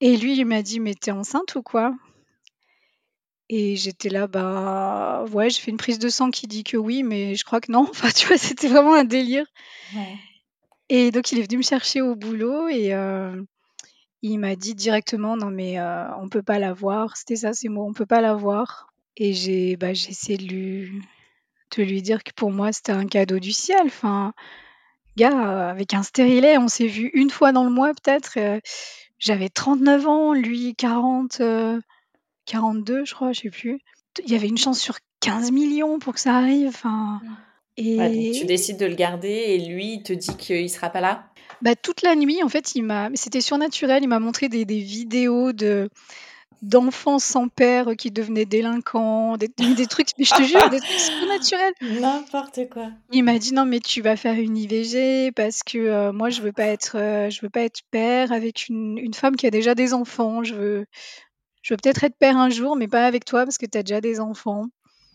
Et 0.00 0.16
lui, 0.16 0.36
il 0.36 0.44
m'a 0.44 0.62
dit, 0.62 0.80
mais 0.80 0.94
t'es 0.94 1.10
enceinte 1.10 1.54
ou 1.56 1.62
quoi? 1.62 1.94
Et 3.48 3.76
j'étais 3.76 4.08
là, 4.08 4.26
bah, 4.26 5.24
ouais, 5.32 5.50
j'ai 5.50 5.60
fait 5.60 5.70
une 5.70 5.76
prise 5.76 5.98
de 5.98 6.08
sang 6.08 6.30
qui 6.30 6.46
dit 6.46 6.64
que 6.64 6.76
oui, 6.76 7.02
mais 7.02 7.34
je 7.34 7.44
crois 7.44 7.60
que 7.60 7.70
non. 7.70 7.86
Enfin, 7.90 8.10
tu 8.10 8.26
vois, 8.26 8.38
c'était 8.38 8.68
vraiment 8.68 8.94
un 8.94 9.04
délire. 9.04 9.46
Et 10.88 11.10
donc 11.10 11.32
il 11.32 11.38
est 11.38 11.42
venu 11.42 11.58
me 11.58 11.62
chercher 11.62 12.02
au 12.02 12.14
boulot 12.14 12.68
et 12.68 12.92
il 14.32 14.38
m'a 14.38 14.56
dit 14.56 14.74
directement: 14.74 15.36
«Non 15.36 15.50
mais, 15.50 15.78
on 16.20 16.28
peut 16.28 16.42
pas 16.42 16.58
la 16.58 16.72
voir». 16.72 17.16
C'était 17.16 17.36
ça 17.36 17.52
c'est 17.52 17.68
moi, 17.68 17.84
«On 17.84 17.92
peut 17.92 18.06
pas 18.06 18.20
la 18.20 18.34
voir» 18.34 18.88
et 19.16 19.32
j'ai, 19.32 19.76
bah, 19.76 19.92
j'ai 19.94 20.10
essayé 20.10 20.36
de 20.38 20.44
lui 20.44 21.02
de 21.76 21.82
lui 21.82 22.02
dire 22.02 22.22
que 22.24 22.32
pour 22.34 22.50
moi 22.50 22.72
c'était 22.72 22.92
un 22.92 23.06
cadeau 23.06 23.38
du 23.38 23.52
ciel. 23.52 23.82
Enfin, 23.86 24.32
gars, 25.16 25.68
avec 25.70 25.94
un 25.94 26.02
stérilet, 26.02 26.56
on 26.58 26.68
s'est 26.68 26.86
vu 26.86 27.10
une 27.14 27.30
fois 27.30 27.52
dans 27.52 27.64
le 27.64 27.70
mois 27.70 27.92
peut-être, 27.94 28.38
j'avais 29.18 29.48
39 29.48 30.06
ans, 30.06 30.32
lui 30.32 30.74
40, 30.74 31.42
42 32.46 33.04
je 33.04 33.14
crois, 33.14 33.32
je 33.32 33.40
sais 33.42 33.50
plus. 33.50 33.80
Il 34.24 34.30
y 34.32 34.36
avait 34.36 34.48
une 34.48 34.58
chance 34.58 34.80
sur 34.80 34.98
15 35.20 35.50
millions 35.50 35.98
pour 35.98 36.14
que 36.14 36.20
ça 36.20 36.34
arrive, 36.34 36.68
enfin 36.68 37.20
et 37.76 38.32
tu 38.38 38.46
décides 38.46 38.78
de 38.78 38.86
le 38.86 38.94
garder 38.94 39.28
et 39.28 39.58
lui, 39.66 39.94
il 39.94 40.02
te 40.02 40.12
dit 40.12 40.36
qu'il 40.36 40.70
sera 40.70 40.90
pas 40.90 41.00
là? 41.00 41.26
Bah, 41.64 41.74
toute 41.74 42.02
la 42.02 42.14
nuit, 42.14 42.42
en 42.42 42.50
fait, 42.50 42.74
il 42.74 42.82
m'a 42.82 43.08
c'était 43.14 43.40
surnaturel, 43.40 44.02
il 44.02 44.08
m'a 44.08 44.18
montré 44.18 44.50
des 44.50 44.66
des 44.66 44.80
vidéos 44.80 45.54
de 45.54 45.88
d'enfants 46.60 47.18
sans 47.18 47.48
père 47.48 47.96
qui 47.96 48.10
devenaient 48.10 48.44
délinquants, 48.44 49.38
des 49.38 49.48
des 49.48 49.86
trucs 49.86 50.08
mais 50.18 50.26
je 50.26 50.34
te 50.34 50.42
jure, 50.42 50.68
des 50.68 50.78
trucs 50.78 51.00
surnaturels. 51.00 51.72
N'importe 51.80 52.68
quoi. 52.70 52.90
Il 53.12 53.24
m'a 53.24 53.38
dit: 53.38 53.54
«Non, 53.54 53.64
mais 53.64 53.80
tu 53.80 54.02
vas 54.02 54.16
faire 54.16 54.34
une 54.38 54.58
IVG 54.58 55.32
parce 55.32 55.62
que, 55.62 55.78
heu, 55.78 56.12
moi 56.12 56.28
je 56.28 56.42
veux 56.42 56.52
pas 56.52 56.66
être, 56.66 56.98
heu, 56.98 57.30
je 57.30 57.40
veux 57.40 57.48
pas 57.48 57.62
être 57.62 57.80
père 57.90 58.30
avec 58.30 58.68
une 58.68 58.98
une 58.98 59.14
femme 59.14 59.34
qui 59.36 59.46
a 59.46 59.50
déjà 59.50 59.74
des 59.74 59.94
enfants. 59.94 60.44
Je 60.44 60.54
veux 60.54 60.86
je 61.62 61.72
veux 61.72 61.78
peut-être 61.82 62.04
être 62.04 62.18
père 62.18 62.36
un 62.36 62.50
jour, 62.50 62.76
mais 62.76 62.88
pas 62.88 63.06
avec 63.06 63.24
toi 63.24 63.44
parce 63.44 63.56
que 63.56 63.64
tu 63.64 63.78
as 63.78 63.82
déjà 63.82 64.02
des 64.02 64.20
enfants. 64.20 64.66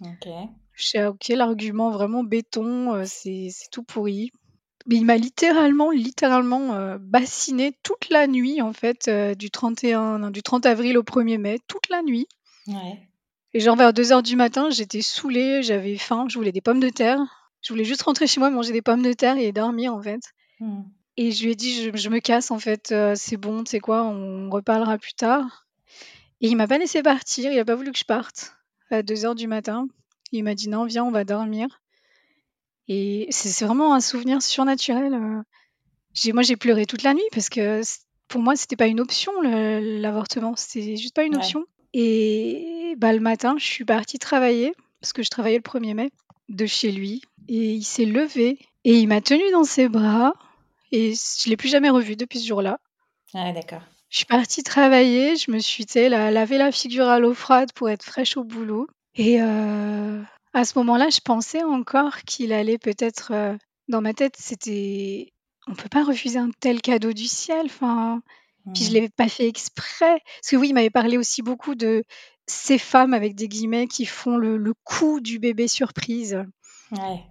OK. 0.01 0.27
Je 0.73 0.85
sais, 0.85 1.05
OK, 1.05 1.27
l'argument 1.27 1.91
vraiment 1.91 2.23
béton, 2.23 2.95
euh, 2.95 3.03
c'est 3.05 3.49
tout 3.71 3.83
pourri. 3.83 4.31
Mais 4.89 4.95
il 4.95 5.05
m'a 5.05 5.17
littéralement, 5.17 5.91
littéralement 5.91 6.73
euh, 6.73 6.97
bassiné 6.99 7.75
toute 7.83 8.09
la 8.09 8.25
nuit, 8.25 8.59
en 8.59 8.73
fait, 8.73 9.07
euh, 9.07 9.35
du 9.35 9.51
31, 9.51 10.31
du 10.31 10.41
30 10.41 10.65
avril 10.65 10.97
au 10.97 11.03
1er 11.03 11.37
mai, 11.37 11.59
toute 11.67 11.89
la 11.89 12.01
nuit. 12.01 12.27
Ouais. 12.67 12.99
Et 13.53 13.59
genre 13.59 13.75
vers 13.75 13.93
2h 13.93 14.23
du 14.23 14.35
matin, 14.35 14.71
j'étais 14.71 15.03
saoulée, 15.03 15.61
j'avais 15.61 15.95
faim, 15.97 16.25
je 16.27 16.35
voulais 16.39 16.51
des 16.51 16.61
pommes 16.61 16.79
de 16.79 16.89
terre. 16.89 17.19
Je 17.61 17.71
voulais 17.71 17.85
juste 17.85 18.01
rentrer 18.01 18.25
chez 18.25 18.39
moi, 18.39 18.49
manger 18.49 18.73
des 18.73 18.81
pommes 18.81 19.03
de 19.03 19.13
terre 19.13 19.37
et 19.37 19.51
dormir 19.51 19.93
en 19.93 20.01
fait. 20.01 20.21
Mmh. 20.59 20.81
Et 21.17 21.31
je 21.31 21.43
lui 21.43 21.51
ai 21.51 21.55
dit: 21.55 21.91
«Je 21.93 22.09
me 22.09 22.19
casse 22.19 22.49
en 22.49 22.57
fait, 22.59 22.93
c'est 23.15 23.37
bon, 23.37 23.63
tu 23.63 23.71
sais 23.71 23.79
quoi? 23.79 24.03
On 24.05 24.49
reparlera 24.49 24.97
plus 24.97 25.13
tard». 25.13 25.67
Et 26.41 26.47
il 26.47 26.55
m'a 26.55 26.67
pas 26.67 26.77
laissé 26.77 27.03
partir, 27.03 27.51
il 27.51 27.59
a 27.59 27.65
pas 27.65 27.75
voulu 27.75 27.91
que 27.91 27.99
je 27.99 28.05
parte 28.05 28.55
à 28.89 29.01
2h 29.01 29.35
du 29.35 29.47
matin. 29.47 29.87
Il 30.31 30.43
m'a 30.43 30.55
dit: 30.55 30.69
«Non, 30.69 30.85
viens, 30.85 31.03
on 31.03 31.11
va 31.11 31.25
dormir». 31.25 31.67
Et 32.89 33.27
c'est 33.29 33.65
vraiment 33.65 33.93
un 33.93 34.01
souvenir 34.01 34.41
surnaturel, 34.41 35.13
moi, 36.33 36.41
j'ai 36.41 36.57
pleuré 36.57 36.85
toute 36.85 37.03
la 37.03 37.13
nuit 37.13 37.21
parce 37.31 37.49
que 37.49 37.81
pour 38.27 38.41
moi, 38.41 38.55
c'était 38.55 38.75
pas 38.75 38.87
une 38.87 38.99
option 38.99 39.31
l'avortement, 39.41 40.55
c'était 40.55 40.97
juste 40.97 41.15
pas 41.15 41.23
une 41.23 41.35
option. 41.35 41.65
Et 41.93 42.95
bah, 42.97 43.13
le 43.13 43.19
matin, 43.19 43.55
je 43.57 43.63
suis 43.63 43.85
partie 43.85 44.19
travailler 44.19 44.73
parce 45.01 45.13
que 45.13 45.23
je 45.23 45.29
travaillais 45.29 45.57
le 45.57 45.63
1er 45.63 45.93
mai 45.93 46.11
de 46.49 46.65
chez 46.65 46.91
lui 46.91 47.21
et 47.47 47.73
il 47.73 47.83
s'est 47.83 48.05
levé 48.05 48.57
et 48.83 48.99
il 48.99 49.07
m'a 49.07 49.21
tenue 49.21 49.51
dans 49.51 49.63
ses 49.63 49.87
bras 49.87 50.33
et 50.91 51.13
je 51.13 51.49
l'ai 51.49 51.57
plus 51.57 51.69
jamais 51.69 51.89
revu 51.89 52.15
depuis 52.15 52.39
ce 52.39 52.47
jour-là. 52.47 52.79
Ah 53.33 53.51
d'accord. 53.51 53.81
Je 54.09 54.17
suis 54.17 54.25
partie 54.25 54.63
travailler, 54.63 55.35
je 55.35 55.51
me 55.51 55.59
suis, 55.59 55.85
tu 55.85 55.99
la 56.09 56.71
figure 56.71 57.07
à 57.07 57.19
l'eau 57.19 57.35
froide 57.35 57.71
pour 57.73 57.89
être 57.89 58.03
fraîche 58.03 58.35
au 58.35 58.43
boulot 58.43 58.87
et 59.15 59.39
à 60.59 60.65
ce 60.65 60.77
moment-là, 60.79 61.09
je 61.09 61.19
pensais 61.21 61.63
encore 61.63 62.23
qu'il 62.23 62.53
allait 62.53 62.77
peut-être, 62.77 63.33
dans 63.87 64.01
ma 64.01 64.13
tête, 64.13 64.35
c'était 64.37 65.33
on 65.67 65.75
peut 65.75 65.89
pas 65.89 66.03
refuser 66.03 66.39
un 66.39 66.49
tel 66.59 66.81
cadeau 66.81 67.13
du 67.13 67.27
ciel, 67.27 67.65
enfin 67.65 68.21
puis 68.73 68.83
je 68.83 68.91
mmh. 68.91 68.93
l'avais 68.93 69.09
pas 69.09 69.29
fait 69.29 69.47
exprès. 69.47 70.21
Parce 70.41 70.51
que 70.51 70.55
oui, 70.55 70.69
il 70.69 70.73
m'avait 70.73 70.89
parlé 70.89 71.17
aussi 71.17 71.41
beaucoup 71.41 71.75
de 71.75 72.03
ces 72.47 72.77
femmes 72.77 73.13
avec 73.13 73.35
des 73.35 73.47
guillemets 73.47 73.87
qui 73.87 74.05
font 74.05 74.37
le, 74.37 74.57
le 74.57 74.73
coup 74.83 75.21
du 75.21 75.39
bébé 75.39 75.67
surprise. 75.67 76.43
Ouais. 76.91 77.23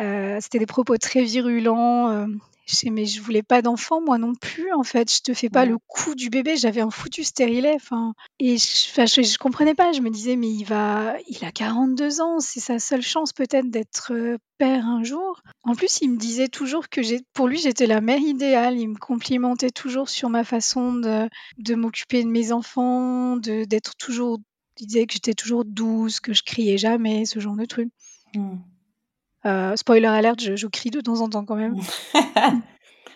Euh, 0.00 0.38
c'était 0.40 0.58
des 0.58 0.66
propos 0.66 0.96
très 0.98 1.24
virulents. 1.24 2.10
Euh, 2.10 2.26
je 2.66 2.74
sais, 2.74 2.90
mais 2.90 3.06
je 3.06 3.22
voulais 3.22 3.44
pas 3.44 3.62
d'enfant, 3.62 4.00
moi 4.00 4.18
non 4.18 4.34
plus, 4.34 4.72
en 4.72 4.82
fait. 4.82 5.12
Je 5.14 5.20
te 5.20 5.34
fais 5.34 5.48
pas 5.48 5.64
le 5.64 5.78
coup 5.86 6.16
du 6.16 6.30
bébé. 6.30 6.56
J'avais 6.56 6.80
un 6.80 6.90
foutu 6.90 7.22
stérilet. 7.22 7.74
Enfin, 7.76 8.12
et 8.40 8.58
je, 8.58 8.62
je, 8.96 9.38
comprenais 9.38 9.76
pas. 9.76 9.92
Je 9.92 10.00
me 10.00 10.10
disais, 10.10 10.34
mais 10.34 10.50
il 10.50 10.64
va, 10.64 11.14
il 11.28 11.44
a 11.44 11.52
42 11.52 12.20
ans. 12.20 12.40
C'est 12.40 12.58
sa 12.58 12.80
seule 12.80 13.02
chance, 13.02 13.32
peut-être, 13.32 13.70
d'être 13.70 14.12
euh, 14.12 14.38
père 14.58 14.84
un 14.84 15.04
jour. 15.04 15.42
En 15.62 15.76
plus, 15.76 16.00
il 16.00 16.10
me 16.10 16.16
disait 16.16 16.48
toujours 16.48 16.88
que 16.88 17.02
j'ai, 17.02 17.20
pour 17.34 17.46
lui, 17.46 17.58
j'étais 17.58 17.86
la 17.86 18.00
mère 18.00 18.18
idéale. 18.18 18.76
Il 18.76 18.88
me 18.88 18.98
complimentait 18.98 19.70
toujours 19.70 20.08
sur 20.08 20.28
ma 20.28 20.42
façon 20.42 20.92
de, 20.92 21.28
de 21.58 21.74
m'occuper 21.76 22.24
de 22.24 22.28
mes 22.28 22.50
enfants, 22.50 23.36
de, 23.36 23.64
d'être 23.64 23.94
toujours, 23.96 24.40
il 24.80 24.88
disait 24.88 25.06
que 25.06 25.12
j'étais 25.12 25.34
toujours 25.34 25.64
douce, 25.64 26.18
que 26.18 26.32
je 26.32 26.42
criais 26.42 26.78
jamais, 26.78 27.26
ce 27.26 27.38
genre 27.38 27.56
de 27.56 27.64
trucs. 27.64 27.92
Mmh. 28.34 28.56
Euh, 29.46 29.76
spoiler 29.76 30.08
alert, 30.08 30.40
je, 30.40 30.66
crie 30.66 30.90
de 30.90 31.00
temps 31.00 31.20
en 31.20 31.28
temps 31.28 31.44
quand 31.44 31.56
même. 31.56 31.76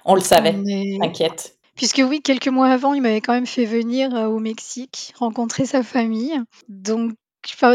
On 0.05 0.15
le 0.15 0.21
savait, 0.21 0.57
t'inquiète. 1.01 1.59
Puisque 1.75 2.03
oui, 2.07 2.23
quelques 2.23 2.49
mois 2.49 2.69
avant, 2.69 2.95
il 2.95 3.03
m'avait 3.03 3.21
quand 3.21 3.33
même 3.33 3.47
fait 3.47 3.65
venir 3.65 4.15
euh, 4.15 4.27
au 4.27 4.39
Mexique, 4.39 5.13
rencontrer 5.19 5.67
sa 5.67 5.83
famille. 5.83 6.41
Donc, 6.69 7.13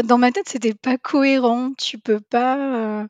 dans 0.04 0.18
ma 0.18 0.32
tête, 0.32 0.48
c'était 0.48 0.74
pas 0.74 0.96
cohérent. 0.96 1.72
Tu 1.76 1.98
peux 1.98 2.20
pas 2.20 2.56
euh, 2.58 3.06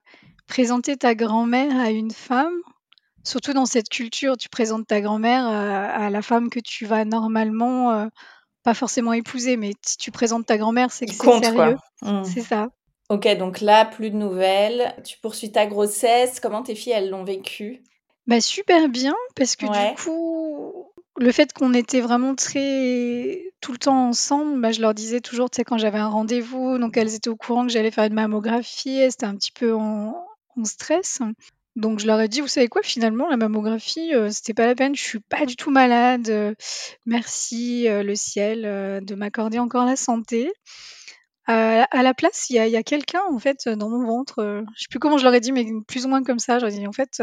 présenter 0.47 0.97
ta 0.97 1.15
grand-mère 1.15 1.79
à 1.79 1.91
une 1.91 2.11
femme. 2.11 2.55
Surtout 3.25 3.53
dans 3.53 3.67
cette 3.67 3.89
culture, 3.89 4.37
tu 4.37 4.49
présentes 4.49 4.87
ta 4.87 5.01
grand-mère 5.01 5.47
à 5.47 6.11
la 6.11 6.23
femme 6.23 6.49
que 6.49 6.61
tu 6.61 6.87
vas 6.87 7.05
normalement 7.05 8.09
pas 8.63 8.75
forcément 8.75 9.13
épouser, 9.13 9.57
mais 9.57 9.73
si 9.85 9.97
tu 9.97 10.13
présentes 10.13 10.47
ta 10.47 10.59
grand-mère, 10.59 10.93
c'est 10.93 11.07
que 11.07 11.13
c'est 11.13 11.45
sérieux. 11.45 11.77
Mmh. 12.03 12.23
C'est 12.25 12.43
ça. 12.43 12.69
Ok, 13.09 13.29
donc 13.37 13.61
là, 13.61 13.85
plus 13.85 14.11
de 14.11 14.17
nouvelles. 14.17 14.95
Tu 15.05 15.19
poursuis 15.19 15.53
ta 15.53 15.67
grossesse. 15.67 16.41
Comment 16.41 16.63
tes 16.63 16.75
filles, 16.75 16.93
elles 16.93 17.11
l'ont 17.11 17.25
vécu? 17.25 17.83
Bah 18.27 18.41
super 18.41 18.89
bien, 18.89 19.15
parce 19.37 19.55
que 19.55 19.67
du 19.67 19.97
coup, 20.03 20.91
le 21.17 21.31
fait 21.31 21.53
qu'on 21.53 21.73
était 21.75 22.01
vraiment 22.01 22.35
très 22.35 23.53
tout 23.61 23.73
le 23.73 23.79
temps 23.79 24.09
ensemble, 24.09 24.61
bah, 24.61 24.73
je 24.73 24.81
leur 24.81 24.95
disais 24.95 25.21
toujours, 25.21 25.49
tu 25.49 25.57
sais, 25.57 25.65
quand 25.65 25.79
j'avais 25.79 25.99
un 25.99 26.09
rendez-vous, 26.09 26.79
donc 26.79 26.97
elles 26.97 27.15
étaient 27.15 27.31
au 27.31 27.37
courant 27.37 27.67
que 27.67 27.73
j'allais 27.73 27.93
faire 27.93 28.05
une 28.05 28.15
mammographie, 28.15 28.99
elles 28.99 29.13
étaient 29.13 29.27
un 29.27 29.37
petit 29.37 29.53
peu 29.53 29.75
en, 29.75 30.15
stress. 30.65 31.21
Donc 31.77 32.01
je 32.01 32.07
leur 32.07 32.21
ai 32.21 32.29
dit, 32.29 32.41
vous 32.41 32.49
savez 32.49 32.69
quoi, 32.69 32.83
finalement, 32.83 33.29
la 33.29 33.37
mammographie, 33.37 34.15
euh, 34.15 34.31
c'était 34.31 34.55
pas 34.55 34.67
la 34.67 34.75
peine, 34.75 34.97
je 34.97 35.03
suis 35.03 35.21
pas 35.21 35.47
du 35.47 35.55
tout 35.55 35.71
malade. 35.71 36.29
Euh, 36.31 36.55
merci 37.05 37.87
euh, 37.87 38.03
le 38.03 38.15
ciel 38.17 39.05
de 39.05 39.15
m'accorder 39.15 39.59
encore 39.59 39.85
la 39.85 39.97
santé 39.97 40.51
à 41.47 42.03
la 42.03 42.15
place, 42.15 42.51
il 42.51 42.57
y 42.57 42.77
a 42.77 42.83
quelqu'un 42.83 43.23
en 43.31 43.39
fait, 43.39 43.69
dans 43.69 43.89
mon 43.89 44.05
ventre, 44.07 44.65
Je 44.69 44.73
je 44.75 44.81
sais 44.83 44.89
plus 44.91 44.99
comment 44.99 45.19
je 45.19 45.25
leur 45.25 45.35
ai 45.35 45.41
dit, 45.41 45.53
mais 45.53 45.67
plus 45.87 46.05
ou 46.05 46.09
moins 46.09 46.23
comme 46.23 46.39
ça. 46.39 46.59
J'aurais 46.59 46.73
dit: 46.73 46.87
«En 46.87 46.93
fait, 46.93 47.23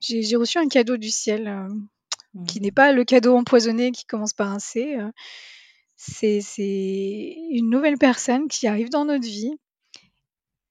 j'ai 0.00 0.36
reçu 0.36 0.58
un 0.58 0.68
cadeau 0.68 0.96
du 0.96 1.10
ciel, 1.10 1.68
qui 2.46 2.60
mmh. 2.60 2.62
n'est 2.62 2.72
pas 2.72 2.92
le 2.92 3.04
cadeau 3.04 3.36
empoisonné 3.36 3.92
qui 3.92 4.04
commence 4.04 4.32
par 4.32 4.52
un 4.52 4.58
C, 4.58 4.96
c'est 5.96 6.40
une 7.50 7.70
nouvelle 7.70 7.98
personne 7.98 8.48
qui 8.48 8.66
arrive 8.66 8.90
dans 8.90 9.04
notre 9.04 9.26
vie» 9.26 9.54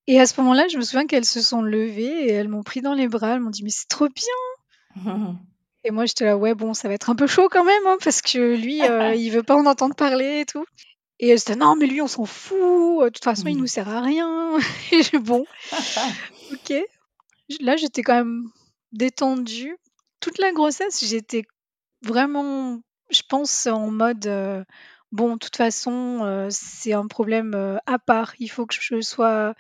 et 0.10 0.20
à 0.20 0.26
ce 0.26 0.42
moment-là, 0.42 0.68
je 0.68 0.78
me 0.78 0.82
souviens 0.82 1.06
qu'elles 1.06 1.24
se 1.24 1.40
sont 1.40 1.62
levées 1.62 2.26
et 2.26 2.32
elles 2.32 2.48
m'ont 2.48 2.64
pris 2.64 2.82
dans 2.82 2.96
les 2.96 3.08
bras, 3.08 3.36
elles 3.36 3.42
m'ont 3.42 3.52
dit: 3.52 3.64
«Mais 3.64 3.70
c'est 3.70 3.88
trop 3.88 4.08
bien!» 4.08 4.96
et 5.84 5.92
moi 5.92 6.08
j'étais 6.08 6.26
là: 6.26 6.36
«Ouais, 6.36 6.56
bon, 6.56 6.74
ça 6.74 6.88
va 6.88 6.96
être 6.96 7.12
un 7.12 7.16
peu 7.16 7.28
chaud 7.28 7.48
quand 7.48 7.64
même, 7.64 7.86
hein, 7.86 7.98
parce 8.04 8.24
que 8.24 8.56
lui, 8.56 8.80
il 8.80 9.30
veut 9.30 9.44
pas 9.44 9.56
en 9.56 9.68
entendre 9.68 9.94
parler 9.94 10.40
et 10.40 10.46
tout». 10.46 10.66
Et 11.20 11.30
elle 11.30 11.40
dit 11.40 11.58
non, 11.58 11.76
mais 11.76 11.86
lui, 11.86 12.02
on 12.02 12.08
s'en 12.08 12.26
fout, 12.26 13.04
de 13.04 13.10
toute 13.10 13.24
façon, 13.24 13.48
il 13.48 13.58
nous 13.58 13.68
sert 13.68 13.90
à 13.90 14.02
rien. 14.02 14.58
Et 14.92 15.04
je, 15.04 15.18
bon, 15.18 15.46
ok. 16.52 16.74
Là, 17.60 17.76
j'étais 17.76 18.04
quand 18.04 18.16
même 18.16 18.50
détendue. 18.92 19.78
Toute 20.20 20.38
la 20.38 20.52
grossesse, 20.52 21.04
j'étais 21.06 21.44
vraiment, 22.02 22.82
je 23.10 23.22
pense, 23.28 23.68
en 23.68 23.92
mode 23.92 24.66
bon, 25.12 25.34
de 25.34 25.40
toute 25.40 25.56
façon, 25.56 26.48
c'est 26.52 26.94
un 26.94 27.08
problème 27.08 27.80
à 27.86 28.00
part. 28.00 28.34
Il 28.40 28.50
faut 28.50 28.66
que 28.66 28.76
je 28.80 29.02
sois 29.02 29.56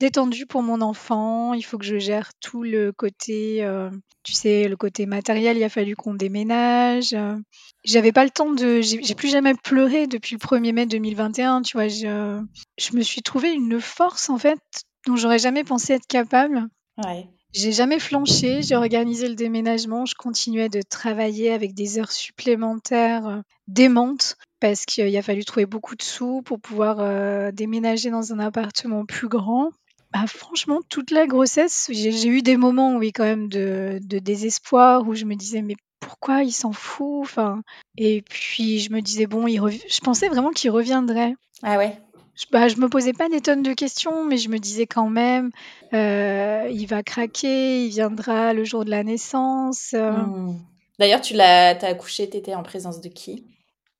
détendue 0.00 0.46
pour 0.46 0.62
mon 0.62 0.80
enfant. 0.80 1.54
Il 1.54 1.62
faut 1.62 1.78
que 1.78 1.84
je 1.84 1.98
gère 1.98 2.30
tout 2.40 2.62
le 2.62 2.92
côté, 2.92 3.64
euh, 3.64 3.90
tu 4.22 4.32
sais, 4.32 4.68
le 4.68 4.76
côté 4.76 5.06
matériel. 5.06 5.56
Il 5.56 5.64
a 5.64 5.68
fallu 5.68 5.96
qu'on 5.96 6.14
déménage. 6.14 7.14
Euh. 7.14 7.36
J'avais 7.84 8.12
pas 8.12 8.24
le 8.24 8.30
temps 8.30 8.52
de. 8.52 8.80
J'ai 8.80 9.14
plus 9.14 9.28
jamais 9.28 9.54
pleuré 9.54 10.06
depuis 10.06 10.34
le 10.34 10.40
1er 10.40 10.72
mai 10.72 10.86
2021. 10.86 11.62
Tu 11.62 11.76
vois, 11.76 11.88
je, 11.88 12.42
je 12.78 12.96
me 12.96 13.02
suis 13.02 13.22
trouvé 13.22 13.52
une 13.52 13.80
force 13.80 14.28
en 14.28 14.38
fait 14.38 14.58
dont 15.06 15.16
j'aurais 15.16 15.38
jamais 15.38 15.64
pensé 15.64 15.94
être 15.94 16.06
capable. 16.06 16.66
Ouais. 17.04 17.28
J'ai 17.52 17.72
jamais 17.72 18.00
flanché, 18.00 18.60
j'ai 18.60 18.74
organisé 18.74 19.28
le 19.28 19.34
déménagement, 19.34 20.04
je 20.04 20.14
continuais 20.14 20.68
de 20.68 20.82
travailler 20.82 21.52
avec 21.52 21.72
des 21.74 21.98
heures 21.98 22.12
supplémentaires 22.12 23.26
euh, 23.26 23.40
démentes 23.66 24.36
parce 24.60 24.84
qu'il 24.84 25.16
a 25.16 25.22
fallu 25.22 25.44
trouver 25.44 25.64
beaucoup 25.64 25.94
de 25.94 26.02
sous 26.02 26.42
pour 26.42 26.60
pouvoir 26.60 27.52
déménager 27.52 28.10
dans 28.10 28.32
un 28.32 28.38
appartement 28.38 29.04
plus 29.04 29.28
grand. 29.28 29.70
Bah, 30.16 30.26
franchement, 30.26 30.80
toute 30.88 31.10
la 31.10 31.26
grossesse, 31.26 31.90
j'ai 31.90 32.28
eu 32.28 32.40
des 32.40 32.56
moments, 32.56 32.96
oui, 32.96 33.12
quand 33.12 33.24
même 33.24 33.48
de 33.48 33.98
de 34.02 34.18
désespoir 34.18 35.06
où 35.06 35.14
je 35.14 35.26
me 35.26 35.34
disais: 35.34 35.60
«Mais 35.60 35.76
pourquoi 36.00 36.42
il 36.42 36.52
s'en 36.52 36.72
fout?» 36.72 37.20
enfin 37.20 37.62
et 37.98 38.22
puis 38.22 38.78
je 38.78 38.92
me 38.92 39.02
disais: 39.02 39.26
«Bon, 39.26 39.46
il 39.46 39.60
je 39.60 40.00
pensais 40.00 40.28
vraiment 40.28 40.52
qu'il 40.52 40.70
reviendrait. 40.70 41.34
Ah 41.62 41.76
ouais? 41.76 42.00
Je 42.34 42.46
bah, 42.50 42.68
je 42.68 42.76
me 42.76 42.88
posais 42.88 43.12
pas 43.12 43.28
des 43.28 43.42
tonnes 43.42 43.62
de 43.62 43.74
questions, 43.74 44.24
mais 44.24 44.38
je 44.38 44.48
me 44.48 44.58
disais 44.58 44.86
quand 44.86 45.10
même, 45.10 45.50
euh, 45.92 46.66
«Il 46.72 46.86
va 46.86 47.02
craquer, 47.02 47.84
il 47.84 47.90
viendra 47.90 48.54
le 48.54 48.64
jour 48.64 48.86
de 48.86 48.90
la 48.90 49.04
naissance», 49.04 49.90
euh». 49.94 50.12
mmh. 50.12 50.58
D'ailleurs, 50.98 51.20
tu 51.20 51.34
l'as 51.34 51.74
tu 51.74 51.84
accouché, 51.84 52.30
tu 52.30 52.38
étais 52.38 52.54
en 52.54 52.62
présence 52.62 53.02
de 53.02 53.08
qui? 53.08 53.44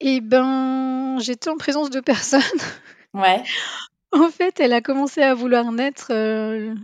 Et 0.01 0.23
ben, 0.23 1.19
j'étais 1.19 1.51
en 1.51 1.59
présence 1.59 1.91
de 1.91 2.01
personne. 2.01 2.41
Ouais. 3.13 3.43
En 4.13 4.31
fait, 4.31 4.61
elle 4.61 4.73
a 4.73 4.81
commencé 4.81 5.23
à 5.23 5.35
vouloir 5.35 5.73
naître, 5.73 6.09
euh, 6.11 6.75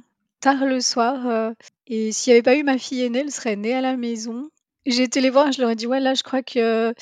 tard 0.40 0.64
le 0.64 0.80
soir, 0.80 1.26
euh, 1.26 1.52
et 1.86 2.12
s'il 2.12 2.32
n'y 2.32 2.34
avait 2.34 2.42
pas 2.42 2.56
eu 2.56 2.62
ma 2.62 2.78
fille 2.78 3.02
aînée, 3.02 3.20
elle 3.20 3.30
serait 3.30 3.56
née 3.56 3.74
à 3.74 3.80
la 3.80 3.96
maison. 3.96 4.50
J'ai 4.84 5.04
été 5.04 5.20
les 5.20 5.30
voir, 5.30 5.52
je 5.52 5.60
leur 5.60 5.70
ai 5.70 5.76
dit: 5.76 5.86
«Ouais, 5.86 6.00
là, 6.00 6.14
je 6.14 6.24
crois 6.24 6.42
que 6.42 6.92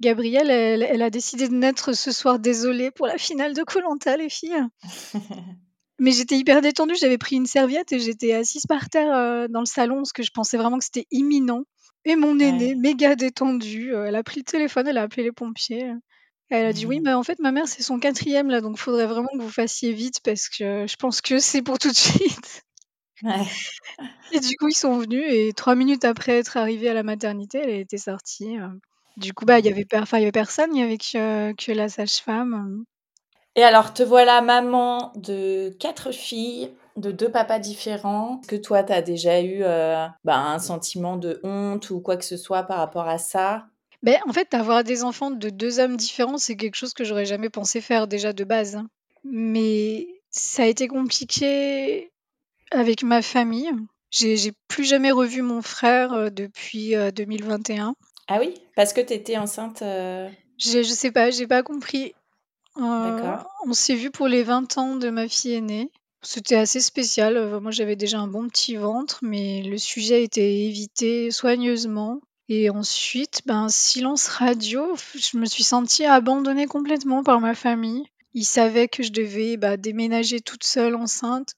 Gabrielle, 0.00 0.50
elle 0.50 1.02
a 1.02 1.10
décidé 1.10 1.48
de 1.48 1.54
naître 1.54 1.92
ce 1.92 2.10
soir, 2.10 2.40
désolée 2.40 2.90
pour 2.90 3.06
la 3.06 3.16
finale 3.16 3.54
de 3.54 3.62
Koh-Lanta, 3.62 4.16
les 4.16 4.28
filles». 4.28 4.64
Mais 6.00 6.12
j'étais 6.12 6.36
hyper 6.36 6.60
détendue, 6.60 6.94
j'avais 6.94 7.18
pris 7.18 7.36
une 7.36 7.46
serviette 7.46 7.92
et 7.92 7.98
j'étais 7.98 8.32
assise 8.32 8.66
par 8.66 8.88
terre, 8.88 9.12
euh, 9.14 9.48
dans 9.48 9.60
le 9.60 9.66
salon 9.66 9.96
parce 9.96 10.12
que 10.12 10.22
je 10.22 10.30
pensais 10.30 10.56
vraiment 10.56 10.78
que 10.78 10.84
c'était 10.84 11.08
imminent 11.10 11.64
et 12.04 12.16
mon 12.16 12.38
aînée, 12.38 12.74
méga 12.74 13.16
détendue, 13.16 13.92
elle 13.94 14.14
a 14.14 14.22
pris 14.22 14.40
le 14.40 14.44
téléphone, 14.44 14.86
elle 14.86 14.98
a 14.98 15.02
appelé 15.02 15.24
les 15.24 15.32
pompiers. 15.32 15.92
Elle 16.50 16.66
a 16.66 16.72
dit: 16.72 16.86
«Oui, 16.86 17.00
mais 17.00 17.12
mmh. 17.12 17.16
en 17.16 17.22
fait, 17.22 17.38
ma 17.40 17.52
mère, 17.52 17.68
c'est 17.68 17.82
son 17.82 17.98
quatrième 17.98 18.48
là, 18.50 18.60
donc 18.60 18.76
il 18.76 18.80
faudrait 18.80 19.06
vraiment 19.06 19.28
que 19.32 19.42
vous 19.42 19.50
fassiez 19.50 19.92
vite 19.92 20.20
parce 20.24 20.48
que 20.48 20.86
je 20.86 20.96
pense 20.96 21.20
que 21.20 21.38
c'est 21.38 21.62
pour 21.62 21.78
tout 21.78 21.90
de 21.90 21.96
suite». 21.96 22.62
Ouais. 23.22 23.44
Et 24.32 24.40
du 24.40 24.56
coup, 24.56 24.68
ils 24.68 24.74
sont 24.74 24.98
venus 24.98 25.24
et 25.28 25.52
trois 25.54 25.74
minutes 25.74 26.04
après 26.04 26.38
être 26.38 26.56
arrivés 26.56 26.90
à 26.90 26.94
la 26.94 27.02
maternité, 27.02 27.58
elle 27.62 27.70
était 27.70 27.98
sortie, 27.98 28.56
Du 29.16 29.32
coup, 29.34 29.44
bah, 29.46 29.58
il 29.58 29.64
y 29.64 29.68
avait 29.68 29.86
il 29.90 30.18
y 30.20 30.22
avait 30.22 30.32
personne, 30.32 30.74
il 30.74 30.80
y 30.80 30.82
avait 30.84 30.98
que 30.98 31.52
que 31.54 31.72
la 31.72 31.88
sage-femme, 31.88 32.84
Et 33.56 33.62
alors, 33.64 33.92
te 33.94 34.02
voilà 34.02 34.40
maman 34.40 35.12
de 35.16 35.70
quatre 35.80 36.12
filles, 36.12 36.70
de 36.96 37.10
deux 37.10 37.30
papas 37.30 37.58
différents. 37.58 38.40
Est-ce 38.40 38.48
que 38.48 38.56
toi, 38.56 38.84
tu 38.84 38.92
as 38.92 39.02
déjà 39.02 39.40
eu 39.40 39.62
euh, 39.64 40.06
bah, 40.24 40.36
un 40.38 40.58
sentiment 40.58 41.16
de 41.16 41.40
honte 41.42 41.90
ou 41.90 42.00
quoi 42.00 42.16
que 42.16 42.24
ce 42.24 42.36
soit 42.36 42.62
par 42.64 42.78
rapport 42.78 43.08
à 43.08 43.18
ça? 43.18 43.66
Ben, 44.02 44.16
en 44.26 44.32
fait, 44.32 44.54
avoir 44.54 44.84
des 44.84 45.02
enfants 45.04 45.30
de 45.30 45.50
deux 45.50 45.80
hommes 45.80 45.96
différents, 45.96 46.38
c'est 46.38 46.56
quelque 46.56 46.76
chose 46.76 46.94
que 46.94 47.04
j'aurais 47.04 47.26
jamais 47.26 47.50
pensé 47.50 47.80
faire 47.80 48.06
déjà 48.06 48.32
de 48.32 48.44
base. 48.44 48.76
Hein. 48.76 48.88
Mais 49.24 50.06
ça 50.30 50.62
a 50.62 50.66
été 50.66 50.88
compliqué 50.88 52.10
avec 52.70 53.02
ma 53.02 53.22
famille. 53.22 53.70
J'ai 54.10 54.52
plus 54.68 54.84
jamais 54.84 55.10
revu 55.10 55.42
mon 55.42 55.62
frère 55.62 56.12
euh, 56.12 56.30
depuis 56.30 56.94
2021. 57.14 57.88
Euh, 57.88 57.92
ah 58.28 58.38
oui? 58.38 58.54
Parce 58.74 58.92
que 58.92 59.00
tu 59.00 59.12
étais 59.12 59.36
enceinte 59.36 59.80
Je, 59.80 60.30
je 60.58 60.82
sais 60.82 61.10
pas, 61.10 61.30
j'ai 61.30 61.46
pas 61.46 61.62
compris. 61.62 62.14
D'accord. 62.76 63.48
on 63.66 63.72
s'est 63.72 63.96
vu 63.96 64.10
pour 64.10 64.28
les 64.28 64.44
20 64.44 64.78
ans 64.78 64.96
de 64.96 65.10
ma 65.10 65.28
fille 65.28 65.54
aînée. 65.54 65.90
C'était 66.22 66.56
assez 66.56 66.80
spécial. 66.80 67.36
Euh, 67.36 67.60
moi, 67.60 67.70
j'avais 67.70 67.96
déjà 67.96 68.18
un 68.18 68.26
bon 68.26 68.48
petit 68.48 68.76
ventre, 68.76 69.20
mais 69.22 69.62
le 69.62 69.78
sujet 69.78 70.16
a 70.16 70.18
été 70.18 70.66
évité 70.66 71.30
soigneusement. 71.30 72.20
Et 72.48 72.70
ensuite, 72.70 73.42
ben, 73.44 73.68
silence 73.68 74.26
radio, 74.26 74.94
je 75.14 75.36
me 75.36 75.44
suis 75.44 75.64
sentie 75.64 76.06
abandonnée 76.06 76.66
complètement 76.66 77.22
par 77.22 77.40
ma 77.40 77.54
famille. 77.54 78.04
Ils 78.32 78.44
savaient 78.44 78.88
que 78.88 79.02
je 79.02 79.12
devais 79.12 79.56
bah, 79.56 79.76
déménager 79.76 80.40
toute 80.40 80.64
seule 80.64 80.94
enceinte. 80.94 81.54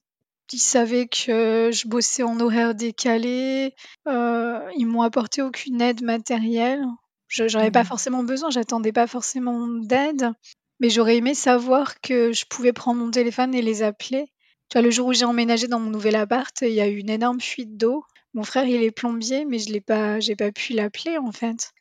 Ils 0.53 0.59
savaient 0.59 1.07
que 1.07 1.70
je 1.72 1.86
bossais 1.86 2.24
en 2.24 2.41
horaire 2.41 2.74
décalé. 2.74 3.74
Euh, 4.09 4.59
ils 4.76 4.86
m'ont 4.86 5.03
apporté 5.03 5.43
aucune 5.43 5.80
aide 5.80 6.03
matérielle. 6.03 6.84
Je 7.28 7.45
n'avais 7.45 7.70
pas 7.70 7.84
mmh. 7.84 7.86
forcément 7.86 8.24
besoin, 8.24 8.51
j'attendais 8.51 8.91
pas 8.91 9.07
forcément 9.07 9.68
d'aide. 9.68 10.32
Mais 10.80 10.91
j'aurais 10.91 11.18
aimé 11.18 11.34
savoir 11.34 12.01
que 12.01 12.32
je 12.32 12.47
pouvais 12.47 12.72
prendre 12.72 13.01
mon 13.01 13.12
téléphone 13.12 13.55
et 13.55 13.62
les 13.62 13.84
appeler. 13.84 14.26
Tu 14.68 14.78
vois, 14.78 14.82
le 14.82 14.91
jour 14.91 15.07
où 15.07 15.12
j'ai 15.12 15.24
emménagé 15.24 15.68
dans 15.68 15.78
mon 15.78 15.91
nouvel 15.91 16.16
appart, 16.16 16.53
il 16.62 16.72
y 16.72 16.80
a 16.80 16.88
eu 16.88 16.97
une 16.97 17.11
énorme 17.11 17.41
fuite 17.41 17.76
d'eau. 17.76 18.03
Mon 18.35 18.45
frère, 18.45 18.64
il 18.64 18.83
est 18.83 18.91
plombier, 18.91 19.45
mais 19.45 19.59
je 19.59 19.72
l'ai 19.72 19.81
pas, 19.81 20.20
j'ai 20.20 20.37
pas 20.37 20.53
pu 20.53 20.72
l'appeler 20.72 21.18
en 21.18 21.33
fait. 21.33 21.72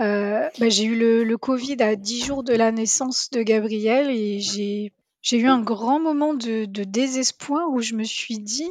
Euh, 0.00 0.48
bah, 0.58 0.68
j'ai 0.68 0.84
eu 0.84 0.96
le, 0.96 1.36
Covid 1.36 1.76
à 1.80 1.96
10 1.96 2.24
jours 2.24 2.42
de 2.42 2.52
la 2.52 2.72
naissance 2.72 3.30
de 3.30 3.42
Gabriel 3.42 4.10
et 4.10 4.40
j'ai, 4.40 4.92
j'ai 5.22 5.38
eu 5.38 5.46
un 5.46 5.60
grand 5.60 6.00
moment 6.00 6.34
de, 6.34 6.64
désespoir 6.64 7.70
où 7.70 7.80
je 7.80 7.94
me 7.94 8.04
suis 8.04 8.38
dit, 8.38 8.70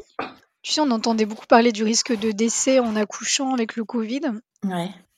tu 0.61 0.73
sais, 0.73 0.81
on 0.81 0.91
entendait 0.91 1.25
beaucoup 1.25 1.47
parler 1.47 1.71
du 1.71 1.83
risque 1.83 2.17
de 2.17 2.31
décès 2.31 2.79
en 2.79 2.95
accouchant 2.95 3.53
avec 3.53 3.75
le 3.75 3.85
Covid. 3.85 4.21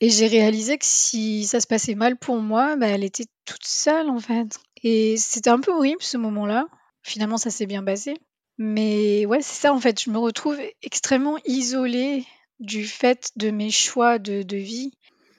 Et 0.01 0.09
j'ai 0.09 0.27
réalisé 0.27 0.77
que 0.77 0.85
si 0.85 1.45
ça 1.45 1.59
se 1.59 1.67
passait 1.67 1.95
mal 1.95 2.17
pour 2.17 2.37
moi, 2.37 2.75
bah, 2.75 2.87
elle 2.87 3.03
était 3.03 3.27
toute 3.45 3.65
seule 3.65 4.09
en 4.09 4.19
fait. 4.19 4.59
Et 4.83 5.17
c'était 5.17 5.49
un 5.49 5.59
peu 5.59 5.71
horrible 5.71 6.01
ce 6.01 6.17
moment-là. 6.17 6.67
Finalement, 7.01 7.37
ça 7.37 7.49
s'est 7.49 7.67
bien 7.67 7.83
passé. 7.83 8.15
Mais 8.57 9.25
ouais, 9.25 9.41
c'est 9.41 9.61
ça 9.61 9.73
en 9.73 9.79
fait. 9.79 10.01
Je 10.01 10.09
me 10.09 10.17
retrouve 10.17 10.57
extrêmement 10.81 11.37
isolée 11.45 12.25
du 12.59 12.85
fait 12.85 13.31
de 13.35 13.51
mes 13.51 13.69
choix 13.69 14.17
de, 14.19 14.55
vie. 14.55 14.93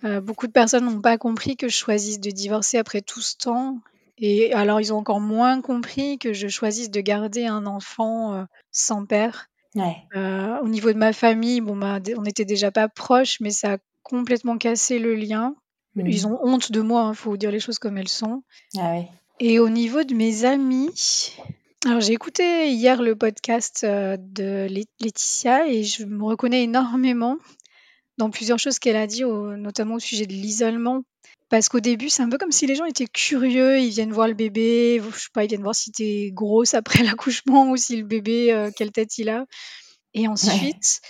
Euh, 0.05 0.21
beaucoup 0.21 0.47
de 0.47 0.53
personnes 0.53 0.85
n'ont 0.85 1.01
pas 1.01 1.19
compris 1.19 1.57
que 1.57 1.69
je 1.69 1.77
choisisse 1.77 2.21
de 2.21 2.31
divorcer 2.31 2.79
après 2.79 3.01
tout 3.01 3.21
ce 3.21 3.37
temps. 3.37 3.79
Et 4.19 4.53
alors, 4.53 4.81
ils 4.81 4.93
ont 4.93 4.99
encore 4.99 5.21
moins 5.21 5.61
compris 5.61 6.19
que 6.19 6.33
je 6.33 6.49
choisisse 6.49 6.91
de 6.91 7.01
garder 7.01 7.47
un 7.47 7.67
enfant 7.67 8.35
euh, 8.35 8.45
sans 8.71 9.05
père. 9.05 9.49
Euh, 10.15 10.59
au 10.63 10.69
niveau 10.69 10.91
de 10.93 10.99
ma 10.99 11.13
famille, 11.13 11.61
bon, 11.61 11.77
bah, 11.77 11.99
on 12.17 12.23
n'était 12.23 12.47
déjà 12.47 12.71
pas 12.71 12.89
proches, 12.89 13.41
mais 13.41 13.51
ça 13.51 13.75
a 13.75 13.79
complètement 14.03 14.57
cassé 14.57 14.99
le 14.99 15.15
lien. 15.15 15.55
Mmh. 15.97 16.07
Ils 16.07 16.27
ont 16.27 16.39
honte 16.43 16.73
de 16.73 16.81
moi, 16.81 17.03
il 17.03 17.09
hein, 17.09 17.15
faut 17.15 17.37
dire 17.37 17.51
les 17.51 17.61
choses 17.61 17.79
comme 17.79 17.99
elles 17.99 18.09
sont. 18.09 18.43
Ah 18.79 19.01
Et 19.39 19.59
au 19.59 19.69
niveau 19.69 20.03
de 20.03 20.15
mes 20.15 20.45
amis, 20.45 21.37
alors 21.85 22.01
j'ai 22.01 22.15
écouté 22.15 22.71
hier 22.71 23.03
le 23.03 23.15
podcast 23.15 23.85
euh, 23.85 24.17
de 24.19 24.67
Laetitia 24.69 25.69
et 25.69 25.85
je 25.85 26.05
me 26.05 26.25
reconnais 26.25 26.65
énormément 26.65 27.37
dans 28.19 28.31
plusieurs 28.31 28.59
choses 28.59 28.79
qu'elle 28.79 28.97
a 28.97 29.07
dit, 29.07 29.23
notamment 29.25 29.97
au 29.97 29.99
sujet 30.01 30.27
de 30.27 30.33
l'isolement. 30.33 31.03
Parce 31.49 31.69
qu'au 31.69 31.81
début, 31.81 32.09
c'est 32.09 32.23
un 32.23 32.29
peu 32.29 32.39
comme 32.39 32.51
si 32.51 32.67
les 32.67 32.75
gens 32.75 32.87
étaient 32.87 33.07
curieux, 33.07 33.79
ils 33.79 33.91
viennent 33.91 34.13
voir 34.13 34.27
le 34.27 34.35
bébé, 34.35 35.01
je 35.13 35.19
sais 35.19 35.29
pas, 35.33 35.45
ils 35.45 35.49
viennent 35.49 35.63
voir 35.63 35.75
si 35.75 35.93
t'es 35.93 36.31
grosse 36.33 36.75
après 36.75 37.03
l'accouchement 37.05 37.71
ou 37.71 37.77
si 37.77 37.97
le 37.97 38.05
bébé, 38.05 38.53
euh, 38.53 38.71
quelle 38.75 38.91
tête 38.91 39.19
il 39.19 39.29
a. 39.29 39.45
Et 40.15 40.27
ensuite, 40.27 41.01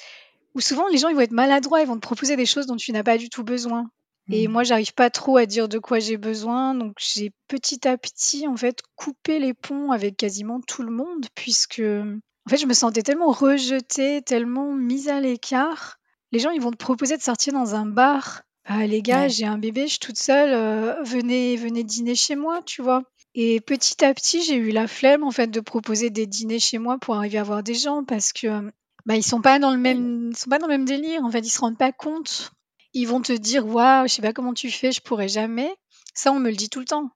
ou 0.54 0.60
souvent 0.60 0.88
les 0.88 0.98
gens 0.98 1.08
ils 1.08 1.14
vont 1.14 1.20
être 1.20 1.32
maladroits, 1.32 1.80
ils 1.80 1.86
vont 1.86 1.94
te 1.94 2.00
proposer 2.00 2.36
des 2.36 2.44
choses 2.44 2.66
dont 2.66 2.76
tu 2.76 2.92
n'as 2.92 3.04
pas 3.04 3.18
du 3.18 3.30
tout 3.30 3.44
besoin. 3.44 3.88
Et 4.30 4.48
mmh. 4.48 4.50
moi, 4.50 4.64
j'arrive 4.64 4.94
pas 4.94 5.10
trop 5.10 5.36
à 5.36 5.46
dire 5.46 5.68
de 5.68 5.78
quoi 5.78 5.98
j'ai 5.98 6.16
besoin, 6.16 6.74
donc 6.74 6.96
j'ai 6.98 7.32
petit 7.48 7.86
à 7.86 7.96
petit 7.96 8.48
en 8.48 8.56
fait 8.56 8.82
coupé 8.96 9.38
les 9.38 9.54
ponts 9.54 9.92
avec 9.92 10.16
quasiment 10.16 10.60
tout 10.60 10.82
le 10.82 10.90
monde, 10.90 11.26
puisque 11.34 11.80
en 11.80 12.50
fait 12.50 12.56
je 12.56 12.66
me 12.66 12.74
sentais 12.74 13.02
tellement 13.02 13.30
rejetée, 13.30 14.22
tellement 14.22 14.72
mise 14.72 15.08
à 15.08 15.20
l'écart. 15.20 15.98
Les 16.32 16.40
gens 16.40 16.50
ils 16.50 16.60
vont 16.60 16.72
te 16.72 16.76
proposer 16.76 17.16
de 17.16 17.22
sortir 17.22 17.52
dans 17.52 17.74
un 17.74 17.86
bar 17.86 18.42
«Ah 18.64 18.84
les 18.84 19.00
gars, 19.00 19.28
j'ai 19.28 19.46
un 19.46 19.58
bébé, 19.58 19.82
je 19.82 19.92
suis 19.92 19.98
toute 20.00 20.18
seule, 20.18 20.52
euh, 20.52 21.00
venez 21.04 21.54
venez 21.56 21.84
dîner 21.84 22.16
chez 22.16 22.34
moi», 22.34 22.62
tu 22.66 22.82
vois? 22.82 23.04
Et 23.36 23.60
petit 23.60 24.04
à 24.04 24.12
petit, 24.12 24.42
j'ai 24.42 24.56
eu 24.56 24.70
la 24.70 24.88
flemme 24.88 25.22
en 25.22 25.30
fait 25.30 25.48
de 25.48 25.60
proposer 25.60 26.10
des 26.10 26.26
dîners 26.26 26.58
chez 26.58 26.78
moi 26.78 26.98
pour 26.98 27.14
arriver 27.14 27.38
à 27.38 27.44
voir 27.44 27.62
des 27.62 27.74
gens 27.74 28.02
parce 28.02 28.32
que, 28.32 28.72
bah, 29.04 29.14
ils 29.14 29.22
sont 29.22 29.40
pas 29.40 29.60
dans 29.60 29.70
le 29.70 29.78
même 29.78 30.32
sont 30.34 30.50
pas 30.50 30.58
dans 30.58 30.66
le 30.66 30.72
même 30.72 30.84
délire, 30.84 31.22
en 31.22 31.30
fait, 31.30 31.46
ils 31.46 31.50
se 31.50 31.60
rendent 31.60 31.78
pas 31.78 31.92
compte. 31.92 32.50
Ils 32.96 33.06
vont 33.06 33.22
te 33.22 33.32
dire: 33.32 33.66
«Waouh, 33.66 34.08
je 34.08 34.14
sais 34.14 34.22
pas 34.22 34.32
comment 34.32 34.54
tu 34.54 34.70
fais, 34.70 34.92
je 34.92 35.00
pourrais 35.02 35.28
jamais». 35.28 35.70
Ça, 36.14 36.32
on 36.32 36.40
me 36.40 36.50
le 36.50 36.56
dit 36.56 36.70
tout 36.70 36.80
le 36.80 36.86
temps. 36.86 37.10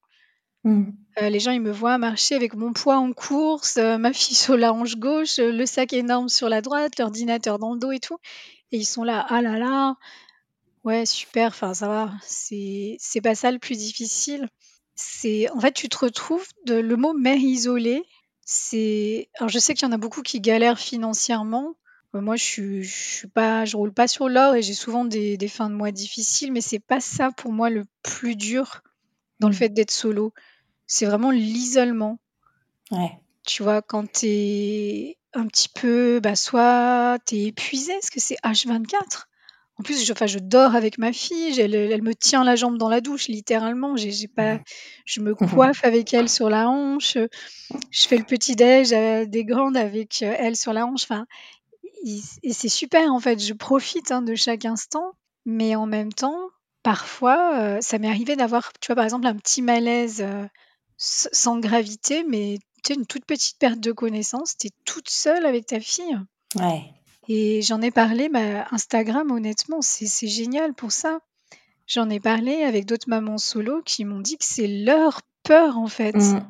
Mmh. 0.64 0.90
Euh, 1.22 1.30
les 1.30 1.40
gens, 1.40 1.52
ils 1.52 1.60
me 1.60 1.72
voient 1.72 1.98
marcher 1.98 2.34
avec 2.36 2.54
mon 2.54 2.72
poids 2.72 2.98
en 2.98 3.12
course, 3.12 3.78
euh, 3.78 3.98
ma 3.98 4.12
fille 4.12 4.36
sur 4.36 4.56
la 4.56 4.72
hanche 4.74 4.96
gauche, 4.96 5.38
le 5.38 5.66
sac 5.66 5.92
énorme 5.94 6.28
sur 6.28 6.48
la 6.48 6.62
droite, 6.62 6.98
l'ordinateur 6.98 7.58
dans 7.58 7.74
le 7.74 7.80
dos 7.80 7.92
et 7.92 8.00
tout 8.00 8.18
et 8.72 8.78
ils 8.78 8.84
sont 8.86 9.04
là: 9.04 9.26
«Ah 9.28 9.42
là 9.42 9.58
là, 9.58 9.96
Ouais, 10.84 11.04
super, 11.06 11.48
enfin 11.48 11.74
ça 11.74 11.88
va, 11.88 12.12
c'est 12.22 12.96
c'est 12.98 13.20
pas 13.20 13.34
ça 13.34 13.50
le 13.52 13.58
plus 13.58 13.76
difficile. 13.76 14.48
C'est 14.94 15.50
en 15.50 15.60
fait, 15.60 15.72
tu 15.72 15.88
te 15.88 15.98
retrouves 15.98 16.46
de 16.66 16.74
le 16.74 16.96
mot 16.96 17.12
mère 17.14 17.36
isolée, 17.36 18.02
c'est 18.46 19.28
alors 19.38 19.48
je 19.50 19.58
sais 19.58 19.74
qu'il 19.74 19.86
y 19.86 19.90
en 19.90 19.92
a 19.92 19.98
beaucoup 19.98 20.22
qui 20.22 20.40
galèrent 20.40 20.78
financièrement. 20.78 21.74
Moi, 22.12 22.36
je 22.36 22.44
suis 22.44 22.82
je 22.82 22.94
suis 22.94 23.28
pas 23.28 23.64
je 23.64 23.76
roule 23.76 23.92
pas 23.92 24.08
sur 24.08 24.28
l'or 24.28 24.54
et 24.56 24.62
j'ai 24.62 24.74
souvent 24.74 25.04
des 25.04 25.36
des 25.36 25.48
fins 25.48 25.70
de 25.70 25.74
mois 25.74 25.92
difficiles, 25.92 26.52
mais 26.52 26.60
c'est 26.60 26.80
pas 26.80 27.00
ça 27.00 27.30
pour 27.30 27.52
moi 27.52 27.70
le 27.70 27.84
plus 28.02 28.34
dur 28.34 28.82
dans 29.38 29.48
le 29.48 29.54
mmh. 29.54 29.58
fait 29.58 29.68
d'être 29.70 29.90
solo. 29.90 30.32
C'est 30.86 31.06
vraiment 31.06 31.30
l'isolement. 31.30 32.18
Ouais. 32.90 33.12
Tu 33.46 33.62
vois, 33.62 33.80
quand 33.80 34.10
tu 34.12 34.26
es 34.26 35.18
un 35.32 35.46
petit 35.46 35.68
peu, 35.68 36.20
bah, 36.20 36.36
soit 36.36 37.18
tu 37.26 37.36
es 37.36 37.44
épuisé, 37.46 37.92
parce 37.92 38.10
que 38.10 38.20
c'est 38.20 38.36
H24. 38.44 39.26
En 39.78 39.82
plus, 39.82 40.04
je, 40.04 40.12
enfin, 40.12 40.26
je 40.26 40.38
dors 40.38 40.74
avec 40.74 40.98
ma 40.98 41.10
fille, 41.12 41.58
elle, 41.58 41.74
elle 41.74 42.02
me 42.02 42.14
tient 42.14 42.44
la 42.44 42.54
jambe 42.54 42.76
dans 42.76 42.90
la 42.90 43.00
douche, 43.00 43.28
littéralement. 43.28 43.96
J'ai, 43.96 44.10
j'ai 44.10 44.28
pas, 44.28 44.58
je 45.06 45.20
me 45.20 45.34
coiffe 45.34 45.84
avec 45.84 46.12
elle 46.12 46.28
sur 46.28 46.50
la 46.50 46.68
hanche, 46.68 47.16
je 47.90 48.06
fais 48.06 48.18
le 48.18 48.24
petit-déj 48.24 48.92
euh, 48.92 49.24
des 49.24 49.44
grandes 49.44 49.78
avec 49.78 50.22
euh, 50.22 50.34
elle 50.38 50.56
sur 50.56 50.74
la 50.74 50.84
hanche. 50.84 51.04
Enfin, 51.04 51.26
et 52.04 52.52
c'est 52.52 52.68
super, 52.68 53.12
en 53.12 53.20
fait. 53.20 53.38
Je 53.38 53.52
profite 53.52 54.10
hein, 54.10 54.22
de 54.22 54.34
chaque 54.34 54.64
instant, 54.64 55.12
mais 55.44 55.76
en 55.76 55.86
même 55.86 56.12
temps, 56.12 56.38
parfois, 56.82 57.58
euh, 57.58 57.78
ça 57.80 57.98
m'est 57.98 58.08
arrivé 58.08 58.36
d'avoir, 58.36 58.72
tu 58.80 58.86
vois, 58.88 58.96
par 58.96 59.04
exemple, 59.04 59.26
un 59.26 59.36
petit 59.36 59.62
malaise 59.62 60.24
sans 60.96 61.58
gravité, 61.58 62.24
mais 62.28 62.58
tu 62.84 62.92
sais, 62.92 62.98
une 62.98 63.06
toute 63.06 63.24
petite 63.24 63.58
perte 63.58 63.80
de 63.80 63.92
connaissance. 63.92 64.56
Tu 64.56 64.68
es 64.68 64.70
toute 64.84 65.08
seule 65.08 65.46
avec 65.46 65.66
ta 65.66 65.80
fille. 65.80 66.18
Ouais. 66.56 66.82
Et 67.28 67.62
j'en 67.62 67.80
ai 67.80 67.90
parlé, 67.90 68.28
bah, 68.28 68.66
Instagram, 68.70 69.30
honnêtement, 69.30 69.82
c'est 69.82 70.26
génial 70.26 70.74
pour 70.74 70.92
ça. 70.92 71.20
J'en 71.86 72.08
ai 72.10 72.20
parlé 72.20 72.62
avec 72.62 72.86
d'autres 72.86 73.08
mamans 73.08 73.38
solo 73.38 73.82
qui 73.82 74.04
m'ont 74.04 74.20
dit 74.20 74.36
que 74.36 74.44
c'est 74.44 74.66
leur 74.66 75.22
peur, 75.42 75.78
en 75.78 75.86
fait. 75.86 76.16
Mmh. 76.16 76.46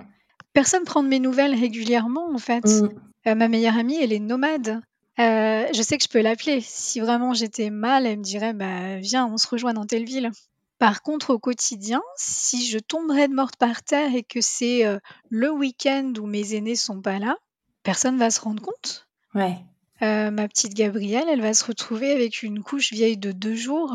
Personne 0.53 0.85
prend 0.85 1.03
de 1.03 1.09
mes 1.09 1.21
nouvelles 1.21 1.55
régulièrement, 1.55 2.31
en 2.33 2.39
fait. 2.39 2.65
Mmh. 2.65 2.89
Euh, 3.27 3.35
ma 3.35 3.49
meilleure 3.49 3.77
amie, 3.77 3.97
elle 3.97 4.13
est 4.13 4.21
nomade. 4.21 4.81
Euh, 5.21 5.67
je 5.75 5.83
sais 5.83 5.99
que 5.99 6.05
je 6.05 6.09
peux 6.09 6.21
l'appeler. 6.21 6.61
Si 6.63 7.01
vraiment 7.01 7.35
j'étais 7.35 7.71
mal, 7.71 8.07
elle 8.07 8.19
me 8.19 8.23
dirait 8.23 8.55
bah, 8.55 8.97
Viens, 8.99 9.27
on 9.27 9.37
se 9.37 9.47
rejoint 9.47 9.75
dans 9.75 9.87
telle 9.87 10.05
ville. 10.05 10.31
Par 10.79 11.03
contre, 11.03 11.31
au 11.31 11.39
quotidien, 11.39 12.01
si 12.17 12.67
je 12.67 12.79
tomberais 12.79 13.29
de 13.29 13.35
morte 13.35 13.57
par 13.57 13.83
terre 13.83 14.15
et 14.15 14.23
que 14.23 14.41
c'est 14.41 14.87
euh, 14.87 14.99
le 15.29 15.51
week-end 15.51 16.13
où 16.19 16.27
mes 16.27 16.55
aînés 16.55 16.77
sont 16.77 17.03
pas 17.03 17.19
là, 17.19 17.37
personne 17.83 18.17
va 18.17 18.31
se 18.31 18.41
rendre 18.41 18.63
compte. 18.63 19.07
Ouais. 19.35 19.59
Euh, 20.01 20.31
ma 20.31 20.49
petite 20.49 20.73
Gabrielle, 20.73 21.29
elle 21.29 21.43
va 21.43 21.53
se 21.53 21.67
retrouver 21.67 22.13
avec 22.13 22.43
une 22.43 22.63
couche 22.63 22.93
vieille 22.93 23.19
de 23.19 23.33
deux 23.33 23.55
jours 23.55 23.95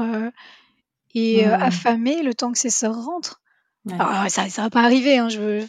et 1.15 1.43
mmh. 1.43 1.53
affamée 1.53 2.21
le 2.21 2.35
temps 2.35 2.51
que 2.51 2.59
ses 2.59 2.69
sœurs 2.69 3.03
rentrent. 3.03 3.41
Ça, 3.87 4.49
ça 4.49 4.61
va 4.63 4.69
pas 4.69 4.81
arriver. 4.81 5.17
Hein, 5.17 5.29
je 5.29 5.65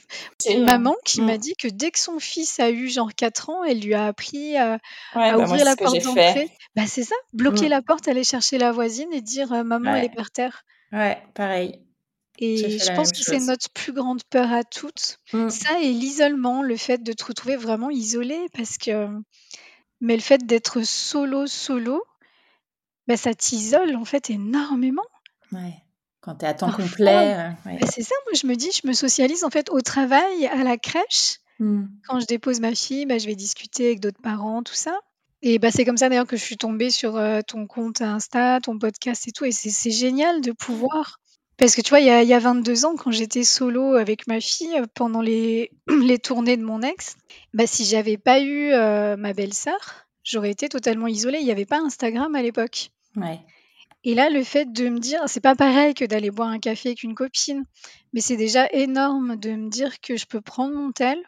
une 0.48 0.64
maman 0.64 0.94
qui 1.04 1.20
m'a 1.20 1.34
mmh. 1.34 1.38
dit 1.38 1.54
que 1.56 1.68
dès 1.68 1.90
que 1.90 1.98
son 1.98 2.18
fils 2.18 2.60
a 2.60 2.70
eu 2.70 2.88
genre 2.88 3.14
4 3.14 3.50
ans, 3.50 3.64
elle 3.64 3.80
lui 3.80 3.94
a 3.94 4.06
appris 4.06 4.56
à, 4.56 4.78
bah, 5.14 5.38
ouvrir 5.38 5.64
la 5.64 5.76
porte 5.76 6.02
d'entrée. 6.02 6.50
Bah, 6.74 6.86
c'est 6.86 7.04
ça, 7.04 7.14
bloquer 7.32 7.66
mmh. 7.66 7.70
la 7.70 7.82
porte, 7.82 8.08
aller 8.08 8.24
chercher 8.24 8.58
la 8.58 8.72
voisine 8.72 9.12
et 9.12 9.20
dire 9.20 9.64
maman, 9.64 9.94
elle 9.94 10.04
est 10.04 10.14
par 10.14 10.30
terre. 10.30 10.64
Ouais, 10.92 11.18
pareil. 11.34 11.82
Et 12.38 12.78
je 12.78 12.94
pense 12.94 13.12
que 13.12 13.22
c'est 13.22 13.40
notre 13.40 13.70
plus 13.70 13.92
grande 13.92 14.22
peur 14.24 14.52
à 14.52 14.62
toutes. 14.62 15.18
Mmh. 15.32 15.48
Ça 15.48 15.80
et 15.80 15.92
l'isolement, 15.92 16.62
le 16.62 16.76
fait 16.76 17.02
de 17.02 17.12
te 17.12 17.24
retrouver 17.24 17.56
vraiment 17.56 17.90
isolé 17.90 18.38
parce 18.52 18.76
que 18.76 19.08
mais 20.00 20.16
le 20.16 20.22
fait 20.22 20.44
d'être 20.44 20.82
solo, 20.82 21.46
solo, 21.46 22.04
bah, 23.06 23.16
ça 23.16 23.34
t'isole 23.34 23.96
en 23.96 24.04
fait 24.04 24.30
énormément. 24.30 25.06
Ouais. 25.52 25.74
Quand 26.27 26.35
tu 26.35 26.45
es 26.45 26.49
à 26.49 26.55
temps 26.55 26.70
complet. 26.70 27.35
Euh, 27.39 27.79
c'est 27.89 28.03
ça, 28.03 28.14
moi 28.27 28.33
je 28.35 28.47
me 28.47 28.55
dis, 28.55 28.70
je 28.70 28.87
me 28.87 28.93
socialise 28.93 29.45
en 29.45 29.51
fait 29.51 29.70
au 29.70 29.81
travail, 29.81 30.47
à 30.47 30.62
la 30.62 30.77
crèche. 30.77 31.39
Mmh. 31.59 31.85
Quand 32.07 32.20
je 32.20 32.27
dépose 32.27 32.61
ma 32.61 32.74
fille, 32.74 33.07
bah, 33.07 33.16
je 33.16 33.27
vais 33.27 33.35
discuter 33.35 33.87
avec 33.87 34.01
d'autres 34.01 34.20
parents, 34.20 34.62
tout 34.62 34.74
ça. 34.74 34.99
Et 35.41 35.59
bah, 35.59 35.70
c'est 35.70 35.87
comme 35.87 35.97
ça 35.97 36.11
d'ailleurs 36.11 36.27
que 36.27 36.37
je 36.37 36.43
suis 36.43 36.59
tombée 36.59 36.91
sur 36.91 37.16
euh, 37.16 37.41
ton 37.47 37.66
compte 37.66 38.03
Insta, 38.03 38.61
ton 38.61 38.79
podcast 38.79 39.27
et 39.29 39.33
tout. 39.33 39.47
Et 39.47 39.53
c'est 39.53 39.91
génial 39.91 40.43
de 40.43 40.53
pouvoir 40.53 41.20
parce 41.59 41.74
que 41.74 41.81
tu 41.81 41.91
vois, 41.91 42.01
il 42.01 42.07
y 42.07 42.11
a, 42.11 42.22
il 42.22 42.29
y 42.29 42.35
a 42.35 42.39
22 42.39 42.85
ans, 42.85 42.97
quand 42.97 43.11
j'étais 43.11 43.45
solo 43.45 43.95
avec 43.95 44.27
ma 44.27 44.41
fille 44.41 44.79
euh, 44.79 44.85
pendant 44.95 45.22
les, 45.22 45.70
les 45.89 46.18
tournées 46.18 46.57
de 46.57 46.64
mon 46.64 46.83
ex, 46.83 47.16
bah, 47.55 47.66
si 47.66 47.85
j'avais 47.85 48.18
pas 48.18 48.41
eu 48.41 48.72
euh, 48.72 49.16
ma 49.16 49.33
belle-sœur, 49.33 50.07
j'aurais 50.22 50.51
été 50.51 50.68
totalement 50.68 51.07
isolée. 51.07 51.39
Il 51.39 51.45
n'y 51.45 51.53
avait 51.53 51.66
pas 51.66 51.79
Instagram 51.79 52.35
à 52.35 52.43
l'époque. 52.43 52.91
Ouais. 53.16 53.41
Et 54.07 54.14
là, 54.14 54.30
le 54.30 54.44
fait 54.44 54.72
de 54.72 54.88
me 54.88 55.00
dire, 55.00 55.20
c'est 55.26 55.40
pas 55.40 55.57
pareil 55.57 55.92
que 55.92 56.04
d'aller 56.04 56.30
boire 56.30 56.48
un 56.48 56.61
café 56.61 56.90
avec 56.90 57.02
une 57.02 57.16
copine, 57.16 57.64
mais 58.12 58.20
c'est 58.20 58.36
déjà 58.36 58.68
énorme 58.70 59.34
de 59.34 59.50
me 59.50 59.68
dire 59.68 60.00
que 60.00 60.16
je 60.16 60.26
peux 60.26 60.40
prendre 60.40 60.74
mon 60.76 60.92
tel 60.92 61.18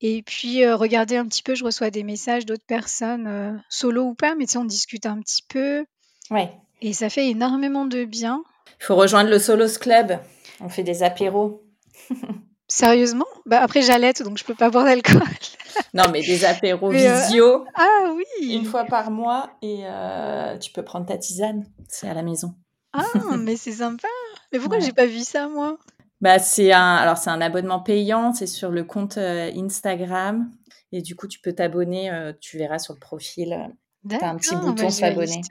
et 0.00 0.20
puis 0.24 0.64
euh, 0.64 0.74
regarder 0.74 1.16
un 1.16 1.26
petit 1.26 1.44
peu. 1.44 1.54
Je 1.54 1.64
reçois 1.64 1.90
des 1.90 2.02
messages 2.02 2.44
d'autres 2.44 2.66
personnes, 2.66 3.62
solo 3.68 4.02
ou 4.02 4.14
pas, 4.14 4.34
mais 4.34 4.46
tu 4.46 4.54
sais, 4.54 4.58
on 4.58 4.64
discute 4.64 5.06
un 5.06 5.20
petit 5.20 5.44
peu. 5.48 5.86
Ouais. 6.28 6.50
Et 6.82 6.92
ça 6.92 7.08
fait 7.08 7.28
énormément 7.28 7.84
de 7.84 8.04
bien. 8.04 8.42
Il 8.80 8.84
faut 8.84 8.96
rejoindre 8.96 9.30
le 9.30 9.38
Solos 9.38 9.78
Club. 9.80 10.18
On 10.60 10.68
fait 10.68 10.82
des 10.82 11.04
apéros. 11.04 11.62
Sérieusement? 12.68 13.26
Bah 13.46 13.60
Après, 13.60 13.82
j'allaite, 13.82 14.22
donc 14.22 14.38
je 14.38 14.44
peux 14.44 14.54
pas 14.54 14.70
boire 14.70 14.84
d'alcool. 14.84 15.22
non, 15.94 16.04
mais 16.10 16.22
des 16.22 16.44
apéros 16.44 16.92
euh, 16.92 17.20
visio. 17.20 17.64
Ah 17.74 18.12
oui 18.14 18.54
Une 18.54 18.64
fois 18.64 18.84
par 18.84 19.10
mois 19.10 19.50
et 19.60 19.82
euh, 19.84 20.56
tu 20.58 20.72
peux 20.72 20.82
prendre 20.82 21.06
ta 21.06 21.18
tisane. 21.18 21.66
C'est 21.88 22.08
à 22.08 22.14
la 22.14 22.22
maison. 22.22 22.54
Ah, 22.92 23.02
mais 23.38 23.56
c'est 23.56 23.72
sympa. 23.72 24.08
Mais 24.52 24.58
pourquoi 24.58 24.80
j'ai 24.80 24.92
pas 24.92 25.06
vu 25.06 25.20
ça, 25.20 25.48
moi? 25.48 25.78
Bah, 26.20 26.38
c'est 26.38 26.72
un, 26.72 26.96
alors 26.96 27.18
c'est 27.18 27.30
un 27.30 27.40
abonnement 27.40 27.80
payant, 27.80 28.32
c'est 28.32 28.46
sur 28.46 28.70
le 28.70 28.84
compte 28.84 29.18
euh, 29.18 29.50
Instagram 29.54 30.50
et 30.90 31.02
du 31.02 31.16
coup 31.16 31.26
tu 31.26 31.40
peux 31.40 31.52
t'abonner, 31.52 32.32
tu 32.40 32.56
verras 32.56 32.78
sur 32.78 32.94
le 32.94 33.00
profil, 33.00 33.68
tu 34.08 34.14
as 34.14 34.28
un 34.28 34.36
petit 34.36 34.54
bouton 34.54 34.84
bah, 34.84 34.90
s'abonner. 34.90 35.42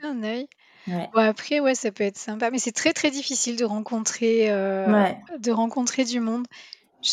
Ouais. 0.86 1.08
après, 1.14 1.60
ouais, 1.60 1.74
ça 1.74 1.90
peut 1.90 2.04
être 2.04 2.18
sympa, 2.18 2.50
mais 2.50 2.58
c'est 2.58 2.72
très 2.72 2.92
très 2.92 3.10
difficile 3.10 3.56
de 3.56 3.64
rencontrer, 3.64 4.50
euh, 4.50 5.12
de 5.38 5.50
rencontrer 5.50 6.04
du 6.04 6.20
monde. 6.20 6.46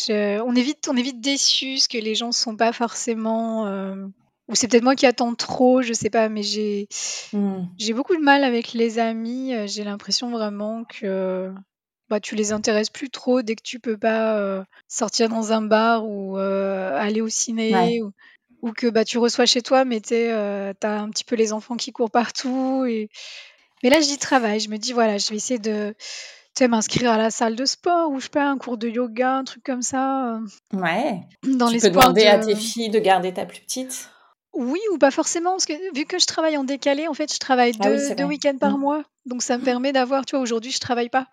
On 0.08 0.54
est 0.54 0.62
vite, 0.62 0.88
on 0.90 0.96
est 0.96 1.02
vite 1.02 1.20
déçu, 1.20 1.74
parce 1.74 1.88
que 1.88 1.98
les 1.98 2.14
gens 2.14 2.32
sont 2.32 2.56
pas 2.56 2.72
forcément. 2.72 3.66
Euh, 3.66 4.06
ou 4.48 4.54
c'est 4.54 4.68
peut-être 4.68 4.82
moi 4.82 4.96
qui 4.96 5.06
attends 5.06 5.34
trop, 5.34 5.82
je 5.82 5.92
sais 5.92 6.10
pas, 6.10 6.28
mais 6.28 6.42
j'ai, 6.42 6.88
mmh. 7.32 7.62
j'ai 7.78 7.92
beaucoup 7.92 8.16
de 8.16 8.22
mal 8.22 8.44
avec 8.44 8.72
les 8.72 8.98
amis. 8.98 9.54
Euh, 9.54 9.66
j'ai 9.66 9.84
l'impression 9.84 10.30
vraiment 10.30 10.84
que 10.84 11.52
bah, 12.10 12.20
tu 12.20 12.34
les 12.34 12.52
intéresses 12.52 12.90
plus 12.90 13.08
trop 13.08 13.42
dès 13.42 13.54
que 13.54 13.62
tu 13.62 13.78
peux 13.80 13.96
pas 13.96 14.64
sortir 14.88 15.28
dans 15.28 15.52
un 15.52 15.62
bar 15.62 16.06
ou 16.06 16.36
aller 16.36 17.20
au 17.20 17.28
ciné 17.28 18.02
ou, 18.02 18.72
que 18.72 18.88
bah, 18.88 19.04
tu 19.04 19.18
reçois 19.18 19.46
chez 19.46 19.62
toi, 19.62 19.84
mais 19.84 20.00
tu 20.00 20.14
as 20.14 20.74
un 20.82 21.08
petit 21.08 21.24
peu 21.24 21.36
les 21.36 21.52
enfants 21.52 21.76
qui 21.76 21.92
courent 21.92 22.10
partout 22.10 22.84
et 22.86 23.08
mais 23.82 23.90
là, 23.90 24.00
j'y 24.00 24.18
travaille. 24.18 24.60
Je 24.60 24.68
me 24.70 24.78
dis, 24.78 24.92
voilà, 24.92 25.18
je 25.18 25.28
vais 25.30 25.36
essayer 25.36 25.58
de 25.58 25.94
m'inscrire 26.60 27.10
à 27.10 27.18
la 27.18 27.30
salle 27.30 27.56
de 27.56 27.64
sport 27.64 28.10
ou 28.10 28.18
je 28.18 28.24
sais 28.24 28.30
pas, 28.30 28.46
un 28.46 28.58
cours 28.58 28.76
de 28.76 28.88
yoga, 28.88 29.36
un 29.36 29.44
truc 29.44 29.62
comme 29.64 29.82
ça. 29.82 30.36
Euh, 30.36 30.40
ouais. 30.74 31.20
Dans 31.42 31.68
tu 31.68 31.78
peux 31.78 31.90
demander 31.90 32.26
à 32.26 32.38
tes 32.38 32.54
filles 32.54 32.90
de 32.90 32.98
garder 32.98 33.32
ta 33.32 33.46
plus 33.46 33.60
petite? 33.60 34.08
Oui, 34.54 34.80
ou 34.92 34.98
pas 34.98 35.10
forcément, 35.10 35.52
parce 35.52 35.64
que 35.64 35.96
vu 35.96 36.04
que 36.04 36.18
je 36.18 36.26
travaille 36.26 36.58
en 36.58 36.64
décalé, 36.64 37.08
en 37.08 37.14
fait, 37.14 37.32
je 37.32 37.38
travaille 37.38 37.72
ah 37.80 38.14
deux, 38.14 38.24
week-ends 38.24 38.58
par 38.60 38.76
mmh. 38.76 38.80
mois. 38.80 39.02
Donc 39.24 39.42
ça 39.42 39.56
me 39.56 39.64
permet 39.64 39.92
d'avoir, 39.92 40.26
tu 40.26 40.36
vois, 40.36 40.42
aujourd'hui, 40.42 40.72
je 40.72 40.78
travaille 40.78 41.08
pas. 41.08 41.26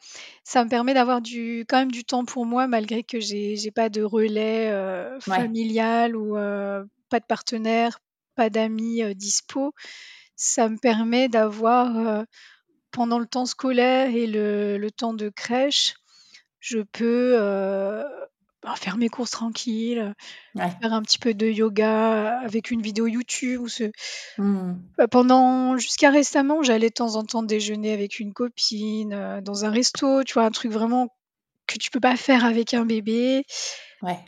Ça 0.45 0.63
me 0.63 0.69
permet 0.69 0.93
d'avoir 0.93 1.19
du, 1.19 1.65
quand 1.67 1.79
même 1.79 1.91
du 1.91 2.05
temps 2.05 2.23
pour 2.23 2.45
moi, 2.45 2.67
malgré 2.67 3.03
que 3.03 3.19
j'ai 3.19 3.55
n'ai 3.61 3.71
pas 3.71 3.89
de 3.89 4.01
relais 4.03 4.71
euh, 4.71 5.19
familial 5.19 6.15
ou 6.15 6.37
euh, 6.37 6.85
pas 7.09 7.19
de 7.19 7.25
partenaire, 7.25 7.99
pas 8.35 8.49
d'amis 8.49 9.03
dispo 9.15 9.73
ça 10.39 10.69
me 10.69 10.77
permet 10.77 11.27
d'avoir, 11.27 12.23
pendant 12.99 13.17
le 13.17 13.25
temps 13.25 13.45
scolaire 13.45 14.13
et 14.13 14.27
le 14.27 14.89
temps 14.89 15.13
de 15.13 15.29
crèche, 15.29 15.93
je 16.59 16.79
peux, 16.79 17.37
bah, 18.61 18.75
faire 18.75 18.97
mes 18.97 19.07
courses 19.07 19.31
tranquilles, 19.31 20.13
faire 20.53 20.91
un 20.91 21.01
petit 21.01 21.17
peu 21.17 21.33
de 21.33 21.47
yoga 21.47 22.39
avec 22.39 22.71
une 22.71 22.81
vidéo 22.81 23.07
YouTube 23.07 23.61
ou 23.61 23.69
ce 23.69 23.85
mmh. 24.37 24.73
bah, 24.97 25.07
pendant 25.07 25.77
jusqu'à 25.77 26.09
récemment, 26.09 26.61
j'allais 26.61 26.89
de 26.89 26.93
temps 26.93 27.15
en 27.15 27.23
temps 27.23 27.41
déjeuner 27.41 27.93
avec 27.93 28.19
une 28.19 28.33
copine, 28.33 29.39
dans 29.45 29.63
un 29.63 29.69
resto, 29.69 30.25
tu 30.25 30.33
vois? 30.33 30.43
Un 30.43 30.51
truc 30.51 30.73
vraiment 30.73 31.07
que 31.67 31.77
tu 31.77 31.91
peux 31.91 32.01
pas 32.01 32.17
faire 32.17 32.43
avec 32.43 32.73
un 32.73 32.83
bébé. 32.83 33.45
Ouais. 34.01 34.19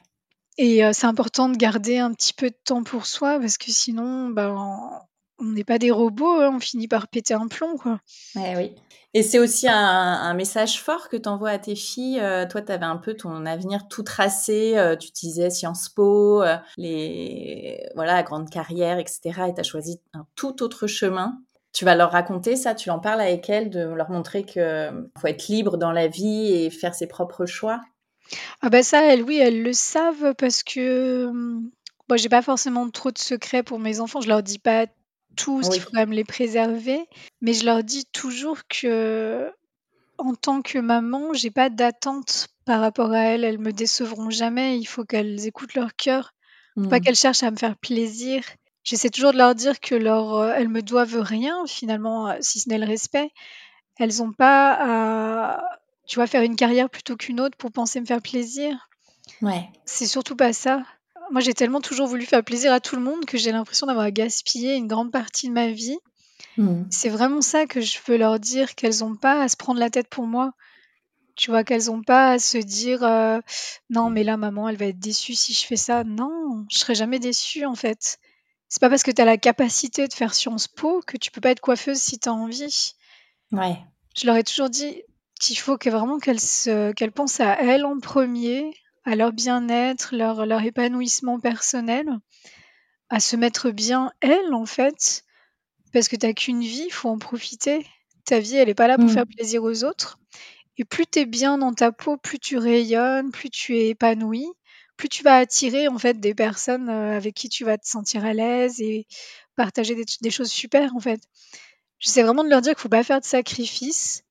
Et 0.57 0.81
c'est 0.93 1.07
important 1.07 1.49
de 1.49 1.57
garder 1.57 1.97
un 1.97 2.13
petit 2.13 2.31
peu 2.33 2.49
de 2.49 2.57
temps 2.63 2.83
pour 2.83 3.05
soi 3.05 3.37
parce 3.37 3.57
que 3.57 3.69
sinon, 3.69 4.29
ben 4.29 5.01
on 5.41 5.51
n'est 5.51 5.63
pas 5.63 5.79
des 5.79 5.91
robots, 5.91 6.39
hein, 6.39 6.51
on 6.55 6.59
finit 6.59 6.87
par 6.87 7.07
péter 7.07 7.33
un 7.33 7.47
plomb, 7.47 7.75
quoi. 7.77 7.99
Ouais, 8.35 8.55
oui. 8.55 8.75
Et 9.13 9.23
c'est 9.23 9.39
aussi 9.39 9.67
un, 9.67 10.33
message 10.35 10.81
fort 10.81 11.09
que 11.09 11.17
tu 11.17 11.27
envoies 11.27 11.49
à 11.49 11.59
tes 11.59 11.75
filles. 11.75 12.19
Euh, 12.21 12.47
toi, 12.47 12.61
tu 12.61 12.71
avais 12.71 12.85
un 12.85 12.95
peu 12.95 13.13
ton 13.13 13.45
avenir 13.45 13.89
tout 13.89 14.03
tracé. 14.03 14.77
Euh, 14.77 14.95
tu 14.95 15.11
disais 15.11 15.49
Sciences 15.49 15.89
Po, 15.89 16.41
euh, 16.41 16.55
les, 16.77 17.83
voilà, 17.95 18.13
la 18.13 18.23
grande 18.23 18.49
carrière, 18.49 18.99
etc. 18.99 19.19
Et 19.49 19.53
tu 19.53 19.59
as 19.59 19.63
choisi 19.63 19.99
un 20.13 20.25
tout 20.35 20.63
autre 20.63 20.87
chemin. 20.87 21.41
Tu 21.73 21.83
vas 21.83 21.95
leur 21.95 22.11
raconter 22.11 22.55
ça, 22.55 22.75
tu 22.75 22.89
en 22.89 22.99
parles 22.99 23.21
avec 23.21 23.49
elles, 23.49 23.69
de 23.69 23.81
leur 23.81 24.09
montrer 24.09 24.43
qu'il 24.43 25.09
faut 25.17 25.27
être 25.27 25.47
libre 25.47 25.77
dans 25.77 25.91
la 25.91 26.07
vie 26.07 26.53
et 26.53 26.69
faire 26.69 26.93
ses 26.93 27.07
propres 27.07 27.45
choix? 27.45 27.81
Ah 28.61 28.69
bah 28.69 28.83
ça, 28.83 29.05
elles, 29.05 29.23
oui, 29.23 29.37
elles 29.37 29.61
le 29.61 29.73
savent 29.73 30.33
parce 30.37 30.63
que 30.63 31.27
hum, 31.27 31.69
moi, 32.09 32.17
j'ai 32.17 32.27
pas 32.27 32.41
forcément 32.41 32.89
trop 32.89 33.11
de 33.11 33.17
secrets 33.17 33.63
pour 33.63 33.79
mes 33.79 34.01
enfants. 34.01 34.19
Je 34.19 34.27
leur 34.27 34.43
dis 34.43 34.59
pas 34.59 34.85
tous, 35.35 35.67
il 35.73 35.81
faut 35.81 35.89
quand 35.91 35.99
même 35.99 36.11
les 36.11 36.23
préserver. 36.23 37.07
Mais 37.41 37.53
je 37.53 37.65
leur 37.65 37.83
dis 37.83 38.05
toujours 38.05 38.59
que, 38.67 39.51
en 40.17 40.35
tant 40.35 40.61
que 40.61 40.77
maman, 40.77 41.33
j'ai 41.33 41.51
pas 41.51 41.69
d'attente 41.69 42.47
par 42.65 42.81
rapport 42.81 43.11
à 43.11 43.19
elles. 43.19 43.43
Elles 43.43 43.59
me 43.59 43.71
décevront 43.71 44.29
jamais. 44.29 44.77
Il 44.77 44.85
faut 44.85 45.05
qu'elles 45.05 45.45
écoutent 45.45 45.75
leur 45.75 45.95
cœur. 45.95 46.33
Faut 46.75 46.87
pas 46.87 46.99
mmh. 46.99 47.01
qu'elles 47.01 47.15
cherchent 47.15 47.43
à 47.43 47.51
me 47.51 47.57
faire 47.57 47.77
plaisir. 47.77 48.43
J'essaie 48.83 49.09
toujours 49.09 49.33
de 49.33 49.37
leur 49.37 49.55
dire 49.55 49.79
que 49.79 49.95
leur, 49.95 50.33
euh, 50.35 50.53
elles 50.55 50.69
me 50.69 50.81
doivent 50.81 51.21
rien 51.21 51.65
finalement, 51.67 52.29
euh, 52.29 52.37
si 52.41 52.59
ce 52.59 52.69
n'est 52.69 52.77
le 52.77 52.87
respect. 52.87 53.29
Elles 53.99 54.23
ont 54.23 54.31
pas 54.31 54.77
à, 54.79 55.79
tu 56.07 56.15
vois, 56.15 56.27
faire 56.27 56.41
une 56.41 56.55
carrière 56.55 56.89
plutôt 56.89 57.15
qu'une 57.15 57.39
autre 57.39 57.57
pour 57.57 57.71
penser 57.71 57.99
me 57.99 58.05
faire 58.05 58.21
plaisir. 58.21 58.89
Ouais. 59.41 59.69
C'est 59.85 60.07
surtout 60.07 60.35
pas 60.35 60.53
ça. 60.53 60.83
Moi, 61.31 61.41
j'ai 61.41 61.53
tellement 61.53 61.81
toujours 61.81 62.07
voulu 62.07 62.25
faire 62.25 62.43
plaisir 62.43 62.73
à 62.73 62.79
tout 62.79 62.95
le 62.95 63.01
monde 63.01 63.25
que 63.25 63.37
j'ai 63.37 63.51
l'impression 63.51 63.87
d'avoir 63.87 64.11
gaspillé 64.11 64.75
une 64.75 64.87
grande 64.87 65.11
partie 65.11 65.47
de 65.47 65.53
ma 65.53 65.69
vie. 65.69 65.97
Mmh. 66.57 66.83
C'est 66.89 67.09
vraiment 67.09 67.41
ça 67.41 67.65
que 67.65 67.81
je 67.81 67.97
veux 68.05 68.17
leur 68.17 68.39
dire, 68.39 68.75
qu'elles 68.75 68.99
n'ont 68.99 69.15
pas 69.15 69.41
à 69.41 69.47
se 69.47 69.55
prendre 69.55 69.79
la 69.79 69.89
tête 69.89 70.09
pour 70.09 70.27
moi. 70.27 70.53
Tu 71.35 71.49
vois, 71.49 71.63
qu'elles 71.63 71.85
n'ont 71.85 72.03
pas 72.03 72.31
à 72.31 72.39
se 72.39 72.57
dire 72.57 73.03
euh, 73.03 73.39
non, 73.89 74.09
mais 74.09 74.23
là, 74.23 74.37
maman, 74.37 74.67
elle 74.67 74.77
va 74.77 74.85
être 74.87 74.99
déçue 74.99 75.33
si 75.33 75.53
je 75.53 75.65
fais 75.65 75.77
ça. 75.77 76.03
Non, 76.03 76.65
je 76.69 76.77
serai 76.77 76.95
jamais 76.95 77.19
déçue 77.19 77.65
en 77.65 77.75
fait. 77.75 78.19
C'est 78.67 78.81
pas 78.81 78.89
parce 78.89 79.03
que 79.03 79.11
tu 79.11 79.21
as 79.21 79.25
la 79.25 79.37
capacité 79.37 80.07
de 80.07 80.13
faire 80.13 80.33
Sciences 80.33 80.67
Po 80.67 81.01
que 81.07 81.17
tu 81.17 81.31
peux 81.31 81.41
pas 81.41 81.51
être 81.51 81.61
coiffeuse 81.61 81.97
si 81.97 82.19
tu 82.19 82.29
as 82.29 82.33
envie. 82.33 82.93
Ouais. 83.51 83.77
Je 84.15 84.27
leur 84.27 84.35
ai 84.35 84.43
toujours 84.43 84.69
dit 84.69 85.01
qu'il 85.39 85.57
faut 85.57 85.77
que 85.77 85.89
vraiment 85.89 86.19
qu'elles 86.19 86.93
qu'elles 86.95 87.11
pensent 87.11 87.39
à 87.39 87.61
elles 87.61 87.85
en 87.85 87.99
premier, 87.99 88.73
à 89.03 89.15
leur 89.15 89.33
bien-être, 89.33 90.15
leur, 90.15 90.45
leur 90.45 90.61
épanouissement 90.61 91.39
personnel, 91.39 92.07
à 93.09 93.19
se 93.19 93.35
mettre 93.35 93.71
bien 93.71 94.11
elles 94.21 94.53
en 94.53 94.65
fait, 94.65 95.23
parce 95.93 96.07
que 96.07 96.15
t'as 96.15 96.33
qu'une 96.33 96.61
vie, 96.61 96.85
il 96.87 96.93
faut 96.93 97.09
en 97.09 97.17
profiter. 97.17 97.85
Ta 98.25 98.39
vie, 98.39 98.55
elle 98.55 98.67
n'est 98.67 98.75
pas 98.75 98.87
là 98.87 98.97
pour 98.97 99.05
mmh. 99.05 99.13
faire 99.13 99.27
plaisir 99.27 99.63
aux 99.63 99.83
autres. 99.83 100.19
Et 100.77 100.85
plus 100.85 101.05
tu 101.05 101.19
es 101.19 101.25
bien 101.25 101.57
dans 101.57 101.73
ta 101.73 101.91
peau, 101.91 102.17
plus 102.17 102.39
tu 102.39 102.57
rayonnes, 102.57 103.31
plus 103.31 103.49
tu 103.49 103.75
es 103.77 103.89
épanoui, 103.89 104.47
plus 104.97 105.09
tu 105.09 105.23
vas 105.23 105.37
attirer 105.37 105.87
en 105.87 105.97
fait 105.97 106.19
des 106.19 106.33
personnes 106.33 106.89
euh, 106.89 107.17
avec 107.17 107.35
qui 107.35 107.49
tu 107.49 107.65
vas 107.65 107.77
te 107.77 107.87
sentir 107.87 108.23
à 108.23 108.33
l'aise 108.33 108.79
et 108.79 109.07
partager 109.55 109.95
des, 109.95 110.05
des 110.21 110.31
choses 110.31 110.51
super 110.51 110.95
en 110.95 110.99
fait. 110.99 111.21
J'essaie 111.99 112.23
vraiment 112.23 112.43
de 112.43 112.49
leur 112.49 112.61
dire 112.61 112.73
qu'il 112.73 112.81
faut 112.81 112.89
pas 112.89 113.03
faire 113.03 113.19
de 113.19 113.25
sacrifices 113.25 114.23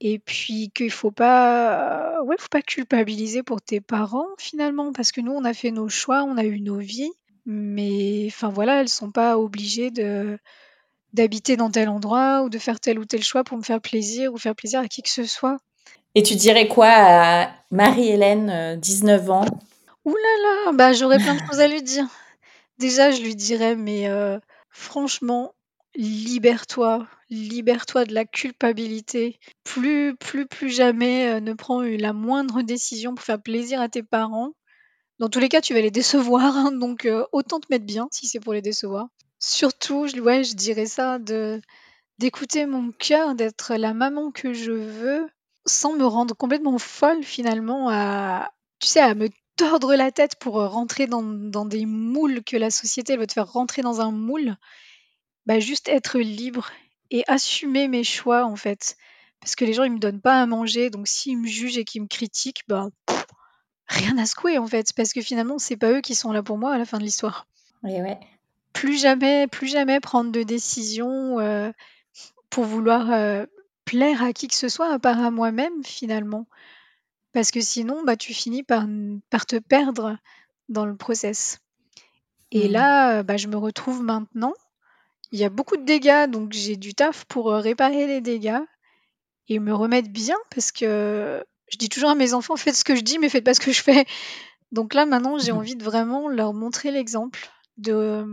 et 0.00 0.18
puis 0.18 0.70
qu'il 0.74 0.90
faut 0.90 1.10
pas 1.10 2.22
ouais, 2.24 2.36
faut 2.38 2.48
pas 2.50 2.62
culpabiliser 2.62 3.42
pour 3.42 3.60
tes 3.60 3.80
parents 3.80 4.28
finalement, 4.38 4.92
parce 4.92 5.12
que 5.12 5.20
nous 5.20 5.32
on 5.32 5.44
a 5.44 5.54
fait 5.54 5.70
nos 5.70 5.88
choix, 5.88 6.24
on 6.24 6.36
a 6.36 6.44
eu 6.44 6.60
nos 6.60 6.78
vies, 6.78 7.12
mais 7.46 8.26
enfin 8.28 8.48
voilà, 8.48 8.80
elles 8.80 8.88
sont 8.88 9.10
pas 9.10 9.38
obligées 9.38 9.90
de 9.90 10.38
d'habiter 11.12 11.56
dans 11.56 11.70
tel 11.70 11.88
endroit 11.88 12.42
ou 12.42 12.50
de 12.50 12.58
faire 12.58 12.80
tel 12.80 12.98
ou 12.98 13.04
tel 13.04 13.22
choix 13.22 13.42
pour 13.42 13.56
me 13.56 13.62
faire 13.62 13.80
plaisir 13.80 14.32
ou 14.32 14.38
faire 14.38 14.54
plaisir 14.54 14.80
à 14.80 14.88
qui 14.88 15.02
que 15.02 15.08
ce 15.08 15.24
soit. 15.24 15.56
Et 16.14 16.22
tu 16.22 16.34
dirais 16.34 16.68
quoi 16.68 16.88
à 16.90 17.50
Marie-Hélène, 17.70 18.78
19 18.78 19.30
ans? 19.30 19.44
Ouh 20.04 20.14
là 20.14 20.42
là, 20.42 20.72
bah, 20.72 20.92
j'aurais 20.92 21.18
plein 21.18 21.34
de 21.34 21.40
choses 21.46 21.60
à 21.60 21.68
lui 21.68 21.82
dire. 21.82 22.06
Déjà, 22.78 23.10
je 23.10 23.22
lui 23.22 23.34
dirais, 23.34 23.74
mais 23.74 24.08
franchement, 24.70 25.54
libère-toi, 25.98 27.06
libère-toi 27.28 28.04
de 28.04 28.14
la 28.14 28.24
culpabilité. 28.24 29.38
Plus, 29.64 30.16
plus, 30.16 30.46
plus 30.46 30.70
jamais 30.70 31.40
ne 31.40 31.52
prends 31.52 31.82
la 31.82 32.12
moindre 32.12 32.62
décision 32.62 33.14
pour 33.14 33.24
faire 33.24 33.42
plaisir 33.42 33.80
à 33.80 33.88
tes 33.88 34.04
parents. 34.04 34.52
Dans 35.18 35.28
tous 35.28 35.40
les 35.40 35.48
cas, 35.48 35.60
tu 35.60 35.74
vas 35.74 35.80
les 35.80 35.90
décevoir, 35.90 36.56
hein, 36.56 36.72
donc 36.72 37.06
autant 37.32 37.58
te 37.58 37.66
mettre 37.70 37.84
bien 37.84 38.08
si 38.12 38.28
c'est 38.28 38.38
pour 38.38 38.54
les 38.54 38.62
décevoir. 38.62 39.08
Surtout, 39.40 40.06
je, 40.06 40.20
ouais, 40.20 40.44
je 40.44 40.54
dirais 40.54 40.86
ça, 40.86 41.18
de 41.18 41.60
d'écouter 42.18 42.66
mon 42.66 42.90
cœur, 42.90 43.34
d'être 43.34 43.76
la 43.76 43.94
maman 43.94 44.32
que 44.32 44.52
je 44.52 44.72
veux, 44.72 45.28
sans 45.66 45.94
me 45.94 46.04
rendre 46.04 46.34
complètement 46.34 46.78
folle 46.78 47.22
finalement 47.22 47.88
à, 47.90 48.50
tu 48.80 48.88
sais, 48.88 49.00
à 49.00 49.14
me 49.14 49.28
tordre 49.56 49.94
la 49.94 50.10
tête 50.10 50.36
pour 50.40 50.54
rentrer 50.54 51.06
dans, 51.06 51.22
dans 51.22 51.64
des 51.64 51.86
moules 51.86 52.42
que 52.44 52.56
la 52.56 52.70
société 52.70 53.16
veut 53.16 53.26
te 53.26 53.34
faire 53.34 53.52
rentrer 53.52 53.82
dans 53.82 54.00
un 54.00 54.10
moule. 54.10 54.56
Bah, 55.48 55.60
juste 55.60 55.88
être 55.88 56.18
libre 56.18 56.70
et 57.10 57.24
assumer 57.26 57.88
mes 57.88 58.04
choix 58.04 58.44
en 58.44 58.54
fait. 58.54 58.98
Parce 59.40 59.56
que 59.56 59.64
les 59.64 59.72
gens 59.72 59.84
ils 59.84 59.92
me 59.92 59.98
donnent 59.98 60.20
pas 60.20 60.42
à 60.42 60.46
manger, 60.46 60.90
donc 60.90 61.08
s'ils 61.08 61.38
me 61.38 61.46
jugent 61.46 61.78
et 61.78 61.84
qu'ils 61.86 62.02
me 62.02 62.06
critiquent, 62.06 62.64
bah 62.68 62.90
rien 63.86 64.18
à 64.18 64.26
secouer 64.26 64.58
en 64.58 64.66
fait, 64.66 64.92
parce 64.94 65.14
que 65.14 65.22
finalement 65.22 65.58
c'est 65.58 65.78
pas 65.78 65.90
eux 65.90 66.02
qui 66.02 66.14
sont 66.14 66.32
là 66.32 66.42
pour 66.42 66.58
moi 66.58 66.74
à 66.74 66.78
la 66.78 66.84
fin 66.84 66.98
de 66.98 67.02
l'histoire. 67.02 67.46
Ouais. 67.82 68.20
Plus 68.74 69.00
jamais, 69.00 69.46
plus 69.46 69.68
jamais 69.68 70.00
prendre 70.00 70.30
de 70.30 70.42
décision 70.42 71.38
pour 72.50 72.64
vouloir 72.64 73.46
plaire 73.86 74.22
à 74.22 74.34
qui 74.34 74.48
que 74.48 74.54
ce 74.54 74.68
soit 74.68 74.92
à 74.92 74.98
part 74.98 75.18
à 75.18 75.30
moi-même 75.30 75.82
finalement. 75.82 76.46
Parce 77.32 77.50
que 77.50 77.62
sinon, 77.62 78.04
bah, 78.04 78.16
tu 78.16 78.34
finis 78.34 78.64
par, 78.64 78.86
par 79.30 79.46
te 79.46 79.56
perdre 79.56 80.18
dans 80.68 80.84
le 80.84 80.94
process. 80.94 81.60
Et 82.50 82.68
mmh. 82.68 82.72
là, 82.72 83.22
bah, 83.22 83.38
je 83.38 83.48
me 83.48 83.56
retrouve 83.56 84.02
maintenant. 84.02 84.52
Il 85.30 85.38
y 85.38 85.44
a 85.44 85.50
beaucoup 85.50 85.76
de 85.76 85.84
dégâts, 85.84 86.28
donc 86.28 86.52
j'ai 86.52 86.76
du 86.76 86.94
taf 86.94 87.24
pour 87.26 87.52
réparer 87.52 88.06
les 88.06 88.20
dégâts 88.20 88.60
et 89.48 89.58
me 89.58 89.74
remettre 89.74 90.10
bien 90.10 90.36
parce 90.50 90.72
que 90.72 91.44
je 91.70 91.76
dis 91.76 91.88
toujours 91.88 92.10
à 92.10 92.14
mes 92.14 92.34
enfants, 92.34 92.56
faites 92.56 92.76
ce 92.76 92.84
que 92.84 92.96
je 92.96 93.02
dis, 93.02 93.18
mais 93.18 93.28
faites 93.28 93.44
pas 93.44 93.54
ce 93.54 93.60
que 93.60 93.72
je 93.72 93.82
fais. 93.82 94.06
Donc 94.72 94.94
là, 94.94 95.06
maintenant, 95.06 95.38
j'ai 95.38 95.52
mmh. 95.52 95.56
envie 95.56 95.76
de 95.76 95.84
vraiment 95.84 96.28
leur 96.28 96.52
montrer 96.52 96.90
l'exemple, 96.90 97.50
de 97.76 98.24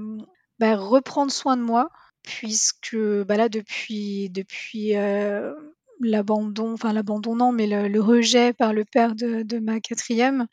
bah, 0.60 0.76
reprendre 0.76 1.32
soin 1.32 1.58
de 1.58 1.62
moi, 1.62 1.90
puisque 2.24 2.98
bah 2.98 3.38
là, 3.38 3.50
depuis, 3.50 4.30
depuis 4.30 4.96
euh, 4.96 5.54
l'abandon, 6.02 6.74
enfin 6.74 6.94
l'abandon 6.94 7.36
non, 7.36 7.52
mais 7.52 7.68
le, 7.68 8.02
rejet 8.02 8.54
par 8.54 8.74
le 8.74 8.86
père 8.86 9.16
de, 9.16 9.60
ma 9.60 9.80
quatrième, 9.80 10.48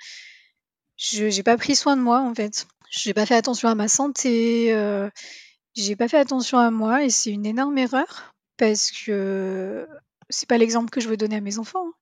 je 0.96 1.24
n'ai 1.24 1.42
pas 1.42 1.56
pris 1.56 1.74
soin 1.74 1.96
de 1.96 2.02
moi 2.02 2.20
en 2.20 2.34
fait. 2.34 2.66
Je 2.90 3.08
n'ai 3.08 3.14
pas 3.14 3.26
fait 3.26 3.34
attention 3.34 3.68
à 3.68 3.74
ma 3.74 3.88
santé, 3.88 4.72
euh, 4.74 5.08
j'ai 5.74 5.96
pas 5.96 6.08
fait 6.08 6.18
attention 6.18 6.58
à 6.58 6.70
moi 6.70 7.04
et 7.04 7.10
c'est 7.10 7.30
une 7.30 7.46
énorme 7.46 7.78
erreur 7.78 8.34
parce 8.56 8.90
que 8.90 9.86
c'est 10.28 10.48
pas 10.48 10.58
l'exemple 10.58 10.90
que 10.90 11.00
je 11.00 11.08
veux 11.08 11.16
donner 11.16 11.36
à 11.36 11.40
mes 11.40 11.58
enfants. 11.58 11.86
Hein. 11.86 11.92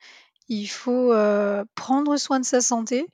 Il 0.49 0.67
faut 0.67 1.13
euh, 1.13 1.65
prendre 1.77 2.17
soin 2.17 2.41
de 2.41 2.45
sa 2.45 2.61
santé, 2.61 3.07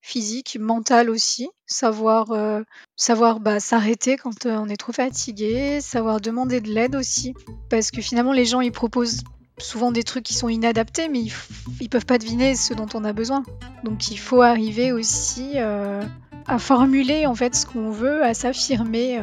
physique, 0.00 0.58
mentale 0.60 1.08
aussi, 1.08 1.48
savoir, 1.66 2.32
euh, 2.32 2.62
savoir 2.96 3.38
bah, 3.38 3.60
s'arrêter 3.60 4.16
quand 4.16 4.46
euh, 4.46 4.56
on 4.56 4.68
est 4.68 4.76
trop 4.76 4.92
fatigué, 4.92 5.80
savoir 5.80 6.20
demander 6.20 6.60
de 6.60 6.68
l'aide 6.68 6.96
aussi, 6.96 7.32
parce 7.70 7.92
que 7.92 8.02
finalement 8.02 8.32
les 8.32 8.44
gens 8.44 8.60
ils 8.60 8.72
proposent 8.72 9.22
souvent 9.58 9.92
des 9.92 10.02
trucs 10.02 10.24
qui 10.24 10.34
sont 10.34 10.48
inadaptés, 10.48 11.08
mais 11.08 11.20
ils, 11.20 11.32
ils 11.80 11.88
peuvent 11.88 12.06
pas 12.06 12.18
deviner 12.18 12.56
ce 12.56 12.74
dont 12.74 12.88
on 12.92 13.04
a 13.04 13.12
besoin. 13.12 13.44
Donc 13.84 14.10
il 14.10 14.18
faut 14.18 14.42
arriver 14.42 14.90
aussi 14.90 15.56
à 15.56 16.58
formuler 16.58 17.26
en 17.26 17.36
fait 17.36 17.54
ce 17.54 17.64
qu'on 17.64 17.90
veut, 17.90 18.24
à 18.24 18.34
s'affirmer, 18.34 19.22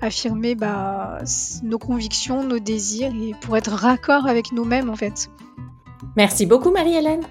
affirmer 0.00 0.54
bah, 0.54 1.18
nos 1.62 1.78
convictions, 1.78 2.42
nos 2.42 2.58
désirs, 2.58 3.12
et 3.14 3.34
pour 3.40 3.56
être 3.56 3.72
raccord 3.72 4.26
avec 4.26 4.52
nous-mêmes 4.52 4.90
en 4.90 4.96
fait. 4.96 5.30
Merci 6.16 6.46
beaucoup 6.46 6.70
Marie-Hélène. 6.70 7.22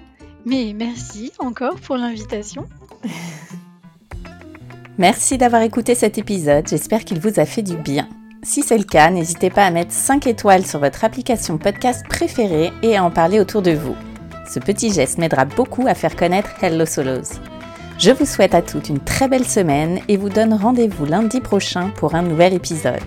Mais 0.44 0.72
merci 0.74 1.32
encore 1.38 1.76
pour 1.76 1.96
l'invitation. 1.96 2.66
merci 4.98 5.36
d'avoir 5.38 5.62
écouté 5.62 5.94
cet 5.94 6.18
épisode, 6.18 6.66
j'espère 6.68 7.04
qu'il 7.04 7.20
vous 7.20 7.40
a 7.40 7.44
fait 7.44 7.62
du 7.62 7.76
bien. 7.76 8.08
Si 8.42 8.62
c'est 8.62 8.78
le 8.78 8.84
cas, 8.84 9.10
n'hésitez 9.10 9.50
pas 9.50 9.66
à 9.66 9.70
mettre 9.70 9.92
5 9.92 10.26
étoiles 10.26 10.64
sur 10.64 10.78
votre 10.78 11.04
application 11.04 11.58
podcast 11.58 12.06
préférée 12.08 12.72
et 12.82 12.96
à 12.96 13.04
en 13.04 13.10
parler 13.10 13.40
autour 13.40 13.62
de 13.62 13.72
vous. 13.72 13.96
Ce 14.48 14.60
petit 14.60 14.92
geste 14.92 15.18
m'aidera 15.18 15.44
beaucoup 15.44 15.86
à 15.86 15.94
faire 15.94 16.16
connaître 16.16 16.50
Hello 16.62 16.86
Solos. 16.86 17.40
Je 17.98 18.12
vous 18.12 18.26
souhaite 18.26 18.54
à 18.54 18.62
toutes 18.62 18.90
une 18.90 19.00
très 19.00 19.26
belle 19.26 19.44
semaine 19.44 19.98
et 20.06 20.16
vous 20.16 20.28
donne 20.28 20.54
rendez-vous 20.54 21.04
lundi 21.04 21.40
prochain 21.40 21.90
pour 21.96 22.14
un 22.14 22.22
nouvel 22.22 22.54
épisode. 22.54 23.02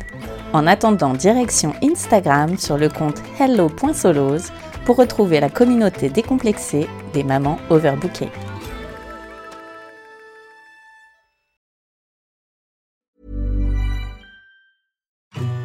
En 0.51 0.67
attendant, 0.67 1.13
direction 1.13 1.73
Instagram 1.81 2.57
sur 2.57 2.77
le 2.77 2.89
compte 2.89 3.21
hello.solos 3.39 4.51
pour 4.83 4.97
retrouver 4.97 5.39
la 5.39 5.49
communauté 5.49 6.09
décomplexée 6.09 6.89
des 7.13 7.23
mamans 7.23 7.57
overbookées. 7.69 8.27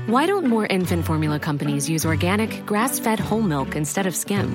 Why 0.09 0.29
don't 0.29 0.47
more 0.47 0.69
infant 0.71 1.03
formula 1.03 1.41
companies 1.41 1.91
use 1.91 2.07
organic, 2.07 2.65
grass-fed 2.65 3.19
whole 3.19 3.43
milk 3.43 3.75
instead 3.75 4.07
of 4.07 4.15
skim? 4.15 4.55